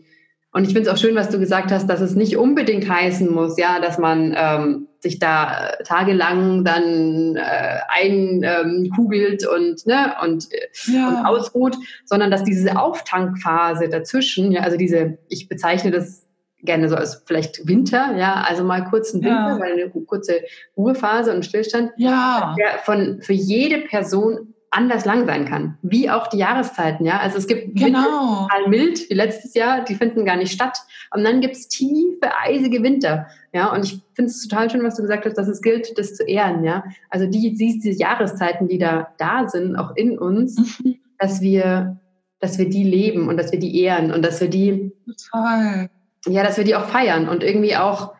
und 0.53 0.65
ich 0.65 0.73
finde 0.73 0.89
es 0.89 0.95
auch 0.95 1.01
schön, 1.01 1.15
was 1.15 1.29
du 1.29 1.39
gesagt 1.39 1.71
hast, 1.71 1.89
dass 1.89 2.01
es 2.01 2.15
nicht 2.15 2.37
unbedingt 2.37 2.89
heißen 2.89 3.31
muss, 3.31 3.59
ja, 3.59 3.81
dass 3.81 3.99
man 3.99 4.35
ähm, 4.37 4.89
sich 5.01 5.19
da 5.19 5.69
äh, 5.69 5.83
tagelang 5.85 6.65
dann 6.65 7.37
äh, 7.37 7.79
einkugelt 7.89 9.43
ähm, 9.43 9.49
und, 9.55 9.87
ne, 9.87 10.15
und, 10.23 10.53
äh, 10.53 10.93
ja. 10.93 11.09
und 11.09 11.27
ausruht, 11.27 11.77
sondern 12.07 12.31
dass 12.31 12.45
diese 12.45 12.79
Auftankphase 12.81 13.89
dazwischen, 13.89 14.51
ja, 14.51 14.63
also 14.63 14.79
diese, 14.79 15.19
ich 15.29 15.49
bezeichne 15.49 15.91
das 15.91 16.27
gerne 16.63 16.89
so 16.89 16.97
als 16.97 17.23
vielleicht 17.27 17.69
Winter, 17.69 18.17
ja, 18.17 18.45
also 18.49 18.65
mal 18.65 18.85
kurz 18.85 19.13
ein 19.13 19.23
Winter, 19.23 19.51
ja. 19.51 19.61
weil 19.61 19.73
eine 19.75 19.91
kurze 19.91 20.41
Ruhephase 20.77 21.33
und 21.33 21.45
Stillstand, 21.45 21.93
ja. 21.99 22.55
der 22.59 22.79
von 22.79 23.21
für 23.21 23.35
jede 23.35 23.79
Person 23.83 24.55
anders 24.71 25.05
lang 25.05 25.27
sein 25.27 25.47
kann, 25.47 25.79
wie 25.83 26.11
auch 26.11 26.27
die 26.27 26.39
Jahreszeiten, 26.39 27.07
ja. 27.07 27.19
Also 27.19 27.39
es 27.39 27.47
gibt 27.47 27.77
genau. 27.77 28.47
total 28.49 28.69
mild, 28.69 29.09
wie 29.09 29.14
letztes 29.14 29.55
Jahr, 29.55 29.85
die 29.85 29.95
finden 29.95 30.25
gar 30.25 30.37
nicht 30.37 30.53
statt. 30.53 30.79
Und 31.14 31.25
dann 31.25 31.41
gibt 31.41 31.57
es 31.57 31.69
tiefe, 31.69 32.31
eisige 32.43 32.83
Winter, 32.83 33.29
ja. 33.53 33.73
Und 33.73 33.85
ich 33.85 34.01
finde 34.14 34.31
es 34.31 34.47
total 34.47 34.71
schön, 34.71 34.83
was 34.83 34.97
du 34.97 35.03
gesagt 35.03 35.25
hast, 35.25 35.39
dass 35.39 35.49
es 35.49 35.62
gilt, 35.62 35.97
das 35.99 36.14
zu 36.14 36.25
ehren, 36.25 36.64
ja. 36.64 36.85
Also 37.09 37.27
die, 37.27 37.55
diese 37.55 37.91
Jahreszeiten, 37.91 38.69
die 38.69 38.79
da 38.79 39.09
da 39.19 39.49
sind, 39.49 39.77
auch 39.77 39.97
in 39.97 40.19
uns, 40.19 40.81
mhm. 40.83 40.97
dass 41.19 41.41
wir, 41.41 41.99
dass 42.41 42.59
wir 42.59 42.69
die 42.69 42.85
leben 42.85 43.29
und 43.29 43.39
dass 43.39 43.53
wir 43.53 43.59
die 43.59 43.81
ehren 43.81 44.12
und 44.12 44.23
dass 44.23 44.41
wir 44.41 44.49
die, 44.49 44.93
total. 45.07 45.89
ja, 46.27 46.43
dass 46.43 46.59
wir 46.59 46.64
die 46.64 46.77
auch 46.77 46.87
feiern 46.87 47.29
und 47.29 47.43
irgendwie 47.43 47.77
auch 47.77 48.12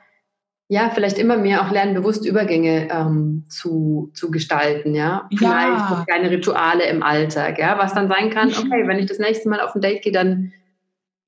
ja, 0.71 0.91
vielleicht 0.91 1.19
immer 1.19 1.39
mehr 1.39 1.63
auch 1.63 1.73
lernen, 1.73 1.95
bewusst 1.95 2.27
Übergänge 2.27 2.89
ähm, 2.91 3.45
zu, 3.49 4.11
zu 4.13 4.31
gestalten, 4.31 4.95
ja. 4.95 5.27
Vielleicht 5.35 5.91
ja. 5.91 6.05
kleine 6.07 6.31
Rituale 6.31 6.85
im 6.85 7.03
Alltag, 7.03 7.59
ja, 7.59 7.79
was 7.79 7.95
dann 7.95 8.09
sein 8.09 8.29
kann, 8.29 8.49
okay, 8.59 8.87
wenn 8.87 8.99
ich 8.99 9.07
das 9.07 9.19
nächste 9.19 9.49
Mal 9.49 9.61
auf 9.61 9.75
ein 9.75 9.81
Date 9.81 10.03
gehe, 10.03 10.13
dann, 10.13 10.53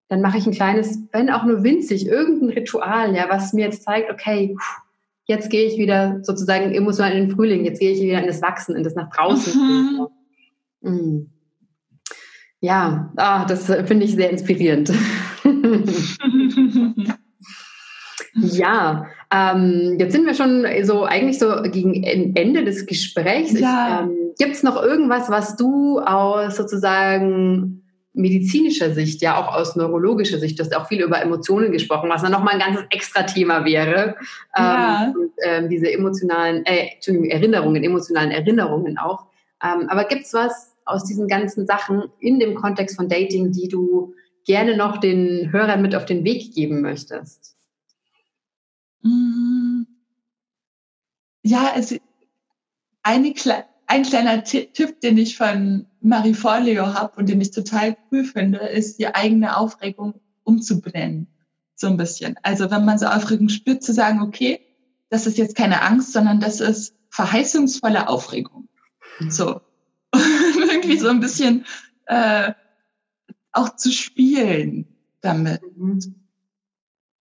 dann 0.08 0.20
mache 0.20 0.36
ich 0.36 0.46
ein 0.46 0.52
kleines, 0.52 0.98
wenn 1.12 1.30
auch 1.30 1.44
nur 1.44 1.64
winzig, 1.64 2.06
irgendein 2.06 2.50
Ritual, 2.50 3.16
ja, 3.16 3.30
was 3.30 3.54
mir 3.54 3.64
jetzt 3.64 3.82
zeigt, 3.82 4.10
okay, 4.10 4.54
jetzt 5.24 5.48
gehe 5.48 5.66
ich 5.66 5.78
wieder 5.78 6.18
sozusagen 6.22 6.74
emotional 6.74 7.12
in 7.12 7.28
den 7.28 7.34
Frühling, 7.34 7.64
jetzt 7.64 7.80
gehe 7.80 7.92
ich 7.92 8.00
wieder 8.02 8.20
in 8.20 8.26
das 8.26 8.42
Wachsen, 8.42 8.76
in 8.76 8.84
das 8.84 8.94
nach 8.94 9.08
draußen. 9.08 9.54
Mhm. 9.58 10.06
Mhm. 10.82 11.30
Ja, 12.60 13.10
ah, 13.16 13.46
das 13.46 13.64
finde 13.64 14.04
ich 14.04 14.14
sehr 14.14 14.28
inspirierend. 14.28 14.92
ja, 18.42 19.06
ähm, 19.32 19.96
jetzt 19.98 20.12
sind 20.12 20.26
wir 20.26 20.34
schon 20.34 20.66
so 20.82 21.04
eigentlich 21.04 21.38
so 21.38 21.62
gegen 21.64 22.02
Ende 22.02 22.64
des 22.64 22.86
Gesprächs. 22.86 23.58
Ja. 23.58 24.02
Ähm, 24.02 24.16
Gibt 24.38 24.52
es 24.52 24.62
noch 24.62 24.82
irgendwas, 24.82 25.30
was 25.30 25.56
du 25.56 25.98
aus 26.00 26.56
sozusagen 26.56 27.80
medizinischer 28.12 28.92
Sicht, 28.92 29.22
ja 29.22 29.36
auch 29.38 29.54
aus 29.54 29.76
neurologischer 29.76 30.38
Sicht, 30.38 30.58
du 30.58 30.64
hast 30.64 30.76
auch 30.76 30.88
viel 30.88 31.00
über 31.00 31.20
Emotionen 31.20 31.70
gesprochen, 31.70 32.10
was 32.10 32.22
dann 32.22 32.32
nochmal 32.32 32.54
ein 32.54 32.60
ganzes 32.60 32.84
Extra-Thema 32.90 33.64
wäre. 33.64 34.16
Ja. 34.56 35.04
Ähm, 35.06 35.14
und, 35.16 35.32
ähm, 35.44 35.68
diese 35.68 35.92
emotionalen, 35.92 36.64
äh, 36.66 36.88
Entschuldigung, 36.94 37.30
Erinnerungen, 37.30 37.84
emotionalen 37.84 38.30
Erinnerungen 38.30 38.98
auch. 38.98 39.26
Ähm, 39.62 39.88
aber 39.88 40.04
gibt 40.04 40.22
es 40.22 40.34
was 40.34 40.74
aus 40.84 41.04
diesen 41.04 41.28
ganzen 41.28 41.66
Sachen 41.66 42.04
in 42.18 42.40
dem 42.40 42.54
Kontext 42.54 42.96
von 42.96 43.08
Dating, 43.08 43.52
die 43.52 43.68
du 43.68 44.14
gerne 44.44 44.76
noch 44.76 44.98
den 44.98 45.52
Hörern 45.52 45.82
mit 45.82 45.94
auf 45.94 46.04
den 46.04 46.24
Weg 46.24 46.54
geben 46.54 46.80
möchtest? 46.80 47.56
Mm. 49.02 49.82
Ja, 51.42 51.72
also 51.72 51.96
eine, 53.02 53.34
ein 53.86 54.02
kleiner 54.02 54.44
Tipp, 54.44 55.00
den 55.00 55.18
ich 55.18 55.36
von 55.36 55.86
Marie 56.00 56.34
Forleo 56.34 56.94
habe 56.94 57.18
und 57.18 57.28
den 57.28 57.40
ich 57.40 57.50
total 57.50 57.96
cool 58.10 58.24
finde, 58.24 58.58
ist 58.58 58.98
die 58.98 59.14
eigene 59.14 59.56
Aufregung 59.56 60.20
umzubenennen. 60.44 61.28
So 61.76 61.86
ein 61.86 61.96
bisschen. 61.96 62.36
Also 62.42 62.70
wenn 62.70 62.84
man 62.84 62.98
so 62.98 63.06
Aufregung 63.06 63.48
spürt, 63.48 63.82
zu 63.82 63.92
sagen, 63.94 64.20
okay, 64.20 64.60
das 65.08 65.26
ist 65.26 65.38
jetzt 65.38 65.56
keine 65.56 65.82
Angst, 65.82 66.12
sondern 66.12 66.40
das 66.40 66.60
ist 66.60 66.94
verheißungsvolle 67.08 68.08
Aufregung. 68.08 68.68
So. 69.28 69.60
irgendwie 70.80 70.98
so 70.98 71.08
ein 71.08 71.20
bisschen 71.20 71.64
äh, 72.06 72.52
auch 73.52 73.76
zu 73.76 73.92
spielen 73.92 74.86
damit. 75.20 75.60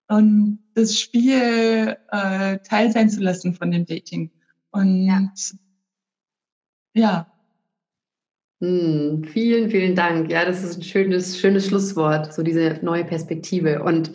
Und 0.10 0.60
das 0.74 1.00
Spiel 1.00 1.96
äh, 2.12 2.58
teil 2.60 2.92
sein 2.92 3.10
zu 3.10 3.22
lassen 3.22 3.54
von 3.54 3.70
dem 3.70 3.86
Dating. 3.86 4.32
Und 4.72 5.06
ja. 5.06 5.32
ja. 6.94 7.28
Hm, 8.60 9.24
vielen, 9.24 9.70
vielen 9.70 9.96
Dank. 9.96 10.32
Ja, 10.32 10.46
das 10.46 10.64
ist 10.64 10.78
ein 10.78 10.84
schönes, 10.84 11.40
schönes 11.40 11.68
Schlusswort, 11.68 12.34
so 12.34 12.42
diese 12.42 12.80
neue 12.82 13.06
Perspektive. 13.06 13.84
Und 13.84 14.12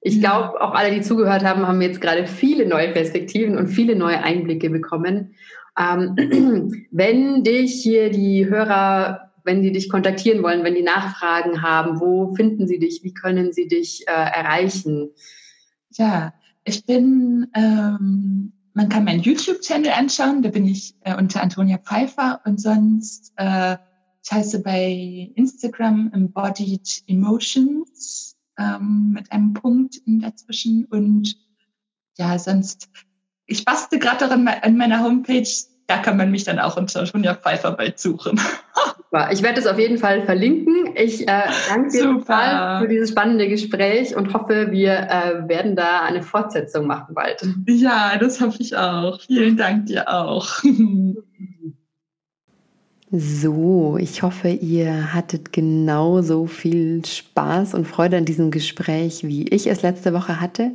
ich 0.00 0.20
glaube, 0.20 0.60
auch 0.62 0.74
alle, 0.74 0.94
die 0.94 1.02
zugehört 1.02 1.44
haben, 1.44 1.66
haben 1.66 1.80
jetzt 1.82 2.00
gerade 2.00 2.26
viele 2.26 2.66
neue 2.66 2.92
Perspektiven 2.92 3.56
und 3.56 3.68
viele 3.68 3.96
neue 3.96 4.22
Einblicke 4.22 4.70
bekommen. 4.70 5.34
Ähm, 5.78 6.86
wenn 6.90 7.44
dich 7.44 7.82
hier 7.82 8.10
die 8.10 8.46
Hörer, 8.46 9.33
wenn 9.44 9.62
die 9.62 9.72
dich 9.72 9.88
kontaktieren 9.88 10.42
wollen, 10.42 10.64
wenn 10.64 10.74
die 10.74 10.82
Nachfragen 10.82 11.62
haben, 11.62 12.00
wo 12.00 12.34
finden 12.34 12.66
sie 12.66 12.78
dich? 12.78 13.02
Wie 13.02 13.14
können 13.14 13.52
sie 13.52 13.68
dich 13.68 14.06
äh, 14.08 14.12
erreichen? 14.12 15.10
Ja, 15.90 16.34
ich 16.64 16.86
bin, 16.86 17.46
ähm, 17.54 18.52
man 18.72 18.88
kann 18.88 19.04
meinen 19.04 19.20
YouTube-Channel 19.20 19.92
anschauen, 19.92 20.42
da 20.42 20.48
bin 20.48 20.66
ich 20.66 20.94
äh, 21.02 21.16
unter 21.16 21.42
Antonia 21.42 21.78
Pfeiffer 21.78 22.40
und 22.44 22.60
sonst, 22.60 23.32
äh, 23.36 23.76
ich 24.24 24.32
heiße 24.32 24.62
bei 24.62 25.30
Instagram 25.34 26.10
Embodied 26.14 27.02
Emotions 27.06 28.36
ähm, 28.58 29.12
mit 29.12 29.30
einem 29.30 29.52
Punkt 29.52 30.00
dazwischen 30.06 30.86
und 30.86 31.36
ja, 32.16 32.38
sonst 32.38 32.88
ich 33.46 33.64
bastel 33.64 33.98
gerade 33.98 34.20
daran 34.20 34.48
an 34.48 34.76
meiner 34.76 35.02
Homepage, 35.02 35.48
da 35.86 35.98
kann 35.98 36.16
man 36.16 36.30
mich 36.30 36.44
dann 36.44 36.58
auch 36.58 36.76
unter 36.76 37.04
Sonja 37.04 37.34
Pfeiffer 37.34 37.72
bald 37.72 37.98
suchen. 37.98 38.40
Ich 39.30 39.42
werde 39.42 39.60
es 39.60 39.66
auf 39.66 39.78
jeden 39.78 39.98
Fall 39.98 40.22
verlinken. 40.22 40.94
Ich 40.96 41.28
äh, 41.28 41.42
danke 41.68 41.90
dir 41.90 42.02
total 42.04 42.80
für 42.80 42.88
dieses 42.88 43.10
spannende 43.10 43.48
Gespräch 43.48 44.16
und 44.16 44.34
hoffe, 44.34 44.68
wir 44.70 44.92
äh, 44.92 45.48
werden 45.48 45.76
da 45.76 46.02
eine 46.02 46.22
Fortsetzung 46.22 46.86
machen 46.86 47.14
bald. 47.14 47.46
Ja, 47.66 48.16
das 48.18 48.40
hoffe 48.40 48.58
ich 48.60 48.76
auch. 48.76 49.20
Vielen 49.20 49.56
Dank 49.56 49.86
dir 49.86 50.08
auch. 50.08 50.62
So, 53.10 53.96
ich 53.96 54.22
hoffe, 54.22 54.48
ihr 54.48 55.14
hattet 55.14 55.52
genauso 55.52 56.46
viel 56.46 57.04
Spaß 57.04 57.74
und 57.74 57.86
Freude 57.86 58.16
an 58.16 58.24
diesem 58.24 58.50
Gespräch, 58.50 59.22
wie 59.22 59.46
ich 59.48 59.68
es 59.68 59.82
letzte 59.82 60.12
Woche 60.12 60.40
hatte. 60.40 60.72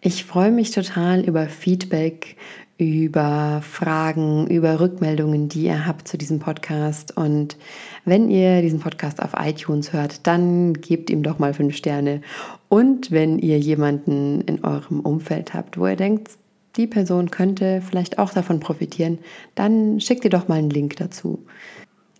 Ich 0.00 0.24
freue 0.24 0.52
mich 0.52 0.70
total 0.70 1.20
über 1.24 1.48
Feedback, 1.48 2.36
über 2.78 3.62
Fragen, 3.62 4.46
über 4.48 4.80
Rückmeldungen, 4.80 5.48
die 5.48 5.64
ihr 5.64 5.86
habt 5.86 6.08
zu 6.08 6.18
diesem 6.18 6.40
Podcast. 6.40 7.16
Und 7.16 7.56
wenn 8.04 8.30
ihr 8.30 8.60
diesen 8.60 8.80
Podcast 8.80 9.22
auf 9.22 9.32
iTunes 9.38 9.92
hört, 9.92 10.26
dann 10.26 10.74
gebt 10.74 11.08
ihm 11.08 11.22
doch 11.22 11.38
mal 11.38 11.54
fünf 11.54 11.76
Sterne. 11.76 12.20
Und 12.68 13.10
wenn 13.10 13.38
ihr 13.38 13.58
jemanden 13.58 14.42
in 14.42 14.62
eurem 14.62 15.00
Umfeld 15.00 15.54
habt, 15.54 15.78
wo 15.78 15.86
ihr 15.86 15.96
denkt, 15.96 16.32
die 16.76 16.86
Person 16.86 17.30
könnte 17.30 17.80
vielleicht 17.80 18.18
auch 18.18 18.32
davon 18.32 18.60
profitieren, 18.60 19.18
dann 19.54 19.98
schickt 20.00 20.24
ihr 20.24 20.30
doch 20.30 20.48
mal 20.48 20.58
einen 20.58 20.70
Link 20.70 20.96
dazu. 20.96 21.44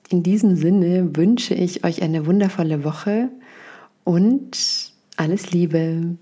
In 0.09 0.23
diesem 0.23 0.57
Sinne 0.57 1.17
wünsche 1.17 1.55
ich 1.55 1.85
euch 1.85 2.03
eine 2.03 2.27
wundervolle 2.27 2.85
Woche 2.85 3.29
und 4.05 4.93
alles 5.17 5.51
Liebe. 5.51 6.17